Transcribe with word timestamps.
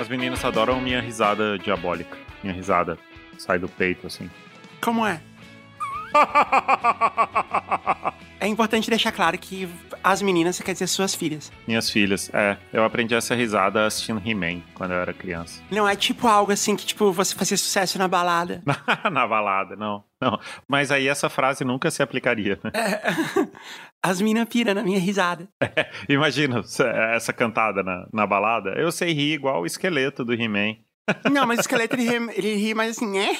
As 0.00 0.08
meninas 0.08 0.44
adoram 0.44 0.80
minha 0.80 1.00
risada 1.00 1.58
diabólica. 1.58 2.16
Minha 2.42 2.54
risada 2.54 2.98
sai 3.38 3.58
do 3.58 3.68
peito, 3.68 4.06
assim. 4.06 4.30
Como 4.80 5.06
é? 5.06 5.20
É 8.42 8.48
importante 8.48 8.90
deixar 8.90 9.12
claro 9.12 9.38
que 9.38 9.68
as 10.02 10.20
meninas 10.20 10.58
quer 10.58 10.72
dizer 10.72 10.88
suas 10.88 11.14
filhas. 11.14 11.52
Minhas 11.64 11.88
filhas, 11.88 12.28
é. 12.34 12.56
Eu 12.72 12.82
aprendi 12.82 13.14
essa 13.14 13.36
risada 13.36 13.86
assistindo 13.86 14.20
He-Man 14.20 14.62
quando 14.74 14.90
eu 14.90 14.96
era 14.96 15.12
criança. 15.12 15.62
Não 15.70 15.88
é 15.88 15.94
tipo 15.94 16.26
algo 16.26 16.50
assim 16.50 16.74
que, 16.74 16.84
tipo, 16.84 17.12
você 17.12 17.36
fazia 17.36 17.56
sucesso 17.56 18.00
na 18.00 18.08
balada. 18.08 18.60
Na 19.12 19.28
balada, 19.28 19.76
não. 19.76 20.02
Não. 20.20 20.40
Mas 20.66 20.90
aí 20.90 21.06
essa 21.06 21.30
frase 21.30 21.64
nunca 21.64 21.88
se 21.88 22.02
aplicaria, 22.02 22.58
né? 22.64 22.72
É. 22.74 23.00
As 24.02 24.20
meninas 24.20 24.48
piram 24.48 24.74
na 24.74 24.82
minha 24.82 24.98
risada. 24.98 25.48
Imagina 26.08 26.64
essa 27.14 27.32
cantada 27.32 27.84
na, 27.84 28.08
na 28.12 28.26
balada. 28.26 28.70
Eu 28.70 28.90
sei 28.90 29.12
rir 29.12 29.34
igual 29.34 29.62
o 29.62 29.66
esqueleto 29.66 30.24
do 30.24 30.34
He-Man. 30.34 30.78
Não, 31.30 31.46
mas 31.46 31.58
o 31.58 31.60
esqueleto 31.60 31.94
ele 31.94 32.08
ri, 32.08 32.16
ele 32.36 32.54
ri 32.56 32.74
mais 32.74 32.96
assim. 32.96 33.18
É, 33.18 33.32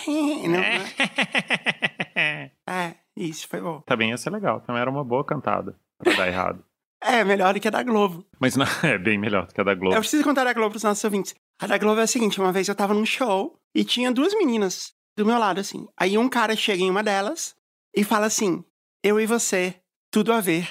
não, 0.47 0.61
é. 0.61 2.51
é, 2.69 2.95
isso 3.17 3.49
foi 3.49 3.61
bom. 3.61 3.81
Também 3.83 4.11
ia 4.11 4.17
ser 4.17 4.31
legal. 4.31 4.61
Também 4.61 4.81
era 4.81 4.91
uma 4.91 5.05
boa 5.05 5.25
cantada 5.25 5.79
pra 5.99 6.15
dar 6.15 6.29
errado. 6.29 6.65
É, 7.05 7.25
melhor 7.25 7.53
do 7.53 7.59
que 7.59 7.67
a 7.67 7.71
da 7.73 7.83
Globo. 7.83 8.25
Mas 8.39 8.55
não, 8.55 8.65
é 8.85 8.97
bem 8.97 9.19
melhor 9.19 9.49
do 9.49 9.53
que 9.53 9.61
a 9.61 9.65
da 9.65 9.75
Globo. 9.75 9.93
Eu 9.93 9.99
preciso 9.99 10.23
contar 10.23 10.43
a 10.43 10.45
da 10.45 10.53
Globo 10.53 10.71
pros 10.71 10.85
nossos 10.85 11.03
ouvintes. 11.03 11.35
A 11.61 11.67
da 11.67 11.77
Globo 11.77 12.01
é 12.01 12.05
a 12.05 12.07
seguinte: 12.07 12.41
uma 12.41 12.53
vez 12.53 12.69
eu 12.69 12.77
tava 12.77 12.95
num 12.95 13.05
show 13.05 13.59
e 13.75 13.85
tinha 13.85 14.13
duas 14.13 14.33
meninas 14.35 14.93
do 15.17 15.27
meu 15.27 15.37
lado, 15.37 15.59
assim. 15.59 15.89
Aí 15.97 16.17
um 16.17 16.29
cara 16.29 16.55
chega 16.55 16.81
em 16.81 16.89
uma 16.89 17.03
delas 17.03 17.57
e 17.93 18.05
fala 18.05 18.27
assim: 18.27 18.65
Eu 19.03 19.21
e 19.21 19.27
você, 19.27 19.75
tudo 20.13 20.33
a 20.33 20.41
ver. 20.41 20.69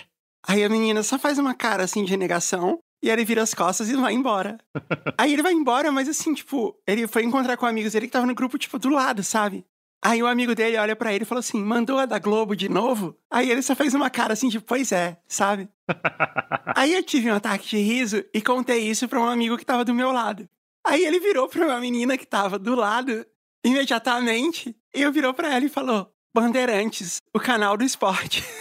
Aí 0.48 0.64
a 0.64 0.70
menina 0.70 1.04
só 1.04 1.20
faz 1.20 1.38
uma 1.38 1.54
cara 1.54 1.84
assim 1.84 2.06
de 2.06 2.16
negação. 2.16 2.80
E 3.04 3.10
ele 3.10 3.26
vira 3.26 3.42
as 3.42 3.54
costas 3.54 3.90
e 3.90 3.96
vai 3.96 4.14
embora. 4.14 4.60
aí 5.18 5.34
ele 5.34 5.42
vai 5.42 5.54
embora, 5.54 5.92
mas 5.92 6.08
assim, 6.08 6.36
tipo, 6.36 6.80
ele 6.88 7.08
foi 7.08 7.24
encontrar 7.24 7.58
com 7.58 7.66
amigos 7.66 7.94
dele 7.94 8.06
que 8.06 8.14
tava 8.14 8.28
no 8.28 8.36
grupo, 8.36 8.60
tipo, 8.60 8.78
do 8.78 8.90
lado, 8.90 9.24
sabe? 9.24 9.66
Aí 10.04 10.24
o 10.24 10.28
amigo 10.28 10.56
dele 10.56 10.78
olha 10.78 10.96
pra 10.96 11.14
ele 11.14 11.24
e 11.24 11.28
fala 11.28 11.40
assim: 11.40 11.64
mandou 11.64 12.00
a 12.00 12.08
da 12.08 12.18
Globo 12.18 12.56
de 12.56 12.68
novo? 12.68 13.16
Aí 13.30 13.52
ele 13.52 13.62
só 13.62 13.76
fez 13.76 13.94
uma 13.94 14.10
cara 14.10 14.34
assim, 14.34 14.50
tipo, 14.50 14.66
pois 14.66 14.92
é, 14.92 15.20
sabe? 15.28 15.70
Aí 16.76 16.94
eu 16.94 17.04
tive 17.04 17.32
um 17.32 17.36
ataque 17.36 17.68
de 17.68 17.78
riso 17.78 18.24
e 18.34 18.42
contei 18.42 18.80
isso 18.80 19.08
pra 19.08 19.20
um 19.20 19.30
amigo 19.30 19.58
que 19.58 19.66
tava 19.66 19.86
do 19.86 19.94
meu 19.94 20.12
lado. 20.12 20.50
Aí 20.86 21.06
ele 21.06 21.20
virou 21.20 21.48
pra 21.48 21.66
uma 21.66 21.80
menina 21.80 22.18
que 22.18 22.26
tava 22.26 22.58
do 22.58 22.74
lado 22.74 23.24
imediatamente 23.64 24.76
e 24.94 25.02
eu 25.02 25.12
virou 25.12 25.36
pra 25.36 25.54
ela 25.54 25.66
e 25.66 25.70
falou: 25.70 26.12
Bandeirantes, 26.34 27.22
o 27.34 27.40
canal 27.40 27.78
do 27.78 27.84
esporte. 27.84 28.44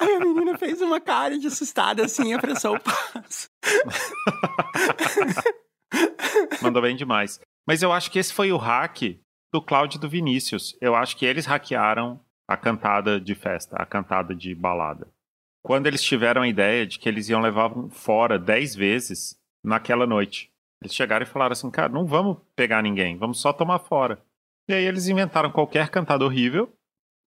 Aí 0.00 0.16
a 0.16 0.20
menina 0.20 0.58
fez 0.58 0.80
uma 0.80 1.00
cara 1.00 1.38
de 1.38 1.46
assustada 1.46 2.04
assim 2.04 2.30
e 2.30 2.34
apressou 2.34 2.74
o 2.74 2.80
passo. 2.80 3.48
Mandou 6.60 6.82
bem 6.82 6.96
demais. 6.96 7.38
Mas 7.66 7.82
eu 7.82 7.92
acho 7.92 8.10
que 8.10 8.18
esse 8.18 8.32
foi 8.32 8.52
o 8.52 8.56
hack 8.56 9.18
do 9.52 9.60
Cláudio 9.60 9.98
e 9.98 10.00
do 10.00 10.08
Vinícius. 10.08 10.76
Eu 10.80 10.94
acho 10.94 11.16
que 11.16 11.26
eles 11.26 11.46
hackearam 11.46 12.20
a 12.48 12.56
cantada 12.56 13.20
de 13.20 13.34
festa, 13.34 13.76
a 13.76 13.86
cantada 13.86 14.34
de 14.34 14.54
balada. 14.54 15.08
Quando 15.62 15.86
eles 15.86 16.02
tiveram 16.02 16.42
a 16.42 16.48
ideia 16.48 16.86
de 16.86 16.98
que 16.98 17.08
eles 17.08 17.28
iam 17.28 17.40
levar 17.40 17.70
fora 17.90 18.38
dez 18.38 18.74
vezes 18.74 19.38
naquela 19.62 20.06
noite. 20.06 20.50
Eles 20.82 20.94
chegaram 20.94 21.24
e 21.24 21.28
falaram 21.28 21.52
assim, 21.52 21.70
cara, 21.70 21.90
não 21.90 22.06
vamos 22.06 22.38
pegar 22.56 22.82
ninguém, 22.82 23.16
vamos 23.16 23.40
só 23.40 23.52
tomar 23.52 23.78
fora. 23.78 24.18
E 24.68 24.72
aí 24.72 24.84
eles 24.84 25.08
inventaram 25.08 25.50
qualquer 25.50 25.90
cantada 25.90 26.24
horrível 26.24 26.72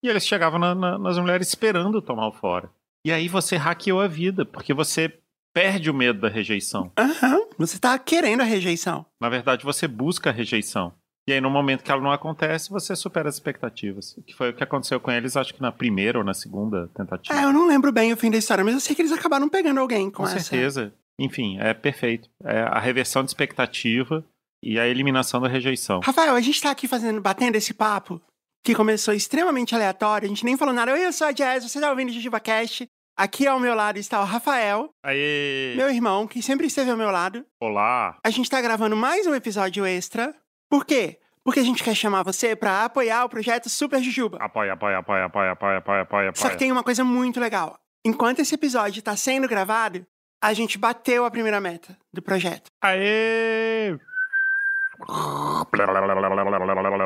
e 0.02 0.08
eles 0.08 0.26
chegavam 0.26 0.58
na, 0.58 0.74
na, 0.74 0.98
nas 0.98 1.18
mulheres 1.18 1.48
esperando 1.48 2.02
tomar 2.02 2.26
o 2.26 2.32
fora. 2.32 2.70
E 3.06 3.12
aí 3.12 3.28
você 3.28 3.56
hackeou 3.56 4.00
a 4.00 4.08
vida, 4.08 4.44
porque 4.44 4.74
você 4.74 5.12
perde 5.54 5.88
o 5.88 5.94
medo 5.94 6.20
da 6.20 6.28
rejeição. 6.28 6.90
Aham, 6.98 7.46
você 7.56 7.78
tá 7.78 7.96
querendo 7.98 8.40
a 8.40 8.44
rejeição. 8.44 9.06
Na 9.20 9.28
verdade, 9.28 9.64
você 9.64 9.86
busca 9.86 10.30
a 10.30 10.32
rejeição. 10.32 10.92
E 11.26 11.32
aí, 11.32 11.40
no 11.40 11.48
momento 11.48 11.82
que 11.82 11.90
ela 11.90 12.02
não 12.02 12.12
acontece, 12.12 12.68
você 12.68 12.94
supera 12.94 13.30
as 13.30 13.36
expectativas. 13.36 14.14
Que 14.26 14.34
foi 14.34 14.50
o 14.50 14.52
que 14.52 14.62
aconteceu 14.62 15.00
com 15.00 15.10
eles, 15.10 15.36
acho 15.36 15.54
que 15.54 15.62
na 15.62 15.72
primeira 15.72 16.18
ou 16.18 16.24
na 16.24 16.34
segunda 16.34 16.88
tentativa. 16.88 17.38
É, 17.38 17.44
eu 17.44 17.52
não 17.52 17.66
lembro 17.66 17.90
bem 17.90 18.12
o 18.12 18.16
fim 18.16 18.30
da 18.30 18.36
história, 18.36 18.62
mas 18.62 18.74
eu 18.74 18.80
sei 18.80 18.94
que 18.94 19.00
eles 19.00 19.12
acabaram 19.12 19.48
pegando 19.48 19.80
alguém 19.80 20.10
com, 20.10 20.18
com 20.18 20.24
essa. 20.24 20.40
certeza. 20.40 20.92
Enfim, 21.18 21.56
é 21.60 21.72
perfeito. 21.72 22.28
É 22.44 22.60
a 22.60 22.78
reversão 22.78 23.22
de 23.22 23.30
expectativa 23.30 24.22
e 24.62 24.78
a 24.78 24.86
eliminação 24.86 25.40
da 25.40 25.48
rejeição. 25.48 26.00
Rafael, 26.00 26.34
a 26.34 26.40
gente 26.40 26.60
tá 26.60 26.70
aqui 26.70 26.86
fazendo, 26.86 27.20
batendo 27.22 27.56
esse 27.56 27.72
papo 27.72 28.20
que 28.62 28.74
começou 28.74 29.14
extremamente 29.14 29.74
aleatório, 29.74 30.26
a 30.26 30.28
gente 30.28 30.44
nem 30.44 30.56
falou 30.56 30.74
nada. 30.74 30.92
Oi, 30.92 31.06
eu 31.06 31.12
sou 31.12 31.26
a 31.26 31.32
Jazz, 31.32 31.64
você 31.64 31.80
tá 31.80 31.90
ouvindo 31.90 32.08
o 32.08 32.12
Jujuba 32.12 32.40
Cast. 32.40 32.86
Aqui 33.16 33.46
ao 33.46 33.60
meu 33.60 33.76
lado 33.76 33.96
está 33.96 34.20
o 34.20 34.24
Rafael, 34.24 34.90
Aê! 35.00 35.74
meu 35.76 35.88
irmão, 35.88 36.26
que 36.26 36.42
sempre 36.42 36.66
esteve 36.66 36.90
ao 36.90 36.96
meu 36.96 37.12
lado. 37.12 37.46
Olá! 37.60 38.18
A 38.24 38.28
gente 38.28 38.50
tá 38.50 38.60
gravando 38.60 38.96
mais 38.96 39.24
um 39.24 39.34
episódio 39.36 39.86
extra. 39.86 40.34
Por 40.68 40.84
quê? 40.84 41.20
Porque 41.44 41.60
a 41.60 41.62
gente 41.62 41.84
quer 41.84 41.94
chamar 41.94 42.24
você 42.24 42.56
pra 42.56 42.84
apoiar 42.84 43.24
o 43.24 43.28
projeto 43.28 43.68
Super 43.68 44.02
Jujuba. 44.02 44.38
Apoia, 44.40 44.72
apoia, 44.72 44.98
apoia, 44.98 45.26
apoia, 45.26 45.52
apoia, 45.52 45.78
apoia, 45.78 46.00
apoia. 46.02 46.32
Só 46.34 46.50
que 46.50 46.56
tem 46.56 46.72
uma 46.72 46.82
coisa 46.82 47.04
muito 47.04 47.38
legal. 47.38 47.78
Enquanto 48.04 48.40
esse 48.40 48.56
episódio 48.56 49.00
tá 49.00 49.14
sendo 49.14 49.46
gravado, 49.46 50.04
a 50.42 50.52
gente 50.52 50.76
bateu 50.76 51.24
a 51.24 51.30
primeira 51.30 51.60
meta 51.60 51.96
do 52.12 52.20
projeto. 52.20 52.66
Aê! 52.82 53.96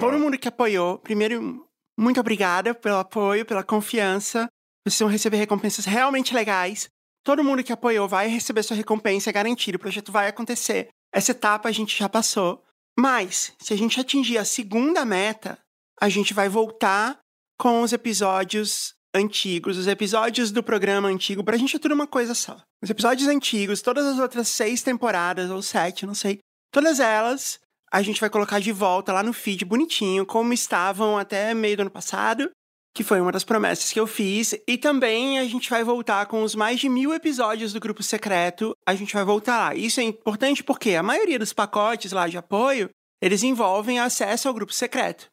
Todo 0.00 0.18
mundo 0.18 0.38
que 0.38 0.48
apoiou, 0.48 0.98
primeiro, 1.00 1.66
muito 1.98 2.18
obrigada 2.18 2.74
pelo 2.74 2.96
apoio, 2.96 3.44
pela 3.44 3.62
confiança. 3.62 4.48
Vocês 4.90 5.00
vão 5.00 5.08
receber 5.08 5.36
recompensas 5.36 5.84
realmente 5.84 6.34
legais. 6.34 6.88
Todo 7.24 7.44
mundo 7.44 7.62
que 7.62 7.72
apoiou 7.72 8.08
vai 8.08 8.28
receber 8.28 8.62
sua 8.62 8.76
recompensa, 8.76 9.30
é 9.30 9.32
garantido. 9.32 9.76
O 9.76 9.80
projeto 9.80 10.10
vai 10.10 10.28
acontecer. 10.28 10.88
Essa 11.12 11.32
etapa 11.32 11.68
a 11.68 11.72
gente 11.72 11.96
já 11.96 12.08
passou. 12.08 12.62
Mas, 12.98 13.52
se 13.60 13.72
a 13.72 13.76
gente 13.76 14.00
atingir 14.00 14.38
a 14.38 14.44
segunda 14.44 15.04
meta, 15.04 15.58
a 16.00 16.08
gente 16.08 16.34
vai 16.34 16.48
voltar 16.48 17.18
com 17.58 17.82
os 17.82 17.92
episódios 17.92 18.94
antigos, 19.14 19.76
os 19.76 19.86
episódios 19.86 20.50
do 20.50 20.62
programa 20.62 21.08
antigo, 21.08 21.42
pra 21.42 21.56
gente 21.56 21.76
é 21.76 21.78
tudo 21.78 21.94
uma 21.94 22.06
coisa 22.06 22.34
só. 22.34 22.56
Os 22.82 22.90
episódios 22.90 23.28
antigos, 23.28 23.82
todas 23.82 24.06
as 24.06 24.18
outras 24.18 24.48
seis 24.48 24.82
temporadas, 24.82 25.50
ou 25.50 25.62
sete, 25.62 26.06
não 26.06 26.14
sei, 26.14 26.38
todas 26.72 27.00
elas 27.00 27.58
a 27.90 28.02
gente 28.02 28.20
vai 28.20 28.28
colocar 28.28 28.60
de 28.60 28.70
volta 28.70 29.12
lá 29.12 29.22
no 29.22 29.32
feed 29.32 29.64
bonitinho, 29.64 30.26
como 30.26 30.52
estavam 30.52 31.16
até 31.16 31.54
meio 31.54 31.76
do 31.76 31.80
ano 31.80 31.90
passado, 31.90 32.50
que 32.94 33.04
foi 33.04 33.20
uma 33.20 33.32
das 33.32 33.44
promessas 33.44 33.92
que 33.92 34.00
eu 34.00 34.06
fiz. 34.06 34.54
E 34.66 34.76
também 34.76 35.38
a 35.38 35.44
gente 35.44 35.70
vai 35.70 35.84
voltar 35.84 36.26
com 36.26 36.42
os 36.42 36.54
mais 36.54 36.80
de 36.80 36.88
mil 36.88 37.14
episódios 37.14 37.72
do 37.72 37.80
Grupo 37.80 38.02
Secreto. 38.02 38.74
A 38.86 38.94
gente 38.94 39.14
vai 39.14 39.24
voltar 39.24 39.58
lá. 39.58 39.74
Isso 39.74 40.00
é 40.00 40.04
importante 40.04 40.64
porque 40.64 40.94
a 40.94 41.02
maioria 41.02 41.38
dos 41.38 41.52
pacotes 41.52 42.12
lá 42.12 42.26
de 42.28 42.38
apoio, 42.38 42.90
eles 43.22 43.42
envolvem 43.42 43.98
acesso 43.98 44.48
ao 44.48 44.54
Grupo 44.54 44.72
Secreto. 44.72 45.26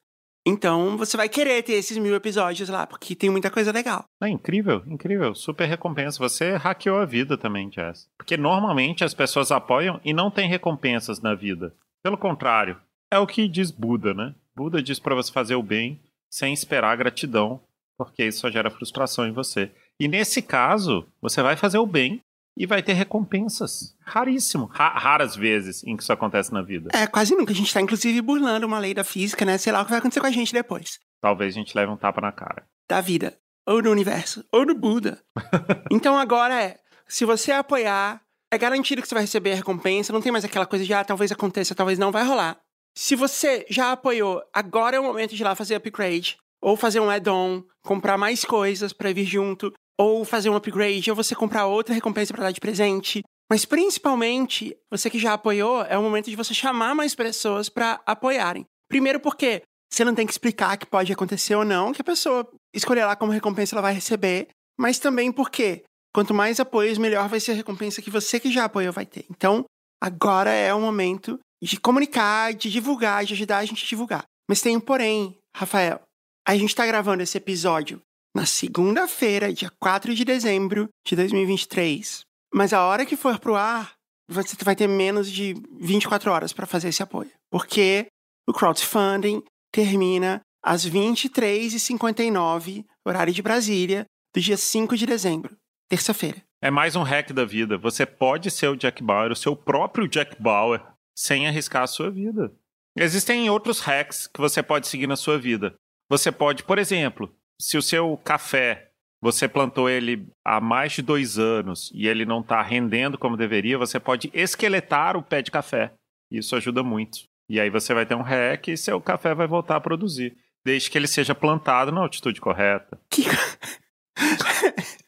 Então 0.47 0.95
você 0.95 1.17
vai 1.17 1.27
querer 1.27 1.63
ter 1.63 1.73
esses 1.73 1.97
mil 1.97 2.13
episódios 2.13 2.69
lá, 2.69 2.85
porque 2.85 3.15
tem 3.15 3.31
muita 3.31 3.49
coisa 3.49 3.71
legal. 3.71 4.05
É 4.21 4.29
incrível, 4.29 4.83
incrível. 4.85 5.33
Super 5.33 5.67
recompensa. 5.67 6.19
Você 6.19 6.55
hackeou 6.55 6.99
a 6.99 7.05
vida 7.05 7.35
também, 7.35 7.71
Jess. 7.71 8.07
Porque 8.15 8.38
normalmente 8.38 9.03
as 9.03 9.15
pessoas 9.15 9.51
apoiam 9.51 9.99
e 10.05 10.13
não 10.13 10.29
tem 10.29 10.47
recompensas 10.47 11.19
na 11.19 11.33
vida. 11.33 11.73
Pelo 12.03 12.17
contrário, 12.17 12.77
é 13.11 13.17
o 13.17 13.25
que 13.25 13.47
diz 13.47 13.71
Buda, 13.71 14.13
né? 14.13 14.35
Buda 14.55 14.83
diz 14.83 14.99
para 14.99 15.15
você 15.15 15.31
fazer 15.31 15.55
o 15.55 15.63
bem 15.63 15.99
sem 16.30 16.53
esperar 16.53 16.97
gratidão, 16.97 17.62
porque 17.97 18.25
isso 18.25 18.40
só 18.40 18.52
gera 18.52 18.69
frustração 18.69 19.28
em 19.28 19.31
você. 19.31 19.72
E 20.00 20.08
nesse 20.08 20.41
caso, 20.41 21.08
você 21.22 21.41
vai 21.41 21.56
fazer 21.56 21.78
o 21.78 21.86
bem 21.86 22.22
e 22.58 22.66
vai 22.66 22.81
ter 22.81 22.94
recompensas. 22.94 23.96
Raríssimo. 24.02 24.66
Ra 24.66 24.90
raras 24.90 25.36
vezes 25.36 25.84
em 25.84 25.96
que 25.96 26.03
isso 26.03 26.13
acontece 26.13 26.53
na 26.53 26.62
vida. 26.62 26.90
É, 26.94 27.06
quase 27.08 27.36
nunca. 27.36 27.52
A 27.52 27.56
gente 27.56 27.74
tá, 27.74 27.81
inclusive, 27.81 28.22
burlando 28.22 28.66
uma 28.66 28.80
lei 28.80 28.94
da 28.94 29.03
física, 29.03 29.44
né? 29.44 29.57
Sei 29.57 29.72
lá 29.72 29.81
o 29.81 29.86
que 29.86 29.92
vai 29.92 30.00
acontecer 30.00 30.22
com 30.22 30.27
a 30.27 30.31
gente 30.31 30.54
depois. 30.54 31.00
Talvez 31.22 31.54
a 31.54 31.57
gente 31.57 31.75
leve 31.75 31.92
um 31.92 31.98
tapa 31.98 32.22
na 32.22 32.31
cara. 32.31 32.66
Da 32.88 33.01
vida. 33.01 33.38
Ou 33.66 33.81
do 33.81 33.92
universo. 33.92 34.45
Ou 34.51 34.66
do 34.66 34.75
Buda. 34.75 35.21
então 35.92 36.18
agora 36.18 36.62
é, 36.62 36.80
se 37.07 37.25
você 37.25 37.51
apoiar, 37.51 38.21
é 38.51 38.57
garantido 38.57 39.01
que 39.01 39.07
você 39.07 39.16
vai 39.16 39.24
receber 39.24 39.54
a 39.54 39.56
recompensa. 39.56 40.13
Não 40.13 40.21
tem 40.21 40.31
mais 40.31 40.45
aquela 40.45 40.66
coisa 40.66 40.86
de, 40.86 40.94
ah, 40.94 41.04
talvez 41.04 41.31
aconteça, 41.31 41.75
talvez 41.75 42.00
não. 42.00 42.12
Vai 42.12 42.24
rolar. 42.25 42.57
Se 42.97 43.13
você 43.15 43.65
já 43.69 43.92
apoiou, 43.92 44.42
agora 44.53 44.95
é 44.95 45.00
o 45.00 45.03
momento 45.03 45.36
de 45.36 45.42
ir 45.42 45.44
lá 45.44 45.53
fazer 45.53 45.75
upgrade. 45.75 46.38
Ou 46.62 46.77
fazer 46.77 47.01
um 47.01 47.09
add-on, 47.09 47.62
comprar 47.83 48.18
mais 48.18 48.45
coisas 48.45 48.94
pra 48.94 49.12
vir 49.12 49.25
junto. 49.25 49.74
Ou 50.00 50.24
fazer 50.24 50.50
um 50.50 50.56
upgrade, 50.56 51.09
ou 51.09 51.15
você 51.15 51.36
comprar 51.36 51.68
outra 51.68 51.94
recompensa 51.94 52.33
pra 52.33 52.44
dar 52.44 52.51
de 52.51 52.59
presente. 52.62 53.21
Mas 53.51 53.65
principalmente, 53.65 54.75
você 54.89 55.09
que 55.09 55.19
já 55.19 55.33
apoiou, 55.33 55.83
é 55.83 55.97
o 55.97 56.01
momento 56.01 56.30
de 56.30 56.36
você 56.36 56.53
chamar 56.53 56.95
mais 56.95 57.13
pessoas 57.13 57.69
pra 57.69 58.01
apoiarem. 58.06 58.65
Primeiro 58.89 59.19
porque 59.19 59.62
você 59.92 60.03
não 60.03 60.15
tem 60.15 60.25
que 60.25 60.31
explicar 60.31 60.77
que 60.77 60.86
pode 60.86 61.12
acontecer 61.12 61.56
ou 61.56 61.65
não, 61.65 61.92
que 61.92 62.01
a 62.01 62.06
pessoa 62.06 62.50
escolher 62.74 63.06
lá 63.06 63.15
como 63.15 63.31
recompensa 63.31 63.75
ela 63.75 63.81
vai 63.81 63.94
receber. 63.94 64.47
Mas 64.80 65.00
também 65.00 65.31
porque 65.31 65.83
quanto 66.13 66.33
mais 66.33 66.59
apoios, 66.59 66.97
melhor 66.97 67.27
vai 67.27 67.39
ser 67.42 67.51
a 67.51 67.56
recompensa 67.56 68.01
que 68.01 68.09
você 68.09 68.39
que 68.39 68.51
já 68.51 68.65
apoiou 68.65 68.94
vai 68.94 69.06
ter. 69.06 69.25
Então, 69.30 69.65
agora 70.01 70.50
é 70.50 70.74
o 70.74 70.80
momento 70.80 71.39
de 71.62 71.80
comunicar, 71.80 72.54
de 72.54 72.69
divulgar, 72.69 73.25
de 73.25 73.34
ajudar 73.34 73.57
a 73.60 73.66
gente 73.66 73.84
a 73.84 73.88
divulgar. 73.88 74.25
Mas 74.50 74.62
tem 74.62 74.78
um 74.78 74.80
porém, 74.80 75.38
Rafael. 75.56 76.02
A 76.48 76.56
gente 76.56 76.75
tá 76.75 76.86
gravando 76.86 77.24
esse 77.24 77.38
episódio 77.38 78.02
na 78.36 78.46
segunda-feira, 78.46 79.54
dia 79.54 79.72
4 79.80 80.13
de 80.13 80.25
dezembro 80.25 80.90
de 81.07 81.16
2023. 81.16 82.22
Mas 82.54 82.74
a 82.74 82.86
hora 82.86 83.06
que 83.06 83.16
for 83.16 83.40
pro 83.40 83.56
ar, 83.56 83.94
você 84.30 84.56
vai 84.63 84.75
ter 84.75 84.88
menos 84.88 85.31
de 85.31 85.56
24 85.80 86.31
horas 86.31 86.54
para 86.54 86.66
fazer 86.66 86.90
esse 86.90 87.02
apoio. 87.02 87.31
Porque 87.50 88.07
o 88.48 88.54
crowdfunding 88.54 89.42
termina 89.72 90.42
às 90.63 90.88
23h59, 90.88 92.86
horário 93.06 93.34
de 93.34 93.42
Brasília, 93.42 94.06
do 94.34 94.42
dia 94.42 94.57
5 94.57 94.98
de 94.98 95.06
dezembro, 95.06 95.56
terça-feira. 95.90 96.44
É 96.62 96.72
mais 96.72 96.96
um 96.96 97.04
hack 97.04 97.31
da 97.31 97.46
vida. 97.46 97.78
Você 97.78 98.06
pode 98.06 98.50
ser 98.50 98.68
o 98.68 98.75
Jack 98.75 99.04
Bauer, 99.04 99.31
o 99.31 99.36
seu 99.36 99.56
próprio 99.56 100.07
Jack 100.07 100.42
Bauer, 100.42 100.84
sem 101.15 101.47
arriscar 101.47 101.83
a 101.83 101.88
sua 101.88 102.12
vida. 102.12 102.51
Existem 102.97 103.50
outros 103.50 103.79
hacks 103.79 104.27
que 104.27 104.39
você 104.39 104.62
pode 104.62 104.88
seguir 104.88 105.07
na 105.07 105.15
sua 105.15 105.38
vida. 105.38 105.75
Você 106.09 106.31
pode, 106.31 106.63
por 106.63 106.77
exemplo, 106.77 107.33
se 107.59 107.77
o 107.77 107.81
seu 107.81 108.17
café 108.23 108.91
você 109.21 109.47
plantou 109.47 109.89
ele 109.89 110.27
há 110.44 110.62
mais 110.62 110.94
de 110.94 111.01
dois 111.01 111.39
anos 111.39 111.91
e 111.95 112.07
ele 112.07 112.25
não 112.25 112.41
está 112.41 112.62
rendendo 112.62 113.17
como 113.17 113.35
deveria, 113.35 113.77
você 113.77 114.00
pode 114.00 114.29
esqueletar 114.33 115.17
o 115.17 115.23
pé 115.23 115.41
de 115.41 115.50
café. 115.50 115.94
Isso 116.29 116.56
ajuda 116.56 116.83
muito. 116.83 117.19
E 117.50 117.59
aí 117.59 117.69
você 117.69 117.94
vai 117.94 118.06
ter 118.06 118.15
um 118.15 118.21
REC 118.21 118.68
e 118.68 118.77
seu 118.77 119.01
café 119.01 119.33
vai 119.33 119.47
voltar 119.47 119.77
a 119.77 119.81
produzir. 119.81 120.38
Desde 120.63 120.89
que 120.89 120.97
ele 120.97 121.07
seja 121.07 121.33
plantado 121.33 121.91
na 121.91 122.01
altitude 122.01 122.41
correta. 122.41 123.00
Que... 123.09 123.23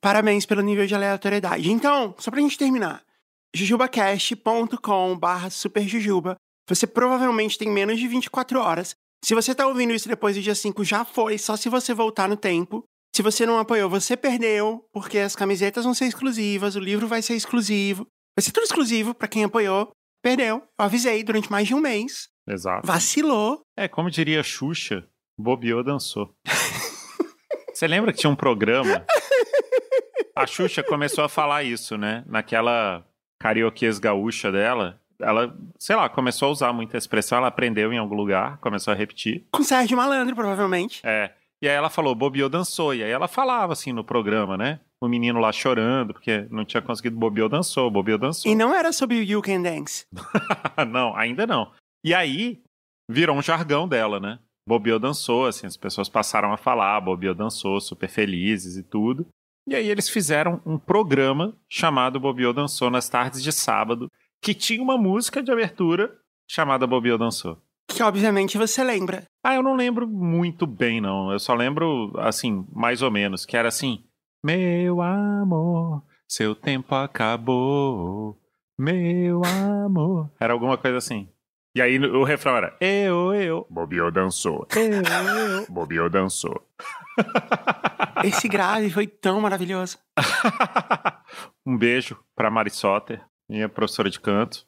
Parabéns 0.00 0.44
pelo 0.44 0.62
nível 0.62 0.86
de 0.86 0.94
aleatoriedade. 0.94 1.70
Então, 1.70 2.14
só 2.18 2.30
pra 2.30 2.40
gente 2.40 2.58
terminar. 2.58 3.02
jujubacast.com 3.54 5.16
barra 5.16 5.48
superjujuba. 5.48 6.36
Você 6.68 6.86
provavelmente 6.86 7.56
tem 7.56 7.70
menos 7.70 8.00
de 8.00 8.08
24 8.08 8.58
horas. 8.58 8.94
Se 9.24 9.34
você 9.34 9.54
tá 9.54 9.66
ouvindo 9.66 9.94
isso 9.94 10.08
depois 10.08 10.36
do 10.36 10.42
dia 10.42 10.54
5, 10.54 10.84
já 10.84 11.04
foi, 11.04 11.38
só 11.38 11.56
se 11.56 11.68
você 11.68 11.94
voltar 11.94 12.28
no 12.28 12.36
tempo. 12.36 12.84
Se 13.14 13.22
você 13.22 13.46
não 13.46 13.58
apoiou, 13.58 13.88
você 13.88 14.16
perdeu, 14.16 14.84
porque 14.92 15.18
as 15.18 15.36
camisetas 15.36 15.84
vão 15.84 15.94
ser 15.94 16.06
exclusivas, 16.06 16.74
o 16.74 16.80
livro 16.80 17.06
vai 17.06 17.22
ser 17.22 17.34
exclusivo. 17.34 18.06
Vai 18.36 18.42
ser 18.42 18.50
tudo 18.50 18.64
exclusivo 18.64 19.14
para 19.14 19.28
quem 19.28 19.44
apoiou. 19.44 19.92
Perdeu. 20.22 20.56
Eu 20.56 20.84
avisei 20.84 21.22
durante 21.22 21.50
mais 21.50 21.68
de 21.68 21.74
um 21.74 21.80
mês. 21.80 22.28
Exato. 22.48 22.86
Vacilou. 22.86 23.60
É, 23.76 23.86
como 23.86 24.10
diria 24.10 24.42
Xuxa, 24.42 25.06
bobeou, 25.38 25.84
dançou. 25.84 26.34
você 27.72 27.86
lembra 27.86 28.12
que 28.12 28.18
tinha 28.18 28.30
um 28.30 28.36
programa? 28.36 29.06
A 30.36 30.46
Xuxa 30.46 30.82
começou 30.82 31.22
a 31.22 31.28
falar 31.28 31.62
isso, 31.62 31.96
né? 31.96 32.24
Naquela 32.26 33.06
carioquês 33.44 33.98
gaúcha 33.98 34.50
dela. 34.50 34.98
Ela, 35.20 35.54
sei 35.78 35.94
lá, 35.94 36.08
começou 36.08 36.48
a 36.48 36.52
usar 36.52 36.72
muita 36.72 36.96
expressão, 36.96 37.36
ela 37.36 37.48
aprendeu 37.48 37.92
em 37.92 37.98
algum 37.98 38.14
lugar, 38.14 38.56
começou 38.56 38.90
a 38.90 38.96
repetir. 38.96 39.44
Com 39.52 39.62
Sérgio 39.62 39.98
Malandro, 39.98 40.34
provavelmente. 40.34 41.02
É. 41.04 41.30
E 41.60 41.68
aí 41.68 41.74
ela 41.74 41.90
falou, 41.90 42.14
bobeou, 42.14 42.48
dançou. 42.48 42.94
E 42.94 43.04
aí 43.04 43.10
ela 43.10 43.28
falava 43.28 43.74
assim 43.74 43.92
no 43.92 44.02
programa, 44.02 44.56
né? 44.56 44.80
O 44.98 45.06
menino 45.06 45.40
lá 45.40 45.52
chorando, 45.52 46.14
porque 46.14 46.46
não 46.50 46.64
tinha 46.64 46.80
conseguido 46.80 47.18
bobeou, 47.18 47.48
dançou, 47.50 47.90
bobeou, 47.90 48.16
dançou. 48.16 48.50
E 48.50 48.54
não 48.54 48.74
era 48.74 48.92
sobre 48.92 49.18
o 49.18 49.22
You 49.22 49.42
Can 49.42 49.60
Dance. 49.60 50.06
não, 50.88 51.14
ainda 51.14 51.46
não. 51.46 51.70
E 52.02 52.14
aí 52.14 52.62
virou 53.10 53.36
um 53.36 53.42
jargão 53.42 53.86
dela, 53.86 54.18
né? 54.18 54.38
Bobeou, 54.66 54.98
dançou, 54.98 55.46
assim, 55.46 55.66
as 55.66 55.76
pessoas 55.76 56.08
passaram 56.08 56.50
a 56.50 56.56
falar, 56.56 56.98
bobeou, 57.02 57.34
dançou, 57.34 57.78
super 57.78 58.08
felizes 58.08 58.78
e 58.78 58.82
tudo. 58.82 59.26
E 59.66 59.74
aí 59.74 59.88
eles 59.88 60.08
fizeram 60.08 60.60
um 60.66 60.78
programa 60.78 61.56
chamado 61.68 62.20
Bobeou 62.20 62.52
Dançou 62.52 62.90
nas 62.90 63.08
tardes 63.08 63.42
de 63.42 63.50
sábado, 63.50 64.10
que 64.40 64.52
tinha 64.52 64.82
uma 64.82 64.98
música 64.98 65.42
de 65.42 65.50
abertura 65.50 66.14
chamada 66.46 66.86
Bobeou 66.86 67.16
Dançou. 67.16 67.58
Que 67.88 68.02
obviamente 68.02 68.58
você 68.58 68.82
lembra. 68.84 69.26
Ah, 69.42 69.54
eu 69.54 69.62
não 69.62 69.74
lembro 69.74 70.06
muito 70.06 70.66
bem, 70.66 71.00
não. 71.00 71.32
Eu 71.32 71.38
só 71.38 71.54
lembro, 71.54 72.12
assim, 72.18 72.66
mais 72.72 73.02
ou 73.02 73.10
menos, 73.10 73.46
que 73.46 73.56
era 73.56 73.68
assim: 73.68 74.04
Meu 74.42 75.00
amor, 75.00 76.02
seu 76.26 76.54
tempo 76.54 76.94
acabou. 76.94 78.38
Meu 78.78 79.42
amor. 79.44 80.30
Era 80.40 80.52
alguma 80.52 80.76
coisa 80.76 80.98
assim. 80.98 81.28
E 81.76 81.82
aí 81.82 81.98
o 81.98 82.22
refrão 82.22 82.56
era: 82.56 82.76
Eu, 82.80 83.34
eu. 83.34 83.66
Bobiô 83.68 84.10
dançou. 84.10 84.66
Eu, 84.76 85.02
eu. 85.02 85.66
Bobiô 85.70 86.08
dançou. 86.08 86.64
Esse 88.24 88.48
grave 88.48 88.90
foi 88.90 89.06
tão 89.08 89.40
maravilhoso. 89.40 89.98
um 91.66 91.76
beijo 91.76 92.16
pra 92.34 92.50
Mari 92.50 92.70
Soter, 92.70 93.20
minha 93.48 93.68
professora 93.68 94.08
de 94.08 94.20
canto. 94.20 94.64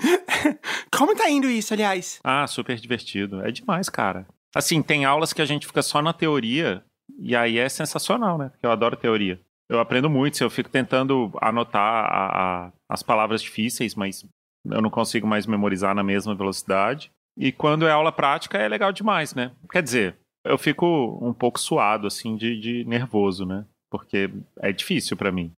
Como 0.97 1.15
tá 1.15 1.31
indo 1.31 1.49
isso, 1.49 1.73
aliás? 1.73 2.21
Ah, 2.25 2.47
super 2.47 2.77
divertido. 2.77 3.41
É 3.41 3.53
demais, 3.53 3.89
cara. 3.89 4.27
Assim, 4.55 4.83
tem 4.83 5.05
aulas 5.05 5.33
que 5.33 5.43
a 5.43 5.47
gente 5.47 5.67
fica 5.67 5.83
só 5.83 6.03
na 6.03 6.13
teoria, 6.13 6.83
e 7.19 7.37
aí 7.37 7.59
é 7.59 7.69
sensacional, 7.69 8.37
né? 8.37 8.49
Porque 8.49 8.67
eu 8.67 8.71
adoro 8.71 8.97
teoria. 8.97 9.41
Eu 9.69 9.81
aprendo 9.81 10.09
muito, 10.09 10.43
eu 10.43 10.51
fico 10.51 10.71
tentando 10.71 11.31
anotar 11.41 11.83
a, 11.83 12.67
a, 12.67 12.73
as 12.89 13.03
palavras 13.03 13.43
difíceis, 13.43 13.95
mas 13.95 14.25
eu 14.71 14.83
não 14.83 14.91
consigo 14.91 15.27
mais 15.27 15.47
memorizar 15.47 15.95
na 15.95 16.03
mesma 16.03 16.35
velocidade. 16.35 17.11
E 17.37 17.53
quando 17.53 17.87
é 17.87 17.91
aula 17.91 18.13
prática 18.13 18.59
é 18.59 18.69
legal 18.69 18.93
demais, 18.93 19.35
né? 19.35 19.53
Quer 19.71 19.83
dizer, 19.83 20.17
eu 20.45 20.57
fico 20.57 21.19
um 21.21 21.35
pouco 21.35 21.61
suado, 21.61 22.07
assim, 22.07 22.37
de, 22.37 22.59
de 22.59 22.85
nervoso, 22.85 23.45
né? 23.45 23.65
Porque 23.91 24.31
é 24.61 24.73
difícil 24.73 25.17
para 25.17 25.33
mim 25.33 25.53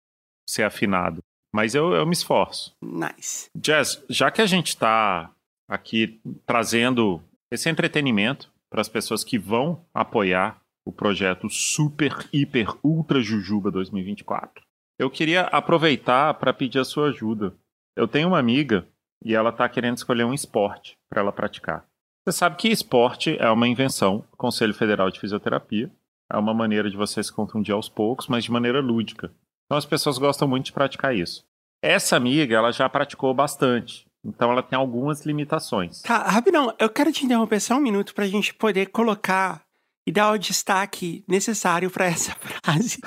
ser 0.49 0.65
afinado. 0.65 1.21
Mas 1.55 1.75
eu, 1.75 1.93
eu 1.93 2.07
me 2.07 2.13
esforço. 2.13 2.73
Nice. 2.83 3.49
Jazz, 3.57 4.05
já 4.09 4.31
que 4.31 4.43
a 4.43 4.47
gente 4.47 4.69
está 4.69 5.31
aqui 5.69 6.21
trazendo 6.47 7.23
esse 7.51 7.69
entretenimento 7.69 8.51
para 8.71 8.81
as 8.81 8.89
pessoas 8.89 9.25
que 9.25 9.39
vão 9.39 9.85
apoiar 9.95 10.61
o 10.87 10.93
projeto 10.93 11.49
Super, 11.49 12.29
Hiper, 12.33 12.75
Ultra 12.83 13.21
Jujuba 13.21 13.71
2024, 13.71 14.63
eu 14.99 15.11
queria 15.11 15.43
aproveitar 15.43 16.35
para 16.35 16.53
pedir 16.53 16.79
a 16.79 16.85
sua 16.85 17.09
ajuda. 17.09 17.55
Eu 17.97 18.09
tenho 18.09 18.29
uma 18.29 18.39
amiga 18.39 18.87
e 19.25 19.35
ela 19.35 19.51
está 19.51 19.69
querendo 19.69 19.97
escolher 19.97 20.25
um 20.25 20.35
esporte 20.35 20.97
para 21.09 21.21
ela 21.21 21.33
praticar. 21.33 21.85
Você 22.25 22.37
sabe 22.37 22.57
que 22.57 22.69
esporte 22.69 23.37
é 23.41 23.51
uma 23.51 23.67
invenção 23.67 24.19
do 24.31 24.37
Conselho 24.37 24.75
Federal 24.75 25.11
de 25.11 25.19
Fisioterapia. 25.19 25.91
É 26.31 26.37
uma 26.37 26.53
maneira 26.53 26.91
de 26.91 26.97
você 26.97 27.23
se 27.23 27.33
contundir 27.33 27.73
aos 27.73 27.89
poucos, 27.89 28.29
mas 28.29 28.45
de 28.45 28.53
maneira 28.53 28.81
lúdica. 28.81 29.33
Então 29.65 29.79
as 29.79 29.87
pessoas 29.87 30.19
gostam 30.19 30.47
muito 30.47 30.67
de 30.67 30.73
praticar 30.73 31.17
isso. 31.17 31.45
Essa 31.83 32.17
amiga, 32.17 32.57
ela 32.57 32.71
já 32.71 32.89
praticou 32.89 33.33
bastante. 33.33 34.07
Então 34.25 34.51
ela 34.51 34.63
tem 34.63 34.79
algumas 34.79 35.25
limitações. 35.25 36.03
Tá, 36.03 36.19
rapidão, 36.19 36.75
eu 36.79 36.91
quero 36.91 37.13
te 37.13 37.25
interromper 37.25 37.61
só 37.61 37.77
um 37.77 37.81
minuto 37.81 38.15
para 38.15 38.25
a 38.25 38.29
gente 38.29 38.53
poder 38.53 38.87
colocar 38.87 39.63
e 40.07 40.13
dar 40.13 40.33
o 40.33 40.39
destaque 40.39 41.25
necessário 41.29 41.91
para 41.91 42.07
essa 42.07 42.35
frase. 42.41 42.99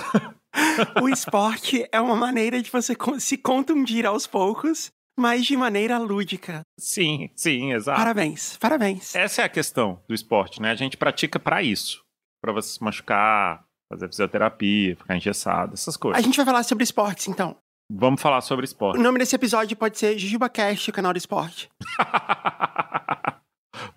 o 1.02 1.10
esporte 1.10 1.88
é 1.92 2.00
uma 2.00 2.16
maneira 2.16 2.62
de 2.62 2.72
você 2.72 2.96
se 3.20 3.38
contundir 3.38 4.06
aos 4.06 4.26
poucos, 4.26 4.92
mas 5.22 5.46
de 5.46 5.56
maneira 5.56 6.00
lúdica. 6.00 6.62
Sim, 6.80 7.30
sim, 7.36 7.72
exato. 7.74 8.00
Parabéns, 8.00 8.58
parabéns. 8.58 9.16
Essa 9.16 9.44
é 9.44 9.46
a 9.46 9.50
questão 9.50 10.02
do 10.08 10.16
esporte, 10.16 10.62
né? 10.62 10.72
A 10.72 10.76
gente 10.76 10.98
pratica 10.98 11.40
para 11.40 11.62
isso, 11.62 12.04
para 12.42 12.52
você 12.52 12.74
se 12.74 12.84
machucar, 12.84 13.64
fazer 13.88 14.08
fisioterapia, 14.08 14.96
ficar 14.96 15.16
engessado, 15.16 15.76
essas 15.76 15.96
coisas. 15.96 16.20
A 16.20 16.26
gente 16.26 16.36
vai 16.36 16.46
falar 16.46 16.64
sobre 16.64 16.84
esportes, 16.84 17.28
então. 17.28 17.56
Vamos 17.90 18.22
falar 18.22 18.42
sobre 18.42 18.66
esporte. 18.66 18.98
O 18.98 19.04
nome 19.04 19.20
desse 19.20 19.36
episódio 19.36 19.78
pode 19.78 20.00
ser 20.00 20.18
JujubaCast, 20.18 20.90
o 20.90 20.94
canal 20.94 21.14
do 21.14 21.18
esporte. 21.18 21.70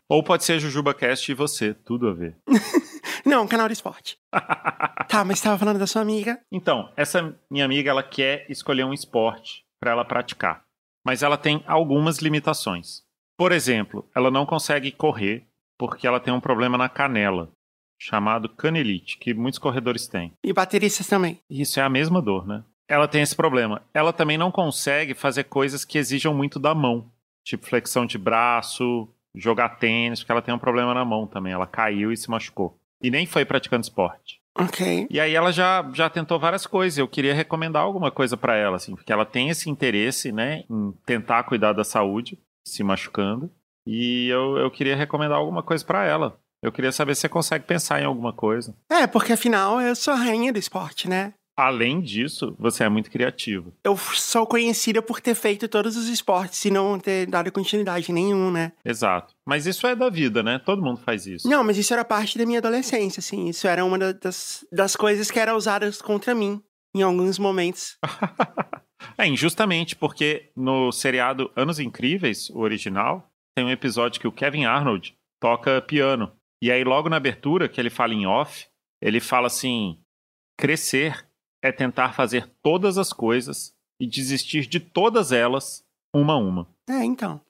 Ou 0.09 0.23
pode 0.23 0.45
ser 0.45 0.59
JujubaCast 0.61 1.31
e 1.31 1.35
você, 1.35 1.73
tudo 1.73 2.09
a 2.09 2.13
ver. 2.13 2.37
Não, 3.25 3.49
canal 3.49 3.67
do 3.67 3.73
esporte. 3.73 4.19
tá, 5.09 5.25
mas 5.25 5.39
estava 5.39 5.57
falando 5.57 5.79
da 5.79 5.87
sua 5.87 6.03
amiga. 6.03 6.39
Então, 6.53 6.93
essa 6.97 7.35
minha 7.51 7.65
amiga, 7.65 7.91
ela 7.91 8.03
quer 8.03 8.45
escolher 8.51 8.85
um 8.85 8.93
esporte 8.93 9.65
para 9.81 9.93
ela 9.93 10.05
praticar. 10.05 10.65
Mas 11.05 11.23
ela 11.23 11.37
tem 11.37 11.63
algumas 11.67 12.19
limitações. 12.19 13.03
Por 13.37 13.53
exemplo, 13.53 14.09
ela 14.15 14.31
não 14.31 14.47
consegue 14.47 14.93
correr 14.93 15.45
porque 15.79 16.07
ela 16.07 16.21
tem 16.21 16.33
um 16.33 16.41
problema 16.41 16.79
na 16.79 16.89
canela 16.89 17.51
chamado 17.99 18.49
canelite, 18.49 19.19
que 19.19 19.35
muitos 19.35 19.59
corredores 19.59 20.07
têm. 20.07 20.33
E 20.43 20.53
bateristas 20.53 21.07
também. 21.07 21.39
Isso 21.49 21.81
é 21.81 21.83
a 21.83 21.89
mesma 21.89 22.21
dor, 22.21 22.47
né? 22.47 22.63
Ela 22.89 23.09
tem 23.09 23.23
esse 23.23 23.35
problema. 23.35 23.83
Ela 23.95 24.13
também 24.13 24.37
não 24.37 24.51
consegue 24.51 25.15
fazer 25.15 25.45
coisas 25.45 25.85
que 25.85 25.99
exijam 25.99 26.35
muito 26.35 26.59
da 26.59 26.75
mão, 26.75 27.11
tipo 27.45 27.67
flexão 27.67 28.05
de 28.05 28.19
braço, 28.19 29.09
jogar 29.35 29.79
tênis, 29.79 30.21
porque 30.21 30.33
ela 30.33 30.43
tem 30.43 30.55
um 30.55 30.59
problema 30.59 30.93
na 30.93 31.05
mão 31.05 31.27
também. 31.27 31.53
Ela 31.53 31.67
caiu 31.67 32.13
e 32.13 32.17
se 32.17 32.31
machucou. 32.31 32.79
E 33.03 33.11
nem 33.11 33.27
foi 33.27 33.45
praticando 33.45 33.83
esporte. 33.83 34.41
Ok. 34.57 35.07
E 35.11 35.19
aí 35.19 35.35
ela 35.35 35.53
já, 35.53 35.89
já 35.93 36.09
tentou 36.09 36.39
várias 36.39 36.67
coisas. 36.67 36.99
Eu 36.99 37.09
queria 37.09 37.35
recomendar 37.35 37.83
alguma 37.83 38.11
coisa 38.11 38.37
para 38.37 38.57
ela, 38.57 38.77
assim, 38.77 38.95
porque 38.95 39.13
ela 39.13 39.27
tem 39.27 39.49
esse 39.49 39.69
interesse, 39.69 40.31
né, 40.31 40.65
em 40.71 40.93
tentar 41.05 41.43
cuidar 41.45 41.73
da 41.73 41.85
saúde, 41.85 42.39
se 42.67 42.83
machucando. 42.85 43.51
E 43.87 44.29
eu, 44.29 44.57
eu 44.57 44.71
queria 44.71 44.97
recomendar 44.97 45.39
alguma 45.39 45.63
coisa 45.63 45.85
para 45.85 46.07
ela. 46.07 46.39
Eu 46.63 46.73
queria 46.73 46.93
saber 46.93 47.15
se 47.15 47.23
você 47.23 47.29
consegue 47.29 47.67
pensar 47.67 48.01
em 48.01 48.07
alguma 48.07 48.33
coisa. 48.33 48.75
É, 48.91 49.07
porque 49.07 49.35
afinal 49.35 49.81
eu 49.83 49.95
sou 49.95 50.15
a 50.15 50.17
rainha 50.17 50.53
do 50.53 50.59
esporte, 50.59 51.09
né? 51.09 51.35
Além 51.57 52.01
disso, 52.01 52.55
você 52.59 52.85
é 52.85 52.89
muito 52.89 53.11
criativo. 53.11 53.73
Eu 53.85 53.97
sou 53.97 54.47
conhecida 54.47 55.01
por 55.01 55.21
ter 55.21 55.35
feito 55.35 55.69
todos 55.69 55.97
os 55.97 56.09
esportes 56.09 56.65
e 56.65 56.71
não 56.71 56.99
ter 56.99 57.27
dado 57.27 57.51
continuidade 57.53 58.13
nenhum, 58.13 58.51
né? 58.51 58.73
Exato. 58.85 59.35
Mas 59.47 59.67
isso 59.67 59.87
é 59.87 59.95
da 59.95 60.11
vida, 60.11 60.43
né? 60.43 60.59
Todo 60.59 60.83
mundo 60.83 61.01
faz 61.01 61.27
isso. 61.27 61.49
Não, 61.49 61.63
mas 61.63 61.79
isso 61.79 61.93
era 61.93 62.05
parte 62.05 62.37
da 62.39 62.47
minha 62.47 62.59
adolescência, 62.59 63.21
assim. 63.21 63.49
Isso 63.49 63.67
era 63.67 63.85
uma 63.85 63.99
das, 63.99 64.67
das 64.73 64.97
coisas 64.97 65.31
que 65.31 65.39
eram 65.39 65.57
usadas 65.57 66.03
contra 66.03 66.35
mim 66.35 66.63
em 66.95 67.03
alguns 67.03 67.39
momentos. 67.39 67.97
é, 69.19 69.27
injustamente, 69.27 69.97
porque 69.97 70.51
no 70.57 70.93
seriado 70.93 71.51
Anos 71.57 71.79
Incríveis, 71.79 72.51
o 72.51 72.61
original, 72.61 73.31
tem 73.57 73.65
um 73.65 73.71
episódio 73.71 74.21
que 74.21 74.29
o 74.29 74.33
Kevin 74.33 74.65
Arnold 74.65 75.15
toca 75.41 75.83
piano. 75.83 76.33
E 76.63 76.71
aí, 76.71 76.83
logo 76.83 77.09
na 77.09 77.17
abertura, 77.17 77.69
que 77.69 77.81
ele 77.81 77.91
fala 77.91 78.15
em 78.15 78.27
off, 78.27 78.67
ele 79.03 79.21
fala 79.21 79.47
assim: 79.47 79.99
crescer 80.59 81.24
é 81.65 81.73
tentar 81.73 82.13
fazer 82.13 82.47
todas 82.63 82.99
as 82.99 83.11
coisas 83.11 83.73
e 83.99 84.07
desistir 84.07 84.67
de 84.67 84.79
todas 84.79 85.33
elas, 85.33 85.83
uma 86.15 86.35
a 86.35 86.37
uma. 86.37 86.69
É, 86.87 87.03
então. 87.03 87.41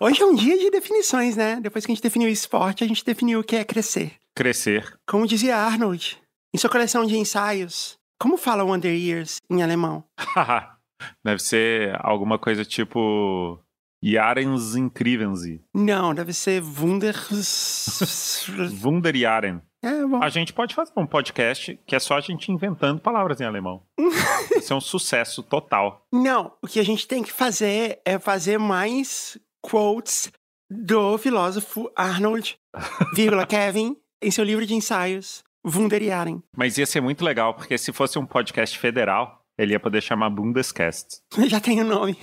Hoje 0.00 0.20
é 0.20 0.26
um 0.26 0.34
dia 0.34 0.58
de 0.58 0.70
definições, 0.70 1.36
né? 1.36 1.60
Depois 1.60 1.86
que 1.86 1.92
a 1.92 1.94
gente 1.94 2.02
definiu 2.02 2.28
esporte, 2.28 2.82
a 2.82 2.86
gente 2.88 3.04
definiu 3.04 3.38
o 3.38 3.44
que 3.44 3.54
é 3.54 3.64
crescer. 3.64 4.16
Crescer. 4.34 4.98
Como 5.06 5.24
dizia 5.24 5.56
Arnold, 5.56 6.20
em 6.52 6.58
sua 6.58 6.70
coleção 6.70 7.06
de 7.06 7.16
ensaios, 7.16 7.96
como 8.20 8.36
fala 8.36 8.64
Wonder 8.64 8.92
Years 8.92 9.36
em 9.48 9.62
alemão? 9.62 10.02
deve 11.24 11.40
ser 11.40 11.96
alguma 12.00 12.40
coisa 12.40 12.64
tipo 12.64 13.60
Jarens 14.02 14.74
Incrívense. 14.74 15.62
Não, 15.72 16.12
deve 16.12 16.32
ser 16.32 16.60
Wunder... 16.60 17.14
Wunderjaren. 18.84 19.62
É, 19.82 20.04
bom. 20.04 20.22
A 20.22 20.28
gente 20.28 20.52
pode 20.52 20.74
fazer 20.74 20.92
um 20.96 21.06
podcast 21.06 21.78
que 21.86 21.94
é 21.94 21.98
só 21.98 22.16
a 22.16 22.20
gente 22.20 22.50
inventando 22.50 23.00
palavras 23.00 23.40
em 23.40 23.44
alemão. 23.44 23.82
Isso 24.56 24.72
é 24.72 24.76
um 24.76 24.80
sucesso 24.80 25.42
total. 25.42 26.04
Não, 26.12 26.52
o 26.60 26.66
que 26.66 26.80
a 26.80 26.84
gente 26.84 27.06
tem 27.06 27.22
que 27.22 27.32
fazer 27.32 28.00
é 28.04 28.18
fazer 28.18 28.58
mais 28.58 29.38
quotes 29.60 30.32
do 30.70 31.16
filósofo 31.16 31.90
Arnold, 31.96 32.58
vírgula, 33.14 33.46
Kevin, 33.46 33.96
em 34.20 34.30
seu 34.30 34.44
livro 34.44 34.66
de 34.66 34.74
ensaios, 34.74 35.42
Wunderjahre. 35.64 36.38
Mas 36.56 36.78
ia 36.78 36.86
ser 36.86 37.00
muito 37.00 37.24
legal, 37.24 37.54
porque 37.54 37.78
se 37.78 37.92
fosse 37.92 38.18
um 38.18 38.26
podcast 38.26 38.78
federal, 38.78 39.37
ele 39.58 39.72
ia 39.72 39.80
poder 39.80 40.00
chamar 40.00 40.30
Bundescast. 40.30 41.20
Já 41.48 41.58
tem 41.58 41.80
o 41.80 41.84
nome. 41.84 42.16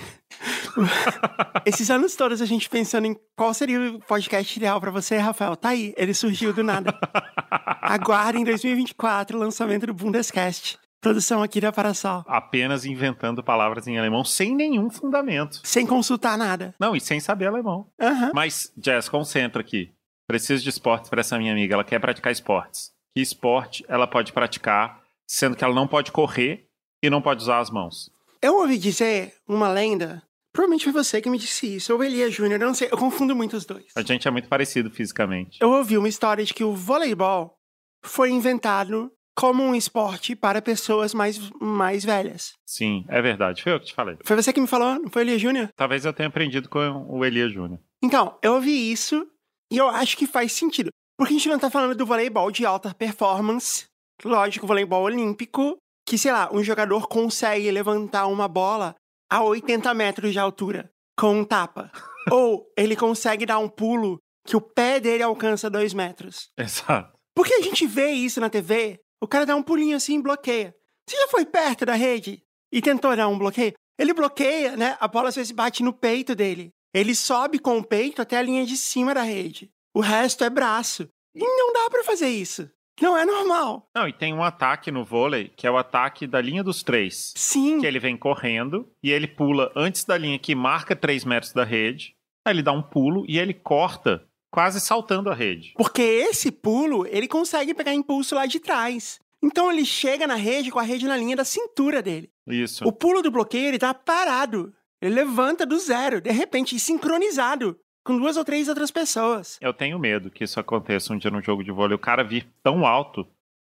Esses 1.65 1.89
anos 1.91 2.15
todos 2.15 2.41
a 2.41 2.45
gente 2.45 2.69
pensando 2.69 3.05
em 3.05 3.15
qual 3.35 3.53
seria 3.53 3.91
o 3.91 3.99
podcast 3.99 4.57
ideal 4.57 4.79
para 4.79 4.89
você, 4.89 5.17
Rafael. 5.17 5.55
Tá 5.55 5.69
aí, 5.69 5.93
ele 5.97 6.13
surgiu 6.13 6.53
do 6.53 6.63
nada. 6.63 6.97
Aguardem 7.81 8.41
em 8.41 8.45
2024 8.45 9.37
o 9.37 9.39
lançamento 9.39 9.87
do 9.87 9.93
Bundescast. 9.93 10.79
Produção 11.01 11.43
aqui 11.43 11.61
da 11.61 11.71
Parasol. 11.71 12.23
Apenas 12.25 12.85
inventando 12.85 13.43
palavras 13.43 13.85
em 13.85 13.99
alemão 13.99 14.23
sem 14.23 14.55
nenhum 14.55 14.89
fundamento. 14.89 15.59
Sem 15.63 15.85
consultar 15.85 16.35
nada. 16.37 16.73
Não, 16.79 16.95
e 16.95 17.01
sem 17.01 17.19
saber 17.19 17.45
alemão. 17.45 17.91
Uhum. 18.01 18.31
Mas, 18.33 18.73
Jess, 18.81 19.07
concentra 19.07 19.61
aqui. 19.61 19.91
Preciso 20.27 20.63
de 20.63 20.69
esportes 20.69 21.09
para 21.09 21.19
essa 21.19 21.37
minha 21.37 21.51
amiga. 21.51 21.75
Ela 21.75 21.83
quer 21.83 21.99
praticar 21.99 22.31
esportes. 22.31 22.91
Que 23.13 23.21
esporte 23.21 23.85
ela 23.87 24.07
pode 24.07 24.33
praticar, 24.33 24.99
sendo 25.27 25.55
que 25.55 25.63
ela 25.63 25.75
não 25.75 25.87
pode 25.87 26.11
correr 26.11 26.64
e 27.05 27.09
não 27.09 27.21
pode 27.21 27.41
usar 27.41 27.59
as 27.59 27.69
mãos? 27.69 28.09
Eu 28.41 28.57
ouvi 28.57 28.77
dizer 28.77 29.33
uma 29.47 29.69
lenda. 29.69 30.21
Provavelmente 30.51 30.85
foi 30.85 30.93
você 30.93 31.21
que 31.21 31.29
me 31.29 31.37
disse 31.37 31.75
isso. 31.75 31.93
Ou 31.93 32.03
Elia 32.03 32.29
Júnior, 32.29 32.61
eu 32.61 32.67
não 32.67 32.73
sei. 32.73 32.87
Eu 32.91 32.97
confundo 32.97 33.35
muito 33.35 33.57
os 33.57 33.65
dois. 33.65 33.85
A 33.95 34.01
gente 34.01 34.27
é 34.27 34.31
muito 34.31 34.47
parecido 34.47 34.89
fisicamente. 34.89 35.57
Eu 35.61 35.69
ouvi 35.71 35.97
uma 35.97 36.07
história 36.07 36.45
de 36.45 36.53
que 36.53 36.63
o 36.63 36.73
voleibol 36.73 37.57
foi 38.03 38.31
inventado 38.31 39.11
como 39.35 39.61
um 39.61 39.75
esporte 39.75 40.33
para 40.35 40.61
pessoas 40.61 41.13
mais, 41.13 41.37
mais 41.59 42.05
velhas. 42.05 42.53
Sim, 42.65 43.03
é 43.09 43.21
verdade. 43.21 43.61
Foi 43.61 43.73
eu 43.73 43.79
que 43.79 43.87
te 43.87 43.93
falei. 43.93 44.17
Foi 44.23 44.35
você 44.35 44.53
que 44.53 44.61
me 44.61 44.67
falou, 44.67 44.97
não 44.97 45.09
foi 45.09 45.23
o 45.23 45.25
Elia 45.25 45.37
Júnior? 45.37 45.69
Talvez 45.75 46.05
eu 46.05 46.13
tenha 46.13 46.29
aprendido 46.29 46.69
com 46.69 47.05
o 47.09 47.25
Elia 47.25 47.49
Júnior. 47.49 47.79
Então, 48.01 48.37
eu 48.41 48.53
ouvi 48.53 48.91
isso 48.91 49.27
e 49.69 49.77
eu 49.77 49.89
acho 49.89 50.15
que 50.15 50.25
faz 50.25 50.53
sentido. 50.53 50.89
Porque 51.17 51.33
a 51.33 51.37
gente 51.37 51.49
não 51.49 51.59
tá 51.59 51.69
falando 51.69 51.95
do 51.95 52.05
voleibol 52.05 52.49
de 52.49 52.65
alta 52.65 52.93
performance. 52.93 53.87
Lógico, 54.23 54.67
voleibol 54.67 55.03
olímpico, 55.03 55.77
que, 56.05 56.17
sei 56.17 56.31
lá, 56.31 56.49
um 56.53 56.63
jogador 56.63 57.07
consegue 57.07 57.71
levantar 57.71 58.27
uma 58.27 58.47
bola 58.47 58.95
a 59.29 59.43
80 59.43 59.93
metros 59.93 60.31
de 60.31 60.39
altura 60.39 60.91
com 61.17 61.39
um 61.39 61.43
tapa. 61.43 61.91
Ou 62.31 62.65
ele 62.77 62.95
consegue 62.95 63.45
dar 63.45 63.59
um 63.59 63.69
pulo 63.69 64.19
que 64.45 64.55
o 64.55 64.61
pé 64.61 64.99
dele 64.99 65.23
alcança 65.23 65.69
2 65.69 65.93
metros. 65.93 66.49
Exato. 66.57 67.15
Porque 67.35 67.53
a 67.53 67.61
gente 67.61 67.85
vê 67.85 68.11
isso 68.11 68.39
na 68.39 68.49
TV, 68.49 68.99
o 69.21 69.27
cara 69.27 69.45
dá 69.45 69.55
um 69.55 69.63
pulinho 69.63 69.97
assim 69.97 70.19
e 70.19 70.21
bloqueia. 70.21 70.73
Você 71.07 71.17
já 71.17 71.27
foi 71.27 71.45
perto 71.45 71.85
da 71.85 71.93
rede 71.93 72.41
e 72.71 72.81
tentou 72.81 73.15
dar 73.15 73.27
um 73.27 73.37
bloqueio? 73.37 73.73
Ele 73.97 74.13
bloqueia, 74.13 74.75
né? 74.75 74.97
A 74.99 75.07
bola 75.07 75.29
às 75.29 75.35
vezes 75.35 75.51
bate 75.51 75.83
no 75.83 75.93
peito 75.93 76.35
dele. 76.35 76.71
Ele 76.93 77.15
sobe 77.15 77.59
com 77.59 77.77
o 77.77 77.83
peito 77.83 78.21
até 78.21 78.37
a 78.37 78.41
linha 78.41 78.65
de 78.65 78.77
cima 78.77 79.13
da 79.13 79.21
rede. 79.21 79.69
O 79.93 79.99
resto 79.99 80.43
é 80.43 80.49
braço. 80.49 81.07
E 81.35 81.39
não 81.39 81.73
dá 81.73 81.89
para 81.89 82.03
fazer 82.03 82.29
isso. 82.29 82.69
Não 83.01 83.17
é 83.17 83.25
normal. 83.25 83.89
Não, 83.93 84.07
e 84.07 84.13
tem 84.13 84.33
um 84.33 84.43
ataque 84.43 84.91
no 84.91 85.03
vôlei, 85.03 85.51
que 85.55 85.67
é 85.67 85.71
o 85.71 85.77
ataque 85.77 86.25
da 86.25 86.39
linha 86.39 86.63
dos 86.63 86.81
três. 86.81 87.33
Sim. 87.35 87.79
Que 87.79 87.87
ele 87.87 87.99
vem 87.99 88.15
correndo 88.15 88.89
e 89.03 89.11
ele 89.11 89.27
pula 89.27 89.71
antes 89.75 90.05
da 90.05 90.17
linha 90.17 90.39
que 90.39 90.55
marca 90.55 90.95
3 90.95 91.25
metros 91.25 91.51
da 91.51 91.63
rede. 91.63 92.15
Aí 92.45 92.53
ele 92.53 92.61
dá 92.61 92.71
um 92.71 92.81
pulo 92.81 93.25
e 93.27 93.37
ele 93.37 93.53
corta, 93.53 94.25
quase 94.51 94.79
saltando 94.79 95.29
a 95.29 95.33
rede. 95.33 95.73
Porque 95.75 96.01
esse 96.01 96.51
pulo, 96.51 97.05
ele 97.07 97.27
consegue 97.27 97.73
pegar 97.73 97.93
impulso 97.93 98.35
lá 98.35 98.45
de 98.45 98.59
trás. 98.59 99.19
Então 99.43 99.71
ele 99.71 99.85
chega 99.85 100.25
na 100.25 100.35
rede 100.35 100.71
com 100.71 100.79
a 100.79 100.83
rede 100.83 101.05
na 101.05 101.17
linha 101.17 101.35
da 101.35 101.43
cintura 101.43 102.01
dele. 102.01 102.29
Isso. 102.47 102.87
O 102.87 102.91
pulo 102.91 103.21
do 103.21 103.31
bloqueio, 103.31 103.67
ele 103.67 103.79
tá 103.79 103.93
parado. 103.93 104.73
Ele 105.01 105.15
levanta 105.15 105.65
do 105.65 105.77
zero, 105.77 106.21
de 106.21 106.31
repente, 106.31 106.79
sincronizado 106.79 107.77
com 108.05 108.17
duas 108.17 108.37
ou 108.37 108.45
três 108.45 108.69
outras 108.69 108.91
pessoas. 108.91 109.57
Eu 109.59 109.73
tenho 109.73 109.99
medo 109.99 110.29
que 110.29 110.43
isso 110.43 110.59
aconteça 110.59 111.11
um 111.11 111.17
dia 111.17 111.31
no 111.31 111.41
jogo 111.41 111.63
de 111.63 111.71
vôlei. 111.71 111.95
O 111.95 111.99
cara 111.99 112.23
vir 112.23 112.47
tão 112.63 112.85
alto 112.85 113.27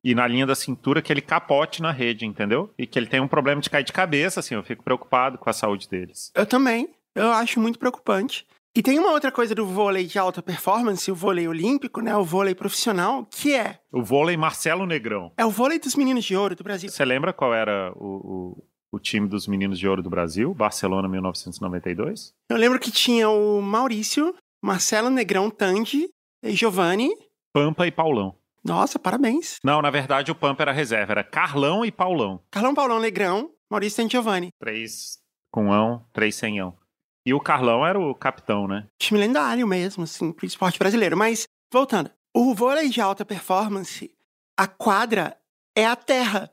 e 0.03 0.15
na 0.15 0.25
linha 0.25 0.47
da 0.47 0.55
cintura 0.55 1.01
que 1.01 1.11
ele 1.11 1.21
capote 1.21 1.81
na 1.81 1.91
rede, 1.91 2.25
entendeu? 2.25 2.73
E 2.77 2.88
que 2.88 2.97
ele 2.97 3.07
tem 3.07 3.19
um 3.19 3.27
problema 3.27 3.61
de 3.61 3.69
cair 3.69 3.83
de 3.83 3.93
cabeça, 3.93 4.39
assim. 4.39 4.55
Eu 4.55 4.63
fico 4.63 4.83
preocupado 4.83 5.38
com 5.38 5.50
a 5.50 5.53
saúde 5.53 5.88
deles. 5.88 6.31
Eu 6.33 6.45
também. 6.45 6.89
Eu 7.13 7.29
acho 7.31 7.59
muito 7.59 7.77
preocupante. 7.77 8.47
E 8.73 8.81
tem 8.81 8.97
uma 8.97 9.11
outra 9.11 9.33
coisa 9.33 9.53
do 9.53 9.65
vôlei 9.65 10.05
de 10.05 10.17
alta 10.17 10.41
performance, 10.41 11.11
o 11.11 11.15
vôlei 11.15 11.45
olímpico, 11.45 12.00
né? 12.00 12.15
O 12.15 12.23
vôlei 12.23 12.55
profissional, 12.55 13.27
que 13.29 13.53
é. 13.53 13.79
O 13.91 14.01
vôlei 14.01 14.38
Marcelo 14.38 14.85
Negrão. 14.85 15.33
É 15.35 15.45
o 15.45 15.51
vôlei 15.51 15.77
dos 15.77 15.93
meninos 15.93 16.23
de 16.23 16.38
ouro 16.38 16.55
do 16.55 16.63
Brasil. 16.63 16.89
Você 16.89 17.03
lembra 17.03 17.33
qual 17.33 17.53
era 17.53 17.91
o, 17.97 18.05
o, 18.05 18.63
o 18.91 19.00
time 19.00 19.27
dos 19.27 19.48
meninos 19.48 19.79
de 19.79 19.88
ouro 19.88 20.03
do 20.03 20.10
Brasil, 20.10 20.53
Barcelona 20.53 21.07
1992? 21.07 22.33
Eu 22.50 22.57
lembro 22.57 22.79
que 22.79 22.91
tinha 22.91 23.29
o 23.29 23.62
Maurício, 23.62 24.36
Marcelo 24.62 25.10
Negrão 25.10 25.50
Tandy, 25.50 26.10
Giovanni. 26.43 27.10
Pampa 27.53 27.88
e 27.88 27.91
Paulão. 27.91 28.36
Nossa, 28.63 29.00
parabéns. 29.00 29.57
Não, 29.63 29.81
na 29.81 29.89
verdade 29.89 30.31
o 30.31 30.36
Pampa 30.36 30.63
era 30.63 30.71
reserva, 30.71 31.13
era 31.13 31.24
Carlão 31.24 31.83
e 31.83 31.91
Paulão. 31.91 32.41
Carlão, 32.51 32.75
Paulão, 32.75 33.00
Negrão, 33.00 33.51
Maurício 33.69 33.98
Tandy 33.98 34.12
Giovanni. 34.12 34.50
Três 34.60 35.19
com 35.51 35.71
ão, 35.71 36.05
três 36.13 36.36
sem 36.36 36.60
ão. 36.60 36.75
E 37.25 37.33
o 37.33 37.39
Carlão 37.39 37.86
era 37.86 38.00
o 38.00 38.15
capitão, 38.15 38.67
né? 38.67 38.88
Time 39.00 39.19
lendário 39.19 39.67
mesmo, 39.67 40.03
assim, 40.03 40.31
pro 40.31 40.45
esporte 40.45 40.79
brasileiro. 40.79 41.15
Mas, 41.15 41.43
voltando, 41.71 42.10
o 42.33 42.55
vôlei 42.55 42.89
de 42.89 43.00
alta 43.01 43.24
performance, 43.24 44.12
a 44.57 44.65
quadra 44.65 45.38
é 45.75 45.86
a 45.86 45.95
terra. 45.95 46.50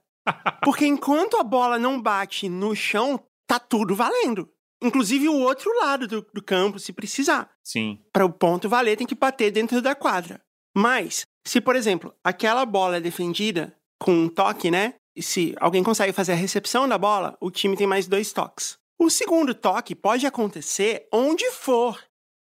Porque 0.63 0.87
enquanto 0.87 1.37
a 1.37 1.43
bola 1.43 1.79
não 1.79 2.01
bate 2.01 2.49
no 2.49 2.75
chão, 2.75 3.21
tá 3.47 3.59
tudo 3.59 3.95
valendo. 3.95 4.49
Inclusive 4.83 5.29
o 5.29 5.41
outro 5.41 5.71
lado 5.81 6.07
do, 6.07 6.27
do 6.33 6.43
campo, 6.43 6.79
se 6.79 6.93
precisar. 6.93 7.51
Sim. 7.65 8.01
Para 8.13 8.25
o 8.25 8.33
ponto 8.33 8.69
valer, 8.69 8.97
tem 8.97 9.07
que 9.07 9.15
bater 9.15 9.51
dentro 9.51 9.83
da 9.83 9.95
quadra. 9.95 10.41
Mas, 10.77 11.27
se, 11.45 11.61
por 11.61 11.75
exemplo, 11.75 12.15
aquela 12.23 12.65
bola 12.65 12.99
é 12.99 13.01
defendida 13.01 13.77
com 13.99 14.13
um 14.13 14.29
toque, 14.29 14.71
né? 14.71 14.95
E 15.17 15.23
se 15.23 15.55
alguém 15.59 15.83
consegue 15.83 16.13
fazer 16.13 16.33
a 16.33 16.37
recepção 16.37 16.89
da 16.89 16.97
bola, 16.97 17.37
o 17.41 17.51
time 17.51 17.77
tem 17.77 17.87
mais 17.87 18.07
dois 18.07 18.33
toques. 18.33 18.79
O 18.97 19.11
segundo 19.11 19.55
toque 19.55 19.95
pode 19.95 20.27
acontecer 20.27 21.09
onde 21.13 21.51
for, 21.51 22.01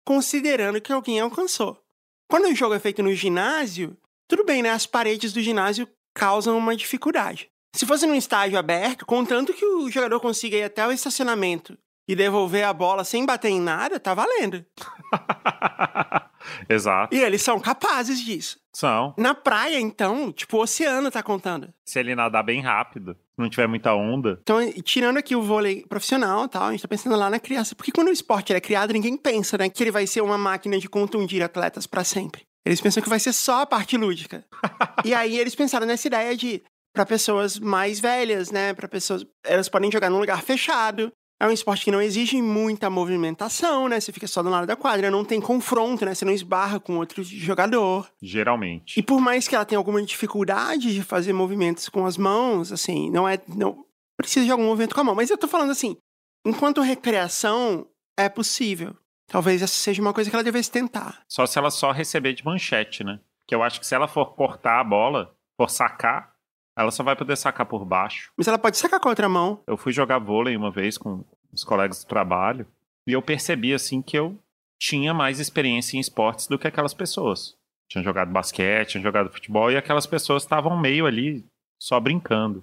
considerando 0.04 0.80
que 0.80 0.92
alguém 0.92 1.20
alcançou. 1.20 1.80
Quando 2.28 2.46
o 2.46 2.54
jogo 2.54 2.74
é 2.74 2.80
feito 2.80 3.02
no 3.02 3.14
ginásio, 3.14 3.96
tudo 4.28 4.44
bem, 4.44 4.62
né? 4.62 4.70
As 4.70 4.86
paredes 4.86 5.32
do 5.32 5.40
ginásio 5.40 5.88
causam 6.12 6.58
uma 6.58 6.74
dificuldade. 6.74 7.48
Se 7.76 7.84
fosse 7.84 8.06
num 8.06 8.14
estádio 8.14 8.58
aberto, 8.58 9.04
contanto 9.04 9.52
que 9.52 9.64
o 9.64 9.90
jogador 9.90 10.18
consiga 10.18 10.56
ir 10.56 10.62
até 10.62 10.86
o 10.86 10.90
estacionamento 10.90 11.76
e 12.08 12.16
devolver 12.16 12.64
a 12.64 12.72
bola 12.72 13.04
sem 13.04 13.26
bater 13.26 13.50
em 13.50 13.60
nada, 13.60 14.00
tá 14.00 14.14
valendo. 14.14 14.64
Exato. 16.70 17.14
E 17.14 17.20
eles 17.20 17.42
são 17.42 17.60
capazes 17.60 18.18
disso. 18.24 18.58
São. 18.72 19.14
Na 19.18 19.34
praia, 19.34 19.78
então, 19.78 20.32
tipo, 20.32 20.56
o 20.56 20.62
oceano 20.62 21.10
tá 21.10 21.22
contando. 21.22 21.68
Se 21.84 21.98
ele 21.98 22.14
nadar 22.14 22.42
bem 22.42 22.62
rápido, 22.62 23.14
não 23.36 23.50
tiver 23.50 23.66
muita 23.66 23.92
onda. 23.92 24.38
Então, 24.40 24.58
tirando 24.82 25.18
aqui 25.18 25.36
o 25.36 25.42
vôlei 25.42 25.84
profissional 25.86 26.46
e 26.46 26.48
tal, 26.48 26.62
a 26.64 26.70
gente 26.70 26.80
tá 26.80 26.88
pensando 26.88 27.14
lá 27.14 27.28
na 27.28 27.38
criança. 27.38 27.74
Porque 27.74 27.92
quando 27.92 28.08
o 28.08 28.12
esporte 28.12 28.54
é 28.54 28.60
criado, 28.60 28.94
ninguém 28.94 29.18
pensa, 29.18 29.58
né, 29.58 29.68
que 29.68 29.82
ele 29.82 29.90
vai 29.90 30.06
ser 30.06 30.22
uma 30.22 30.38
máquina 30.38 30.78
de 30.78 30.88
contundir 30.88 31.42
atletas 31.42 31.86
para 31.86 32.04
sempre. 32.04 32.46
Eles 32.64 32.80
pensam 32.80 33.02
que 33.02 33.08
vai 33.08 33.20
ser 33.20 33.34
só 33.34 33.60
a 33.62 33.66
parte 33.66 33.98
lúdica. 33.98 34.44
e 35.04 35.14
aí 35.14 35.38
eles 35.38 35.54
pensaram 35.54 35.86
nessa 35.86 36.06
ideia 36.06 36.34
de 36.34 36.62
para 36.96 37.04
pessoas 37.04 37.58
mais 37.58 38.00
velhas, 38.00 38.50
né? 38.50 38.72
Para 38.72 38.88
pessoas, 38.88 39.26
elas 39.44 39.68
podem 39.68 39.92
jogar 39.92 40.08
num 40.08 40.18
lugar 40.18 40.42
fechado. 40.42 41.12
É 41.38 41.46
um 41.46 41.50
esporte 41.50 41.84
que 41.84 41.90
não 41.90 42.00
exige 42.00 42.40
muita 42.40 42.88
movimentação, 42.88 43.86
né? 43.86 44.00
Você 44.00 44.10
fica 44.10 44.26
só 44.26 44.42
do 44.42 44.48
lado 44.48 44.66
da 44.66 44.74
quadra, 44.74 45.10
não 45.10 45.22
tem 45.22 45.38
confronto, 45.38 46.06
né? 46.06 46.14
Você 46.14 46.24
não 46.24 46.32
esbarra 46.32 46.80
com 46.80 46.96
outro 46.96 47.22
jogador. 47.22 48.10
Geralmente. 48.22 48.98
E 48.98 49.02
por 49.02 49.20
mais 49.20 49.46
que 49.46 49.54
ela 49.54 49.66
tenha 49.66 49.78
alguma 49.78 50.02
dificuldade 50.02 50.94
de 50.94 51.02
fazer 51.02 51.34
movimentos 51.34 51.90
com 51.90 52.06
as 52.06 52.16
mãos, 52.16 52.72
assim, 52.72 53.10
não 53.10 53.28
é. 53.28 53.38
Não 53.54 53.84
precisa 54.18 54.46
de 54.46 54.50
algum 54.50 54.64
movimento 54.64 54.94
com 54.94 55.02
a 55.02 55.04
mão. 55.04 55.14
Mas 55.14 55.28
eu 55.28 55.36
tô 55.36 55.46
falando 55.46 55.72
assim, 55.72 55.98
enquanto 56.46 56.80
recreação, 56.80 57.86
é 58.18 58.30
possível. 58.30 58.96
Talvez 59.28 59.60
essa 59.60 59.74
seja 59.74 60.00
uma 60.00 60.14
coisa 60.14 60.30
que 60.30 60.36
ela 60.36 60.42
devesse 60.42 60.70
tentar. 60.70 61.22
Só 61.28 61.44
se 61.44 61.58
ela 61.58 61.70
só 61.70 61.92
receber 61.92 62.32
de 62.32 62.42
manchete, 62.42 63.04
né? 63.04 63.20
Que 63.46 63.54
eu 63.54 63.62
acho 63.62 63.78
que 63.78 63.86
se 63.86 63.94
ela 63.94 64.08
for 64.08 64.34
cortar 64.34 64.80
a 64.80 64.84
bola, 64.84 65.36
for 65.60 65.68
sacar, 65.68 66.35
ela 66.76 66.90
só 66.90 67.02
vai 67.02 67.16
poder 67.16 67.36
sacar 67.36 67.64
por 67.64 67.84
baixo. 67.84 68.30
Mas 68.36 68.46
ela 68.46 68.58
pode 68.58 68.76
sacar 68.76 69.00
com 69.00 69.08
a 69.08 69.12
outra 69.12 69.28
mão. 69.28 69.62
Eu 69.66 69.78
fui 69.78 69.92
jogar 69.92 70.18
vôlei 70.18 70.56
uma 70.56 70.70
vez 70.70 70.98
com 70.98 71.24
os 71.52 71.64
colegas 71.64 72.04
do 72.04 72.08
trabalho 72.08 72.66
e 73.06 73.12
eu 73.12 73.22
percebi 73.22 73.72
assim 73.72 74.02
que 74.02 74.18
eu 74.18 74.38
tinha 74.78 75.14
mais 75.14 75.40
experiência 75.40 75.96
em 75.96 76.00
esportes 76.00 76.46
do 76.46 76.58
que 76.58 76.68
aquelas 76.68 76.92
pessoas. 76.92 77.56
Tinham 77.90 78.04
jogado 78.04 78.30
basquete, 78.30 78.90
tinham 78.90 79.02
jogado 79.02 79.32
futebol 79.32 79.72
e 79.72 79.76
aquelas 79.76 80.06
pessoas 80.06 80.42
estavam 80.42 80.78
meio 80.78 81.06
ali 81.06 81.46
só 81.80 81.98
brincando. 81.98 82.62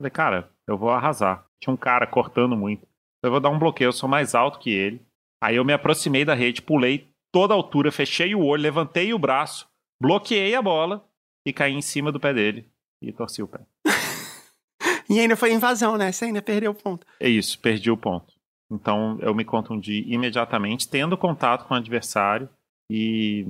Falei, 0.00 0.10
cara, 0.10 0.50
eu 0.66 0.78
vou 0.78 0.90
arrasar. 0.90 1.44
Tinha 1.62 1.74
um 1.74 1.76
cara 1.76 2.06
cortando 2.06 2.56
muito. 2.56 2.86
Eu 3.22 3.30
vou 3.30 3.40
dar 3.40 3.50
um 3.50 3.58
bloqueio, 3.58 3.88
eu 3.88 3.92
sou 3.92 4.08
mais 4.08 4.34
alto 4.34 4.58
que 4.58 4.70
ele. 4.70 5.02
Aí 5.42 5.56
eu 5.56 5.64
me 5.64 5.74
aproximei 5.74 6.24
da 6.24 6.32
rede, 6.32 6.62
pulei 6.62 7.10
toda 7.30 7.52
a 7.52 7.56
altura, 7.56 7.92
fechei 7.92 8.34
o 8.34 8.42
olho, 8.42 8.62
levantei 8.62 9.12
o 9.12 9.18
braço, 9.18 9.68
bloqueei 10.00 10.54
a 10.54 10.62
bola 10.62 11.04
e 11.44 11.52
caí 11.52 11.74
em 11.74 11.82
cima 11.82 12.10
do 12.10 12.20
pé 12.20 12.32
dele 12.32 12.69
e 13.00 13.12
torci 13.12 13.42
o 13.42 13.48
pé. 13.48 13.60
e 15.08 15.18
ainda 15.18 15.36
foi 15.36 15.52
invasão, 15.52 15.96
né? 15.96 16.12
Você 16.12 16.26
ainda 16.26 16.42
perdeu 16.42 16.72
o 16.72 16.74
ponto. 16.74 17.06
É 17.18 17.28
isso, 17.28 17.58
perdi 17.58 17.90
o 17.90 17.96
ponto. 17.96 18.34
Então 18.70 19.18
eu 19.20 19.34
me 19.34 19.44
contundi 19.44 20.04
imediatamente, 20.06 20.88
tendo 20.88 21.16
contato 21.16 21.66
com 21.66 21.74
o 21.74 21.76
adversário 21.76 22.48
e 22.90 23.46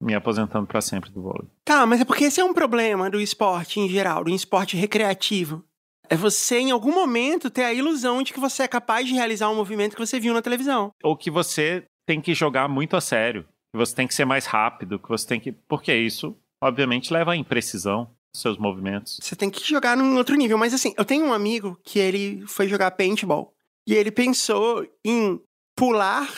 me 0.00 0.14
aposentando 0.14 0.66
para 0.66 0.80
sempre 0.80 1.10
do 1.10 1.22
vôlei. 1.22 1.48
Tá, 1.64 1.86
mas 1.86 2.00
é 2.00 2.04
porque 2.04 2.24
esse 2.24 2.40
é 2.40 2.44
um 2.44 2.52
problema 2.52 3.08
do 3.08 3.20
esporte 3.20 3.80
em 3.80 3.88
geral, 3.88 4.24
do 4.24 4.30
esporte 4.30 4.76
recreativo. 4.76 5.64
É 6.08 6.16
você, 6.16 6.58
em 6.58 6.70
algum 6.70 6.94
momento, 6.94 7.50
ter 7.50 7.64
a 7.64 7.74
ilusão 7.74 8.22
de 8.22 8.32
que 8.32 8.38
você 8.38 8.64
é 8.64 8.68
capaz 8.68 9.08
de 9.08 9.14
realizar 9.14 9.50
um 9.50 9.56
movimento 9.56 9.94
que 9.94 10.06
você 10.06 10.20
viu 10.20 10.32
na 10.32 10.42
televisão. 10.42 10.92
Ou 11.02 11.16
que 11.16 11.30
você 11.30 11.84
tem 12.06 12.20
que 12.20 12.34
jogar 12.34 12.68
muito 12.68 12.96
a 12.96 13.00
sério. 13.00 13.42
Que 13.72 13.78
você 13.78 13.94
tem 13.94 14.06
que 14.06 14.14
ser 14.14 14.24
mais 14.24 14.46
rápido, 14.46 14.98
que 14.98 15.08
você 15.08 15.26
tem 15.26 15.40
que. 15.40 15.50
Porque 15.50 15.92
isso, 15.92 16.36
obviamente, 16.62 17.12
leva 17.12 17.32
à 17.32 17.36
imprecisão 17.36 18.08
seus 18.40 18.58
movimentos. 18.58 19.18
Você 19.22 19.34
tem 19.36 19.50
que 19.50 19.66
jogar 19.68 19.96
num 19.96 20.16
outro 20.16 20.36
nível. 20.36 20.58
Mas 20.58 20.74
assim, 20.74 20.94
eu 20.96 21.04
tenho 21.04 21.24
um 21.26 21.32
amigo 21.32 21.78
que 21.82 21.98
ele 21.98 22.44
foi 22.46 22.68
jogar 22.68 22.90
paintball. 22.92 23.52
E 23.86 23.94
ele 23.94 24.10
pensou 24.10 24.86
em 25.04 25.40
pular 25.76 26.28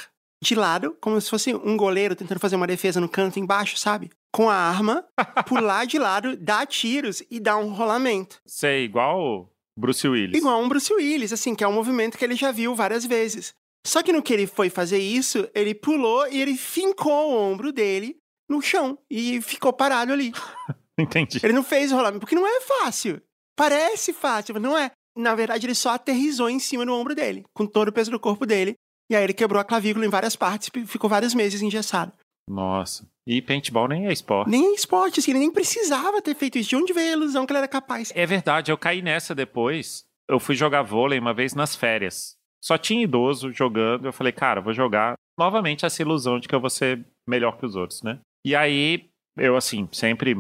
de 0.42 0.54
lado, 0.54 0.96
como 1.00 1.20
se 1.20 1.30
fosse 1.30 1.54
um 1.54 1.76
goleiro 1.76 2.14
tentando 2.14 2.38
fazer 2.38 2.56
uma 2.56 2.66
defesa 2.66 3.00
no 3.00 3.08
canto 3.08 3.40
embaixo, 3.40 3.76
sabe? 3.76 4.10
Com 4.32 4.48
a 4.48 4.54
arma, 4.54 5.04
pular 5.46 5.84
de 5.84 5.98
lado, 5.98 6.36
dar 6.36 6.66
tiros 6.66 7.22
e 7.30 7.40
dar 7.40 7.56
um 7.56 7.72
rolamento. 7.72 8.40
Sei, 8.46 8.84
igual 8.84 9.50
Bruce 9.76 10.06
Willis. 10.06 10.36
Igual 10.36 10.62
um 10.62 10.68
Bruce 10.68 10.92
Willis, 10.92 11.32
assim, 11.32 11.54
que 11.54 11.64
é 11.64 11.68
um 11.68 11.72
movimento 11.72 12.18
que 12.18 12.24
ele 12.24 12.36
já 12.36 12.52
viu 12.52 12.74
várias 12.74 13.04
vezes. 13.04 13.54
Só 13.86 14.02
que 14.02 14.12
no 14.12 14.22
que 14.22 14.32
ele 14.32 14.46
foi 14.46 14.68
fazer 14.68 14.98
isso, 14.98 15.48
ele 15.54 15.74
pulou 15.74 16.26
e 16.28 16.40
ele 16.40 16.56
fincou 16.56 17.32
o 17.32 17.36
ombro 17.36 17.72
dele 17.72 18.16
no 18.48 18.60
chão 18.60 18.98
e 19.10 19.40
ficou 19.40 19.72
parado 19.72 20.12
ali. 20.12 20.32
Entendi. 21.00 21.40
Ele 21.42 21.52
não 21.52 21.62
fez 21.62 21.92
o 21.92 21.96
rolamento, 21.96 22.20
porque 22.20 22.34
não 22.34 22.46
é 22.46 22.60
fácil. 22.60 23.22
Parece 23.56 24.12
fácil, 24.12 24.54
mas 24.54 24.62
não 24.62 24.76
é. 24.76 24.90
Na 25.16 25.34
verdade, 25.34 25.66
ele 25.66 25.74
só 25.74 25.90
aterrizou 25.90 26.48
em 26.48 26.58
cima 26.58 26.86
do 26.86 26.92
ombro 26.92 27.14
dele, 27.14 27.44
com 27.54 27.66
todo 27.66 27.88
o 27.88 27.92
peso 27.92 28.10
do 28.10 28.20
corpo 28.20 28.46
dele. 28.46 28.74
E 29.10 29.16
aí 29.16 29.24
ele 29.24 29.32
quebrou 29.32 29.60
a 29.60 29.64
clavícula 29.64 30.04
em 30.04 30.10
várias 30.10 30.36
partes 30.36 30.70
e 30.74 30.86
ficou 30.86 31.08
vários 31.08 31.34
meses 31.34 31.62
engessado. 31.62 32.12
Nossa. 32.48 33.06
E 33.26 33.42
paintball 33.42 33.88
nem 33.88 34.06
é 34.06 34.12
esporte. 34.12 34.50
Nem 34.50 34.66
é 34.66 34.74
esporte, 34.74 35.20
assim, 35.20 35.32
ele 35.32 35.40
nem 35.40 35.50
precisava 35.50 36.22
ter 36.22 36.34
feito 36.34 36.58
isso. 36.58 36.70
De 36.70 36.76
onde 36.76 36.92
veio 36.92 37.10
a 37.10 37.12
ilusão 37.12 37.44
que 37.44 37.52
ele 37.52 37.58
era 37.58 37.68
capaz? 37.68 38.12
É 38.14 38.24
verdade, 38.24 38.70
eu 38.70 38.78
caí 38.78 39.02
nessa 39.02 39.34
depois. 39.34 40.04
Eu 40.28 40.38
fui 40.38 40.54
jogar 40.54 40.82
vôlei 40.82 41.18
uma 41.18 41.34
vez 41.34 41.54
nas 41.54 41.74
férias. 41.74 42.36
Só 42.62 42.78
tinha 42.78 43.02
idoso 43.02 43.52
jogando. 43.52 44.06
Eu 44.06 44.12
falei, 44.12 44.32
cara, 44.32 44.60
vou 44.60 44.72
jogar 44.72 45.14
novamente 45.38 45.84
essa 45.84 46.02
ilusão 46.02 46.38
de 46.38 46.48
que 46.48 46.54
eu 46.54 46.60
vou 46.60 46.70
ser 46.70 47.04
melhor 47.26 47.58
que 47.58 47.66
os 47.66 47.76
outros, 47.76 48.02
né? 48.02 48.18
E 48.44 48.54
aí, 48.54 49.08
eu, 49.36 49.56
assim, 49.56 49.88
sempre 49.92 50.36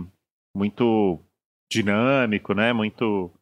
muito 0.58 1.24
dinâmico, 1.70 2.52
né? 2.52 2.72
Muito 2.72 3.32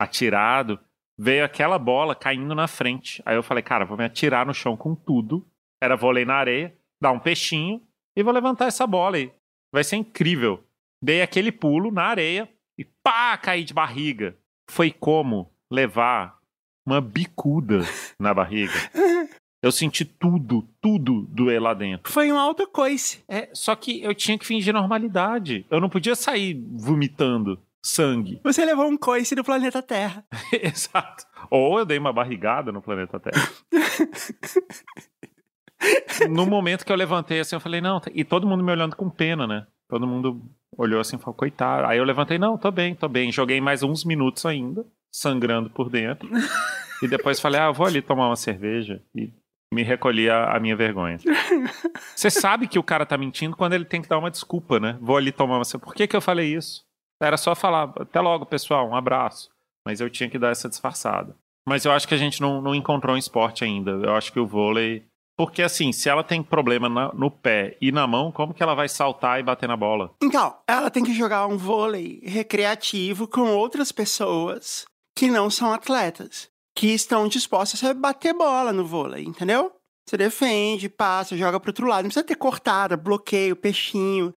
atirado. 0.00 0.80
Veio 1.16 1.44
aquela 1.44 1.78
bola 1.78 2.14
caindo 2.14 2.54
na 2.54 2.66
frente. 2.66 3.22
Aí 3.24 3.36
eu 3.36 3.42
falei, 3.42 3.62
cara, 3.62 3.84
vou 3.84 3.96
me 3.96 4.04
atirar 4.04 4.46
no 4.46 4.54
chão 4.54 4.76
com 4.76 4.94
tudo. 4.94 5.46
Era 5.82 5.96
vôlei 5.96 6.24
na 6.24 6.34
areia, 6.34 6.76
dar 7.00 7.12
um 7.12 7.20
peixinho 7.20 7.82
e 8.16 8.22
vou 8.22 8.32
levantar 8.32 8.66
essa 8.66 8.86
bola 8.86 9.16
aí. 9.16 9.30
Vai 9.72 9.84
ser 9.84 9.96
incrível. 9.96 10.64
Dei 11.02 11.20
aquele 11.20 11.52
pulo 11.52 11.92
na 11.92 12.04
areia 12.04 12.48
e 12.78 12.84
pá, 12.84 13.36
caí 13.36 13.64
de 13.64 13.74
barriga. 13.74 14.36
Foi 14.70 14.90
como 14.90 15.52
levar 15.70 16.38
uma 16.86 17.00
bicuda 17.00 17.80
na 18.18 18.32
barriga. 18.32 18.72
Eu 19.64 19.72
senti 19.72 20.04
tudo, 20.04 20.68
tudo 20.78 21.22
doer 21.22 21.58
lá 21.58 21.72
dentro. 21.72 22.12
Foi 22.12 22.30
um 22.30 22.38
autocoice. 22.38 23.24
É, 23.26 23.48
só 23.54 23.74
que 23.74 24.02
eu 24.02 24.14
tinha 24.14 24.38
que 24.38 24.44
fingir 24.44 24.74
normalidade. 24.74 25.64
Eu 25.70 25.80
não 25.80 25.88
podia 25.88 26.14
sair 26.14 26.62
vomitando 26.70 27.58
sangue. 27.82 28.38
Você 28.44 28.62
levou 28.62 28.86
um 28.86 28.98
coice 28.98 29.34
do 29.34 29.42
planeta 29.42 29.80
Terra. 29.80 30.22
Exato. 30.52 31.24
Ou 31.50 31.78
eu 31.78 31.86
dei 31.86 31.96
uma 31.96 32.12
barrigada 32.12 32.70
no 32.70 32.82
planeta 32.82 33.18
Terra. 33.18 33.48
no 36.28 36.44
momento 36.44 36.84
que 36.84 36.92
eu 36.92 36.96
levantei 36.96 37.40
assim, 37.40 37.56
eu 37.56 37.60
falei, 37.60 37.80
não, 37.80 38.02
e 38.12 38.22
todo 38.22 38.46
mundo 38.46 38.62
me 38.62 38.70
olhando 38.70 38.94
com 38.94 39.08
pena, 39.08 39.46
né? 39.46 39.66
Todo 39.88 40.06
mundo 40.06 40.42
olhou 40.76 41.00
assim 41.00 41.16
e 41.16 41.18
falou, 41.18 41.34
coitado. 41.34 41.86
Aí 41.86 41.96
eu 41.96 42.04
levantei, 42.04 42.36
não, 42.36 42.58
tô 42.58 42.70
bem, 42.70 42.94
tô 42.94 43.08
bem. 43.08 43.32
Joguei 43.32 43.62
mais 43.62 43.82
uns 43.82 44.04
minutos 44.04 44.44
ainda, 44.44 44.84
sangrando 45.10 45.70
por 45.70 45.88
dentro. 45.88 46.28
e 47.02 47.08
depois 47.08 47.40
falei, 47.40 47.62
ah, 47.62 47.70
vou 47.70 47.86
ali 47.86 48.02
tomar 48.02 48.26
uma 48.26 48.36
cerveja. 48.36 49.02
E 49.14 49.32
me 49.74 49.82
recolhi 49.82 50.30
a, 50.30 50.56
a 50.56 50.60
minha 50.60 50.76
vergonha. 50.76 51.18
Você 52.14 52.30
sabe 52.30 52.66
que 52.66 52.78
o 52.78 52.82
cara 52.82 53.04
tá 53.04 53.18
mentindo 53.18 53.56
quando 53.56 53.74
ele 53.74 53.84
tem 53.84 54.00
que 54.00 54.08
dar 54.08 54.18
uma 54.18 54.30
desculpa, 54.30 54.80
né? 54.80 54.96
Vou 55.00 55.16
ali 55.16 55.32
tomar 55.32 55.56
uma. 55.56 55.64
Por 55.80 55.94
que, 55.94 56.06
que 56.06 56.16
eu 56.16 56.20
falei 56.20 56.54
isso? 56.54 56.84
Era 57.20 57.36
só 57.36 57.54
falar, 57.54 57.92
até 58.00 58.20
logo, 58.20 58.46
pessoal, 58.46 58.88
um 58.88 58.96
abraço. 58.96 59.50
Mas 59.86 60.00
eu 60.00 60.08
tinha 60.08 60.30
que 60.30 60.38
dar 60.38 60.50
essa 60.50 60.68
disfarçada. 60.68 61.36
Mas 61.66 61.84
eu 61.84 61.92
acho 61.92 62.06
que 62.06 62.14
a 62.14 62.18
gente 62.18 62.40
não, 62.40 62.60
não 62.60 62.74
encontrou 62.74 63.14
um 63.14 63.18
esporte 63.18 63.64
ainda. 63.64 63.90
Eu 63.90 64.14
acho 64.14 64.32
que 64.32 64.40
o 64.40 64.46
vôlei 64.46 65.04
porque 65.36 65.62
assim, 65.62 65.92
se 65.92 66.08
ela 66.08 66.22
tem 66.22 66.42
problema 66.42 66.88
na, 66.88 67.12
no 67.12 67.30
pé 67.30 67.76
e 67.80 67.90
na 67.90 68.06
mão, 68.06 68.30
como 68.30 68.54
que 68.54 68.62
ela 68.62 68.74
vai 68.74 68.88
saltar 68.88 69.40
e 69.40 69.42
bater 69.42 69.68
na 69.68 69.76
bola? 69.76 70.14
Então, 70.22 70.56
ela 70.66 70.90
tem 70.90 71.02
que 71.02 71.12
jogar 71.12 71.46
um 71.46 71.56
vôlei 71.56 72.20
recreativo 72.22 73.26
com 73.26 73.50
outras 73.56 73.90
pessoas 73.90 74.84
que 75.16 75.30
não 75.30 75.50
são 75.50 75.72
atletas, 75.72 76.48
que 76.76 76.88
estão 76.88 77.28
dispostas 77.28 77.82
a 77.84 77.94
bater 77.94 78.34
bola 78.34 78.72
no 78.72 78.84
vôlei, 78.84 79.24
entendeu? 79.24 79.74
Você 80.08 80.16
defende, 80.16 80.88
passa, 80.88 81.36
joga 81.36 81.58
pro 81.58 81.70
outro 81.70 81.86
lado. 81.86 82.02
Não 82.02 82.08
precisa 82.08 82.26
ter 82.26 82.36
cortada, 82.36 82.96
bloqueio, 82.96 83.56
peixinho. 83.56 84.34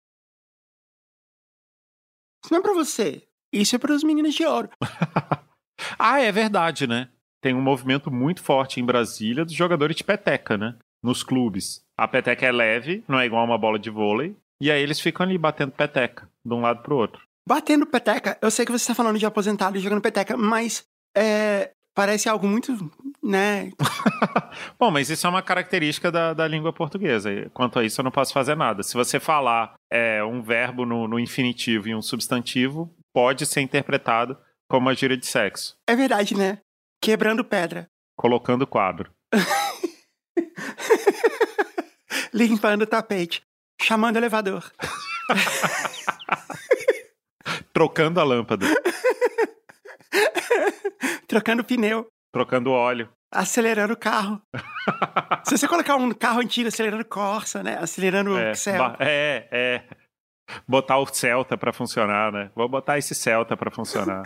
Isso 2.44 2.52
não 2.52 2.58
é 2.58 2.62
pra 2.62 2.74
você. 2.74 3.26
Isso 3.52 3.74
é 3.74 3.78
para 3.78 3.94
os 3.94 4.04
meninos 4.04 4.34
de 4.34 4.44
ouro. 4.44 4.68
ah, 5.98 6.20
é 6.20 6.30
verdade, 6.30 6.86
né? 6.86 7.08
Tem 7.40 7.54
um 7.54 7.62
movimento 7.62 8.10
muito 8.10 8.42
forte 8.42 8.80
em 8.80 8.84
Brasília 8.84 9.44
dos 9.44 9.54
jogadores 9.54 9.96
de 9.96 10.04
peteca, 10.04 10.58
né? 10.58 10.76
nos 11.04 11.22
clubes. 11.22 11.84
A 11.98 12.08
peteca 12.08 12.46
é 12.46 12.50
leve, 12.50 13.04
não 13.06 13.20
é 13.20 13.26
igual 13.26 13.44
uma 13.44 13.58
bola 13.58 13.78
de 13.78 13.90
vôlei. 13.90 14.34
E 14.60 14.70
aí 14.70 14.82
eles 14.82 14.98
ficam 14.98 15.26
ali 15.26 15.36
batendo 15.36 15.72
peteca, 15.72 16.28
de 16.42 16.54
um 16.54 16.62
lado 16.62 16.82
pro 16.82 16.96
outro. 16.96 17.22
Batendo 17.46 17.86
peteca, 17.86 18.38
eu 18.40 18.50
sei 18.50 18.64
que 18.64 18.72
você 18.72 18.82
está 18.82 18.94
falando 18.94 19.18
de 19.18 19.26
aposentado 19.26 19.76
e 19.76 19.80
jogando 19.80 20.00
peteca, 20.00 20.34
mas 20.34 20.82
é, 21.14 21.72
parece 21.94 22.28
algo 22.28 22.46
muito, 22.46 22.90
né? 23.22 23.70
Bom, 24.78 24.90
mas 24.90 25.08
isso 25.08 25.26
é 25.26 25.30
uma 25.30 25.42
característica 25.42 26.10
da, 26.10 26.34
da 26.34 26.46
língua 26.46 26.72
portuguesa. 26.72 27.30
Quanto 27.54 27.78
a 27.78 27.84
isso, 27.84 28.00
eu 28.00 28.04
não 28.04 28.10
posso 28.10 28.32
fazer 28.32 28.56
nada. 28.56 28.82
Se 28.82 28.94
você 28.94 29.20
falar 29.20 29.74
é, 29.90 30.22
um 30.24 30.42
verbo 30.42 30.84
no, 30.84 31.06
no 31.06 31.18
infinitivo 31.18 31.88
e 31.88 31.94
um 31.94 32.02
substantivo, 32.02 32.94
pode 33.14 33.46
ser 33.46 33.60
interpretado 33.60 34.36
como 34.68 34.88
uma 34.88 34.94
gíria 34.94 35.16
de 35.16 35.26
sexo. 35.26 35.76
É 35.88 35.94
verdade, 35.94 36.36
né? 36.36 36.58
Quebrando 37.00 37.44
pedra. 37.44 37.86
Colocando 38.16 38.66
quadro. 38.66 39.12
Limpando 42.32 42.82
o 42.82 42.86
tapete. 42.86 43.42
Chamando 43.80 44.16
o 44.16 44.18
elevador. 44.18 44.70
Trocando 47.72 48.20
a 48.20 48.24
lâmpada. 48.24 48.66
Trocando 51.26 51.64
pneu. 51.64 52.06
Trocando 52.32 52.70
óleo. 52.70 53.08
Acelerando 53.32 53.94
o 53.94 53.96
carro. 53.96 54.40
Se 55.44 55.56
você 55.56 55.68
colocar 55.68 55.96
um 55.96 56.12
carro 56.12 56.40
antigo 56.40 56.68
acelerando 56.68 57.04
Corsa, 57.04 57.62
né? 57.62 57.78
Acelerando 57.78 58.36
é, 58.36 58.52
Excel. 58.52 58.96
É, 58.98 59.48
é. 59.50 59.84
botar 60.66 60.98
o 60.98 61.06
Celta 61.06 61.56
para 61.56 61.72
funcionar, 61.72 62.32
né? 62.32 62.50
Vou 62.54 62.68
botar 62.68 62.98
esse 62.98 63.14
Celta 63.14 63.56
para 63.56 63.70
funcionar. 63.70 64.22